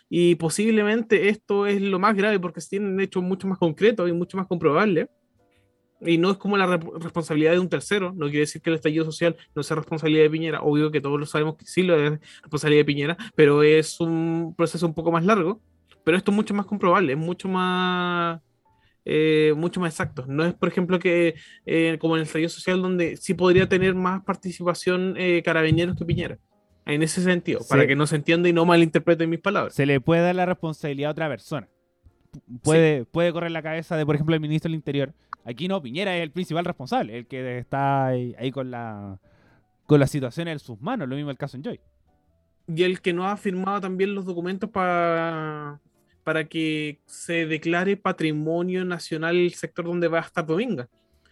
y 0.10 0.34
posiblemente 0.34 1.30
esto 1.30 1.68
es 1.68 1.80
lo 1.80 1.99
más 1.99 2.16
grave 2.16 2.39
porque 2.39 2.62
se 2.62 2.70
tienen 2.70 2.99
hechos 2.99 3.22
mucho 3.22 3.47
más 3.47 3.60
concretos 3.60 4.10
y 4.10 4.12
mucho 4.12 4.38
más 4.38 4.47
comprobables. 4.47 5.08
Y 6.04 6.18
no 6.18 6.32
es 6.32 6.38
como 6.38 6.58
la 6.58 6.78
responsabilidad 6.78 7.52
de 7.52 7.60
un 7.60 7.70
tercero. 7.70 8.12
No 8.16 8.26
quiere 8.26 8.39
decir 8.39 8.60
que 8.60 8.72
el 8.72 8.78
estallido 8.78 9.06
social 9.06 9.36
no 9.54 9.62
sea 9.62 9.76
responsabilidad 9.78 10.24
de 10.24 10.32
Piñera. 10.32 10.62
Obvio 10.64 10.89
que 10.89 10.99
todos 10.99 11.20
lo 11.20 11.28
sabemos 11.28 11.58
que 11.58 11.66
sí 11.68 11.84
lo 11.84 11.95
es 11.95 12.20
responsabilidad 12.41 12.80
de 12.82 12.86
Piñera, 12.86 13.18
pero 13.36 13.62
es 13.62 13.99
un 13.99 14.56
proceso 14.58 14.88
un 14.88 14.95
poco 14.95 15.12
más 15.12 15.24
largo. 15.24 15.62
Pero 16.04 16.18
esto 16.18 16.32
es 16.32 16.36
mucho 16.36 16.54
más 16.54 16.66
comprobable, 16.66 17.14
es 17.14 17.18
mucho 17.20 17.47
más, 17.47 18.41
eh, 19.06 19.54
mucho 19.56 19.80
más 19.80 19.93
exacto. 19.93 20.26
No 20.28 20.43
es, 20.45 20.54
por 20.54 20.70
ejemplo, 20.70 20.99
que 20.99 21.36
eh, 21.66 21.97
como 21.99 22.16
en 22.16 22.22
el 22.22 22.28
estallido 22.28 22.49
social, 22.49 22.82
donde 22.82 23.18
sí 23.18 23.34
podría 23.34 23.68
tener 23.70 23.93
más 23.95 24.24
participación 24.24 25.16
eh, 25.18 25.41
carabineros 25.43 25.95
que 25.97 26.06
Piñera. 26.06 26.38
En 26.86 27.04
ese 27.04 27.22
sentido, 27.22 27.60
Sí. 27.62 27.68
para 27.70 27.86
que 27.86 27.95
no 27.95 28.08
se 28.08 28.16
entienda 28.16 28.49
y 28.49 28.54
no 28.54 28.66
malinterpreten 28.66 29.30
mis 29.30 29.39
palabras. 29.39 29.76
Se 29.76 29.86
le 29.86 30.02
puede 30.02 30.22
dar 30.24 30.34
la 30.36 30.47
responsabilidad 30.47 31.10
a 31.10 31.12
otra 31.12 31.30
persona. 31.30 31.68
Puede, 32.64 33.06
puede 33.06 33.32
correr 33.32 33.52
la 33.52 33.62
cabeza 33.62 33.95
de, 33.97 34.06
por 34.06 34.16
ejemplo, 34.16 34.34
el 34.34 34.41
ministro 34.41 34.70
del 34.70 34.76
Interior. 34.76 35.14
Aquí 35.45 35.68
no, 35.68 35.82
Piñera 35.82 36.16
es 36.18 36.24
el 36.24 36.32
principal 36.32 36.66
responsable, 36.66 37.18
el 37.20 37.28
que 37.28 37.60
está 37.60 38.08
ahí, 38.08 38.36
ahí 38.39 38.52
con 38.52 38.72
la 38.72 39.20
con 39.86 39.99
la 39.99 40.08
situación 40.08 40.47
en 40.47 40.58
sus 40.60 40.80
manos. 40.82 41.08
Lo 41.10 41.16
mismo 41.16 41.30
el 41.32 41.38
caso 41.38 41.58
en 41.58 41.64
Joy. 41.64 41.80
y 42.68 42.84
el 42.84 43.02
que 43.02 43.12
no 43.14 43.28
ha 43.28 43.36
firmado 43.38 43.82
también 43.82 44.16
los 44.16 44.26
documentos 44.26 44.70
para 44.70 45.80
para 46.24 46.45
que 46.47 46.99
se 47.05 47.45
declare 47.45 47.97
patrimonio 47.97 48.86
nacional 48.86 49.36
el 49.38 49.53
sector 49.53 49.86
donde 49.86 50.07
va 50.07 50.19
a 50.19 50.22
estar 50.22 50.45
Dominga, 50.45 50.88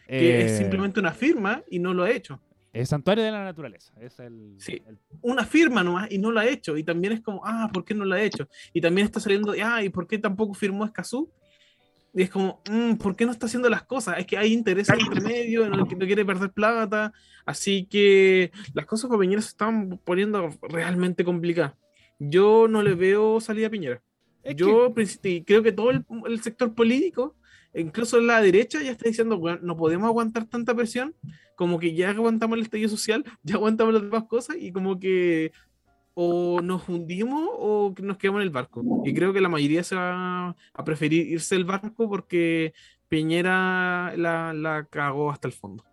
que 0.07 0.45
es 0.45 0.51
Eh, 0.53 0.57
simplemente 0.57 0.99
una 0.99 1.11
firma 1.13 1.63
y 1.69 1.79
no 1.79 1.93
lo 1.93 2.03
ha 2.03 2.11
hecho. 2.11 2.39
El 2.71 2.85
santuario 2.85 3.23
de 3.23 3.31
la 3.31 3.43
naturaleza. 3.43 3.93
Es 3.99 4.19
el, 4.19 4.55
Sí. 4.59 4.81
el- 4.87 4.97
Una 5.21 5.43
firma 5.45 5.83
nomás 5.83 6.11
y 6.11 6.17
no 6.19 6.29
lo 6.31 6.39
ha 6.39 6.45
hecho. 6.47 6.77
Y 6.77 6.83
también 6.83 7.13
es 7.13 7.21
como, 7.21 7.41
ah, 7.43 7.69
¿por 7.73 7.83
qué 7.83 7.93
no 7.95 8.05
lo 8.05 8.13
ha 8.15 8.21
hecho? 8.21 8.47
Y 8.73 8.79
también 8.81 9.05
está 9.05 9.19
saliendo, 9.19 9.53
ah, 9.63 9.83
¿y 9.83 9.89
por 9.89 10.07
qué 10.07 10.17
tampoco 10.19 10.53
firmó 10.53 10.85
Escazú? 10.85 11.31
Y 12.13 12.23
es 12.23 12.29
como, 12.29 12.61
"Mm, 12.69 12.95
¿por 12.95 13.15
qué 13.15 13.25
no 13.25 13.31
está 13.31 13.45
haciendo 13.47 13.69
las 13.69 13.83
cosas? 13.83 14.17
Es 14.19 14.25
que 14.25 14.37
hay 14.37 14.51
intereses 14.53 14.95
entre 14.99 15.21
medio, 15.21 15.67
no, 15.69 15.77
no 15.77 15.87
quiere 15.87 16.25
perder 16.25 16.51
plata. 16.51 17.11
Así 17.45 17.85
que 17.85 18.51
las 18.73 18.85
cosas 18.85 19.09
con 19.09 19.19
Piñera 19.19 19.41
se 19.41 19.49
están 19.49 19.99
poniendo 20.03 20.49
realmente 20.61 21.23
complicadas. 21.23 21.73
Yo 22.19 22.67
no 22.67 22.81
le 22.83 22.93
veo 22.95 23.39
salida 23.41 23.67
a 23.67 23.69
Piñera. 23.71 24.01
Es 24.43 24.55
Yo 24.55 24.93
princi- 24.93 25.19
y 25.37 25.43
creo 25.43 25.61
que 25.63 25.71
todo 25.71 25.91
el, 25.91 26.05
el 26.27 26.41
sector 26.41 26.73
político, 26.73 27.35
incluso 27.73 28.19
la 28.21 28.41
derecha, 28.41 28.81
ya 28.81 28.91
está 28.91 29.07
diciendo, 29.09 29.37
"Weón, 29.37 29.59
no 29.63 29.75
podemos 29.75 30.07
aguantar 30.07 30.45
tanta 30.45 30.73
presión, 30.75 31.13
como 31.55 31.77
que 31.79 31.93
ya 31.93 32.09
aguantamos 32.11 32.57
el 32.57 32.63
estallido 32.63 32.89
social, 32.89 33.23
ya 33.43 33.55
aguantamos 33.55 33.93
las 33.93 34.03
demás 34.03 34.23
cosas, 34.25 34.57
y 34.59 34.71
como 34.71 34.99
que 34.99 35.51
o 36.21 36.59
nos 36.61 36.89
hundimos 36.89 37.47
o 37.53 37.93
que 37.95 38.03
nos 38.03 38.17
quedamos 38.17 38.39
en 38.39 38.43
el 38.47 38.49
barco. 38.49 38.83
Y 39.05 39.13
creo 39.13 39.31
que 39.31 39.39
la 39.39 39.47
mayoría 39.49 39.83
se 39.83 39.95
va 39.95 40.49
a 40.73 40.83
preferir 40.83 41.27
irse 41.27 41.55
del 41.55 41.63
barco 41.65 42.09
porque 42.09 42.73
Piñera 43.07 44.13
la, 44.17 44.53
la 44.53 44.85
cagó 44.89 45.31
hasta 45.31 45.47
el 45.47 45.53
fondo. 45.53 45.83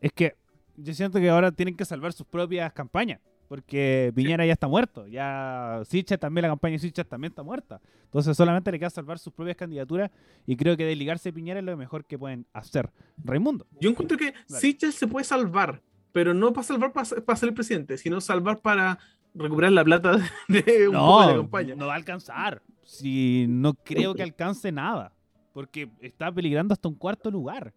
Es 0.00 0.12
que 0.12 0.34
yo 0.76 0.94
siento 0.94 1.18
que 1.20 1.28
ahora 1.28 1.52
tienen 1.52 1.76
que 1.76 1.84
salvar 1.84 2.12
sus 2.14 2.26
propias 2.26 2.72
campañas. 2.72 3.20
Porque 3.50 4.12
Piñera 4.14 4.46
ya 4.46 4.52
está 4.52 4.68
muerto. 4.68 5.08
Ya 5.08 5.82
Sichel 5.84 6.20
también, 6.20 6.42
la 6.42 6.50
campaña 6.50 6.74
de 6.74 6.78
Sichel 6.78 7.04
también 7.04 7.32
está 7.32 7.42
muerta. 7.42 7.80
Entonces 8.04 8.36
solamente 8.36 8.70
le 8.70 8.78
queda 8.78 8.90
salvar 8.90 9.18
sus 9.18 9.32
propias 9.32 9.56
candidaturas. 9.56 10.08
Y 10.46 10.54
creo 10.56 10.76
que 10.76 10.84
desligarse 10.84 11.30
de 11.30 11.32
Piñera 11.32 11.58
es 11.58 11.64
lo 11.66 11.76
mejor 11.76 12.04
que 12.04 12.16
pueden 12.16 12.46
hacer. 12.52 12.88
Raimundo. 13.18 13.66
Yo 13.80 13.90
encuentro 13.90 14.16
que. 14.16 14.32
Sichel 14.46 14.92
se 14.92 15.08
puede 15.08 15.24
salvar, 15.24 15.82
pero 16.12 16.32
no 16.32 16.52
para 16.52 16.62
salvar 16.64 16.92
para, 16.92 17.04
ser- 17.06 17.24
para 17.24 17.36
ser 17.36 17.48
el 17.48 17.54
presidente, 17.56 17.98
sino 17.98 18.20
salvar 18.20 18.60
para 18.60 19.00
recuperar 19.34 19.72
la 19.72 19.82
plata 19.84 20.18
de 20.46 20.86
un 20.88 20.94
poco 20.94 21.20
de 21.22 21.26
la 21.26 21.32
No, 21.32 21.38
campaña. 21.42 21.74
no 21.74 21.86
va 21.88 21.94
a 21.94 21.96
alcanzar. 21.96 22.62
Si 22.84 23.46
no 23.48 23.74
creo 23.74 24.14
que 24.14 24.22
alcance 24.22 24.70
nada. 24.70 25.12
Porque 25.52 25.90
está 26.00 26.30
peligrando 26.30 26.72
hasta 26.72 26.86
un 26.88 26.94
cuarto 26.94 27.32
lugar. 27.32 27.74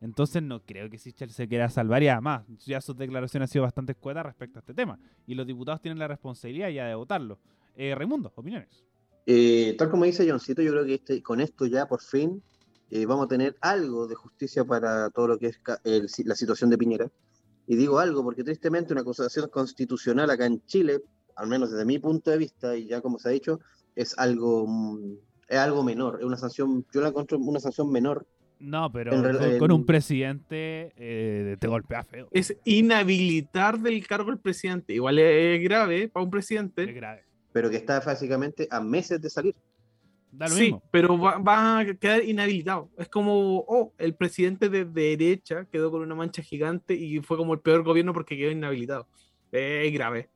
Entonces 0.00 0.42
no 0.42 0.62
creo 0.62 0.88
que 0.88 0.98
Sichel 0.98 1.30
se 1.30 1.46
quiera 1.46 1.68
salvar 1.68 2.02
y 2.02 2.08
además 2.08 2.44
ya 2.66 2.80
sus 2.80 2.96
declaraciones 2.96 3.48
han 3.48 3.52
sido 3.52 3.64
bastante 3.64 3.92
escuetas 3.92 4.24
respecto 4.24 4.58
a 4.58 4.60
este 4.60 4.74
tema. 4.74 4.98
Y 5.26 5.34
los 5.34 5.46
diputados 5.46 5.80
tienen 5.82 5.98
la 5.98 6.08
responsabilidad 6.08 6.70
ya 6.70 6.86
de 6.86 6.94
votarlo. 6.94 7.38
Eh, 7.76 7.94
Raimundo, 7.94 8.32
opiniones. 8.34 8.84
Eh, 9.26 9.74
tal 9.78 9.90
como 9.90 10.04
dice 10.06 10.28
Johncito, 10.28 10.62
yo 10.62 10.72
creo 10.72 10.84
que 10.86 10.94
este, 10.94 11.22
con 11.22 11.40
esto 11.40 11.66
ya 11.66 11.86
por 11.86 12.00
fin 12.00 12.42
eh, 12.90 13.06
vamos 13.06 13.26
a 13.26 13.28
tener 13.28 13.56
algo 13.60 14.08
de 14.08 14.14
justicia 14.16 14.64
para 14.64 15.10
todo 15.10 15.28
lo 15.28 15.38
que 15.38 15.48
es 15.48 15.60
el- 15.84 16.08
la 16.24 16.34
situación 16.34 16.70
de 16.70 16.78
Piñera. 16.78 17.10
Y 17.66 17.76
digo 17.76 17.98
algo 18.00 18.24
porque 18.24 18.42
tristemente 18.42 18.92
una 18.92 19.02
acusación 19.02 19.48
constitucional 19.48 20.28
acá 20.30 20.46
en 20.46 20.64
Chile, 20.66 21.02
al 21.36 21.46
menos 21.46 21.70
desde 21.70 21.84
mi 21.84 21.98
punto 22.00 22.30
de 22.32 22.38
vista, 22.38 22.76
y 22.76 22.88
ya 22.88 23.00
como 23.00 23.18
se 23.18 23.28
ha 23.28 23.32
dicho, 23.32 23.60
es 23.94 24.18
algo, 24.18 24.66
mm, 24.66 25.12
es 25.48 25.58
algo 25.58 25.84
menor, 25.84 26.16
es 26.18 26.24
una 26.24 26.36
sanción, 26.36 26.84
yo 26.92 27.00
la 27.00 27.08
encuentro 27.08 27.38
una 27.38 27.60
sanción 27.60 27.90
menor. 27.92 28.26
No, 28.60 28.92
pero 28.92 29.10
con, 29.58 29.72
un 29.72 29.86
presidente 29.86 30.92
eh, 30.96 31.56
te 31.58 31.66
golpea 31.66 32.04
feo. 32.04 32.28
Es 32.30 32.54
inhabilitar 32.64 33.78
del 33.78 34.06
cargo 34.06 34.30
al 34.30 34.38
presidente. 34.38 34.92
Igual 34.92 35.18
es 35.18 35.62
grave 35.62 36.08
para 36.08 36.22
un 36.22 36.28
Es 36.28 36.32
presidente. 36.32 36.86
grave. 36.92 37.24
pero 37.52 37.70
que 37.70 37.76
está 37.76 38.00
básicamente 38.00 38.68
a 38.70 38.80
meses 38.80 39.20
de 39.20 39.30
salir. 39.30 39.54
Da 40.30 40.46
lo 40.46 40.54
Sí, 40.54 40.62
mismo. 40.64 40.82
pero 40.92 41.18
va, 41.18 41.38
va 41.38 41.78
a 41.80 41.94
quedar 41.94 42.22
inhabilitado. 42.22 42.90
Es 42.98 43.08
como, 43.08 43.64
oh, 43.66 43.92
el 43.98 44.14
presidente 44.14 44.68
de 44.68 44.84
derecha 44.84 45.64
quedó 45.64 45.90
con 45.90 46.02
una 46.02 46.14
mancha 46.14 46.42
gigante 46.42 46.94
y 46.94 47.18
fue 47.20 47.36
como 47.36 47.54
el 47.54 47.60
peor 47.60 47.82
gobierno 47.82 48.12
porque 48.12 48.36
quedó 48.36 48.50
inhabilitado. 48.50 49.08
Es 49.50 49.92
grave. 49.92 50.28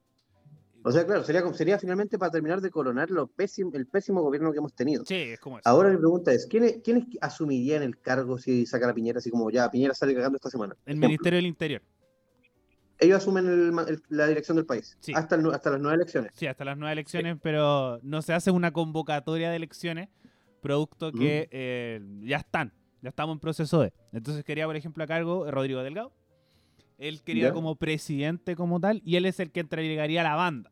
O 0.87 0.93
sea, 0.93 1.07
claro, 1.07 1.25
sería, 1.25 1.43
sería 1.55 1.79
finalmente 1.79 2.19
para 2.19 2.31
terminar 2.31 2.61
de 2.61 2.71
coronar 2.71 3.11
lo 3.11 3.27
pésimo, 3.27 3.71
el 3.73 3.87
pésimo 3.87 4.21
gobierno 4.21 4.53
que 4.53 4.59
hemos 4.59 4.75
tenido. 4.75 5.03
Sí, 5.07 5.15
es 5.15 5.41
como 5.41 5.59
eso. 5.59 5.67
Ahora 5.69 5.89
mi 5.89 5.97
pregunta 5.97 6.31
es, 6.33 6.47
¿quiénes, 6.47 6.83
¿quiénes 6.85 7.05
asumirían 7.23 7.83
el 7.83 7.99
cargo 7.99 8.37
si 8.39 8.67
sacan 8.67 8.91
a 8.91 8.95
Piñera 8.95 9.19
así 9.19 9.31
como 9.31 9.51
ya, 9.51 9.71
Piñera 9.71 9.95
sale 9.95 10.15
cagando 10.15 10.37
esta 10.37 10.51
semana? 10.51 10.75
el 10.85 10.91
Ejemplo. 10.93 11.09
Ministerio 11.09 11.37
del 11.39 11.47
Interior. 11.47 11.83
Ellos 12.99 13.17
asumen 13.17 13.47
el 13.47 13.73
ma- 13.73 13.87
el- 13.89 14.03
la 14.11 14.27
dirección 14.29 14.57
del 14.57 14.67
país 14.67 14.97
Sí. 15.01 15.13
hasta, 15.15 15.37
el 15.37 15.47
hasta 15.53 15.71
las 15.71 15.81
nuevas 15.81 15.97
elecciones. 15.97 16.33
Sí, 16.35 16.47
hasta 16.47 16.65
las 16.67 16.77
nuevas 16.77 16.93
elecciones, 16.93 17.39
pero 17.43 17.99
no 18.03 18.21
se 18.23 18.35
hace 18.35 18.51
una 18.51 18.71
convocatoria 18.73 19.49
de 19.51 19.57
elecciones, 19.57 20.11
producto 20.61 21.13
que 21.13 21.49
eh, 21.51 22.01
ya 22.23 22.37
están, 22.37 22.73
ya 23.03 23.09
estamos 23.09 23.35
en 23.35 23.41
proceso 23.41 23.81
de. 23.81 23.93
Entonces 24.13 24.45
quería, 24.45 24.67
por 24.67 24.77
ejemplo, 24.77 25.03
a 25.03 25.07
cargo 25.07 25.51
Rodrigo 25.51 25.83
Delgado. 25.83 26.13
Él 26.99 27.23
quería 27.23 27.49
Ya. 27.49 27.53
como 27.53 27.75
presidente 27.77 28.55
como 28.55 28.79
tal, 28.81 29.01
y 29.05 29.17
él 29.17 29.25
es 29.27 29.41
el 29.41 29.51
que 29.51 29.61
entregaría 29.61 30.23
la 30.23 30.37
banda 30.37 30.71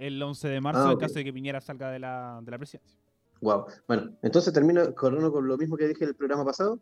el 0.00 0.22
11 0.22 0.48
de 0.48 0.60
marzo 0.60 0.88
Ah, 0.88 0.92
en 0.92 0.98
caso 0.98 1.14
de 1.14 1.24
que 1.24 1.32
Piñera 1.32 1.60
salga 1.60 1.90
de 1.90 1.98
la, 1.98 2.40
de 2.42 2.50
la 2.50 2.58
presidencia. 2.58 2.98
Wow. 3.40 3.66
Bueno, 3.86 4.16
entonces 4.22 4.52
termino 4.52 4.94
con 4.94 5.46
lo 5.46 5.56
mismo 5.58 5.76
que 5.76 5.88
dije 5.88 6.04
en 6.04 6.10
el 6.10 6.16
programa 6.16 6.44
pasado. 6.44 6.80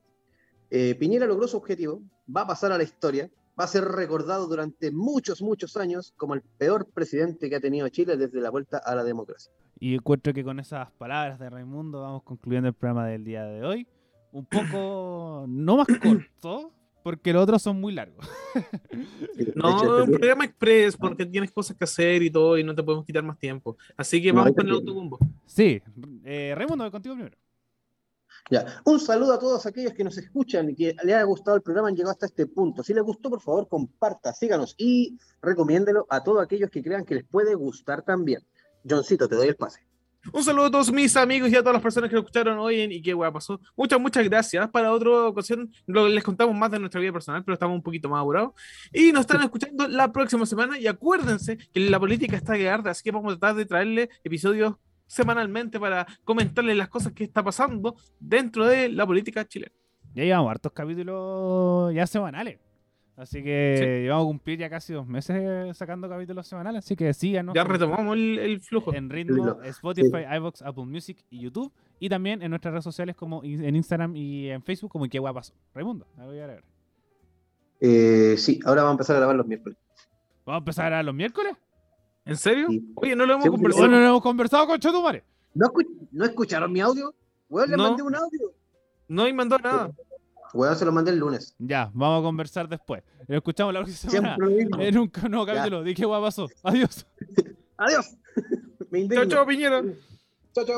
Eh, 0.71 0.95
Piñera 0.95 1.27
logró 1.27 1.49
su 1.49 1.57
objetivo, 1.57 2.03
va 2.35 2.43
a 2.43 2.47
pasar 2.47 2.73
a 2.73 2.79
la 2.79 2.85
historia, 2.85 3.31
va 3.59 3.65
a 3.65 3.69
ser 3.69 3.85
recordado 3.85 4.47
durante 4.47 4.91
muchos, 4.93 5.43
muchos 5.43 5.77
años 5.77 6.13
como 6.17 6.35
el 6.35 6.43
peor 6.43 6.87
presidente 6.87 7.49
que 7.49 7.57
ha 7.57 7.61
tenido 7.61 7.89
Chile 7.89 8.17
desde 8.17 8.41
la 8.41 8.51
vuelta 8.51 8.79
a 8.79 8.95
la 8.95 9.03
democracia. 9.03 9.53
Y 9.81 9.95
encuentro 9.95 10.33
que 10.33 10.45
con 10.45 10.61
esas 10.61 10.91
palabras 10.93 11.39
de 11.39 11.51
Raimundo 11.51 12.03
vamos 12.03 12.23
concluyendo 12.23 12.69
el 12.69 12.75
programa 12.75 13.07
del 13.07 13.25
día 13.25 13.45
de 13.45 13.65
hoy. 13.65 13.87
Un 14.31 14.45
poco, 14.45 15.47
no 15.49 15.79
más 15.79 15.87
corto, 15.87 16.73
porque 17.03 17.33
los 17.33 17.43
otros 17.43 17.63
son 17.63 17.81
muy 17.81 17.93
largos. 17.93 18.27
No, 19.55 19.79
hecho, 19.79 20.05
un 20.05 20.11
programa 20.11 20.45
express 20.45 20.97
porque 20.97 21.25
tienes 21.25 21.51
cosas 21.53 21.77
que 21.77 21.85
hacer 21.85 22.23
y 22.23 22.31
todo 22.31 22.59
y 22.59 22.65
no 22.65 22.75
te 22.75 22.83
podemos 22.83 23.05
quitar 23.05 23.23
más 23.23 23.39
tiempo. 23.39 23.77
Así 23.97 24.21
que 24.23 24.29
No, 24.33 24.37
vamos 24.37 24.49
ahí 24.49 24.55
con 24.55 24.67
el 24.67 24.73
también. 24.75 24.89
autobombo. 24.89 25.19
Sí, 25.47 25.81
eh, 26.25 26.55
Raimundo, 26.57 26.91
contigo 26.91 27.15
primero. 27.15 27.37
Ya. 28.51 28.81
Un 28.85 28.99
saludo 29.01 29.33
a 29.35 29.39
todos 29.39 29.67
aquellos 29.67 29.93
que 29.93 30.05
nos 30.05 30.17
escuchan 30.19 30.71
y 30.71 30.75
que 30.75 30.95
les 31.05 31.05
haya 31.05 31.23
gustado 31.25 31.57
el 31.57 31.63
programa, 31.63 31.89
han 31.89 31.95
llegado 31.95 32.13
hasta 32.13 32.27
este 32.27 32.47
punto. 32.47 32.83
Si 32.83 32.95
les 32.95 33.03
gustó, 33.03 33.31
por 33.31 33.41
favor, 33.41 33.69
comparta, 33.69 34.33
síganos 34.33 34.75
y 34.79 35.19
recomiéndelo 35.43 36.07
a 36.09 36.23
todos 36.23 36.43
aquellos 36.43 36.71
que 36.71 36.83
crean 36.83 37.05
que 37.05 37.17
les 37.17 37.25
puede 37.25 37.55
gustar 37.55 38.03
también. 38.03 38.43
Johncito, 38.89 39.29
te 39.29 39.37
doy 39.37 39.49
el 39.49 39.57
pase. 39.57 39.87
Un 40.33 40.43
saludo 40.43 40.67
a 40.67 40.71
todos 40.71 40.93
mis 40.93 41.17
amigos 41.17 41.49
y 41.51 41.57
a 41.57 41.61
todas 41.61 41.75
las 41.75 41.83
personas 41.83 42.11
que 42.11 42.17
lo 42.17 42.21
escucharon 42.21 42.59
hoy 42.59 42.81
en 42.81 42.93
y 42.93 43.01
qué 43.01 43.15
hueá 43.15 43.33
pasó. 43.33 43.61
Muchas, 43.77 44.01
muchas 44.01 44.25
gracias. 44.25 44.69
Para 44.69 44.93
otra 44.93 45.11
ocasión 45.27 45.71
les 45.87 46.25
contamos 46.25 46.55
más 46.57 46.71
de 46.71 46.79
nuestra 46.79 47.01
vida 47.01 47.13
personal, 47.13 47.45
pero 47.45 47.55
estamos 47.55 47.77
un 47.77 47.83
poquito 47.83 48.09
más 48.09 48.21
apurados. 48.21 48.53
Y 48.93 49.13
nos 49.13 49.23
están 49.23 49.43
escuchando 49.43 49.89
la 49.89 50.13
próxima 50.13 50.45
semana. 50.45 50.79
Y 50.79 50.87
acuérdense 50.87 51.57
que 51.57 51.81
la 51.81 51.99
política 51.99 52.37
está 52.37 52.57
que 52.57 52.69
arde, 52.69 52.91
así 52.91 53.03
que 53.03 53.11
vamos 53.11 53.33
a 53.33 53.39
tratar 53.39 53.57
de 53.57 53.67
traerle 53.67 54.11
episodios 54.25 54.75
semanalmente 55.07 55.81
para 55.81 56.07
comentarles 56.25 56.77
las 56.77 56.89
cosas 56.89 57.13
que 57.13 57.25
está 57.25 57.43
pasando 57.43 57.97
dentro 58.21 58.67
de 58.67 58.91
la 58.91 59.07
política 59.07 59.47
chilena. 59.47 59.73
Ya 60.15 60.25
llevamos 60.25 60.51
hartos 60.51 60.73
capítulos 60.73 61.95
ya 61.95 62.07
semanales. 62.07 62.59
Así 63.19 63.43
que 63.43 64.01
llevamos 64.05 64.25
a 64.25 64.29
cumplir 64.29 64.59
ya 64.61 64.71
casi 64.71 64.93
dos 64.93 65.05
meses 65.07 65.77
sacando 65.77 66.09
capítulos 66.09 66.47
semanales. 66.47 66.85
Así 66.85 66.95
que 66.95 67.13
síganos 67.13 67.53
Ya 67.55 67.65
retomamos 67.65 68.17
el, 68.17 68.39
el 68.39 68.61
flujo. 68.61 68.95
en 68.95 69.11
ritmo 69.11 69.45
Lo- 69.45 69.63
Spotify, 69.65 70.25
iVoox, 70.37 70.63
Apple 70.63 70.85
Music 70.85 71.19
y 71.29 71.41
YouTube. 71.41 71.73
Y 71.99 72.09
también 72.09 72.43
en 72.43 72.51
nuestras 72.51 72.73
redes 72.73 72.85
sociales 72.85 73.17
como 73.17 73.43
en 73.43 73.75
Instagram 73.75 74.15
y 74.15 74.49
en 74.51 74.63
Facebook 74.63 74.93
como 74.93 75.09
qué 75.09 75.19
guapas. 75.19 75.53
Raimundo, 75.75 76.07
algo 76.17 76.31
que 76.33 76.41
agregar. 76.43 76.65
Eh, 77.81 78.37
sí, 78.39 78.61
ahora 78.65 78.83
vamos 78.83 78.93
a 78.93 78.95
empezar 78.95 79.17
a 79.17 79.19
grabar 79.19 79.37
los 79.37 79.47
miércoles. 79.47 79.77
Vamos 80.47 80.59
a 80.59 80.63
empezar 80.63 80.93
a 80.93 81.03
los 81.03 81.15
miércoles. 81.15 81.57
¿En 82.25 82.37
serio? 82.37 82.69
Sí. 82.71 82.93
Oye, 82.95 83.17
no 83.17 83.27
lo 83.27 83.33
hemos 83.35 83.45
Sí, 83.45 83.51
conversado. 83.51 83.87
Bueno, 83.87 84.01
no 84.01 84.09
hemos 84.09 84.23
conversado 84.23 84.67
con 84.67 84.79
Chetumare. 84.79 85.25
¿No, 85.55 85.67
escu- 85.67 86.09
¿no 86.13 86.25
escucharon 86.25 86.71
mi 86.73 86.81
audio? 86.81 87.13
Weón, 87.49 87.69
les 87.71 87.77
No. 87.79 87.83
mandé 87.85 88.03
un 88.03 88.15
audio. 88.15 88.53
No 89.09 89.23
hay 89.25 89.33
mandado 89.33 89.63
nada. 89.63 89.91
Weón, 90.55 90.77
se 90.77 90.85
lo 90.85 90.93
mandé 90.93 91.11
el 91.11 91.19
lunes. 91.19 91.55
Ya, 91.59 91.91
vamos 91.93 92.21
a 92.21 92.23
conversar 92.23 92.69
después. 92.69 93.03
Lo 93.27 93.37
escuchamos 93.37 93.75
la 93.75 93.83
próxima 93.83 94.11
semana 94.13 94.37
Siempre 94.37 94.89
en 94.89 94.99
un 94.99 95.11
nuevo 95.31 95.47
Ya. 95.47 95.55
capítulo. 95.55 95.83
¿De 95.83 95.95
qué 95.95 96.07
pasó? 96.07 96.49
Adiós. 96.63 97.07
Adiós. 97.77 98.17
Me 98.91 99.07
Chao, 99.09 99.27
chao, 99.27 99.47
Piñera. 99.47 99.83
Chao, 100.55 100.65
chao. 100.65 100.77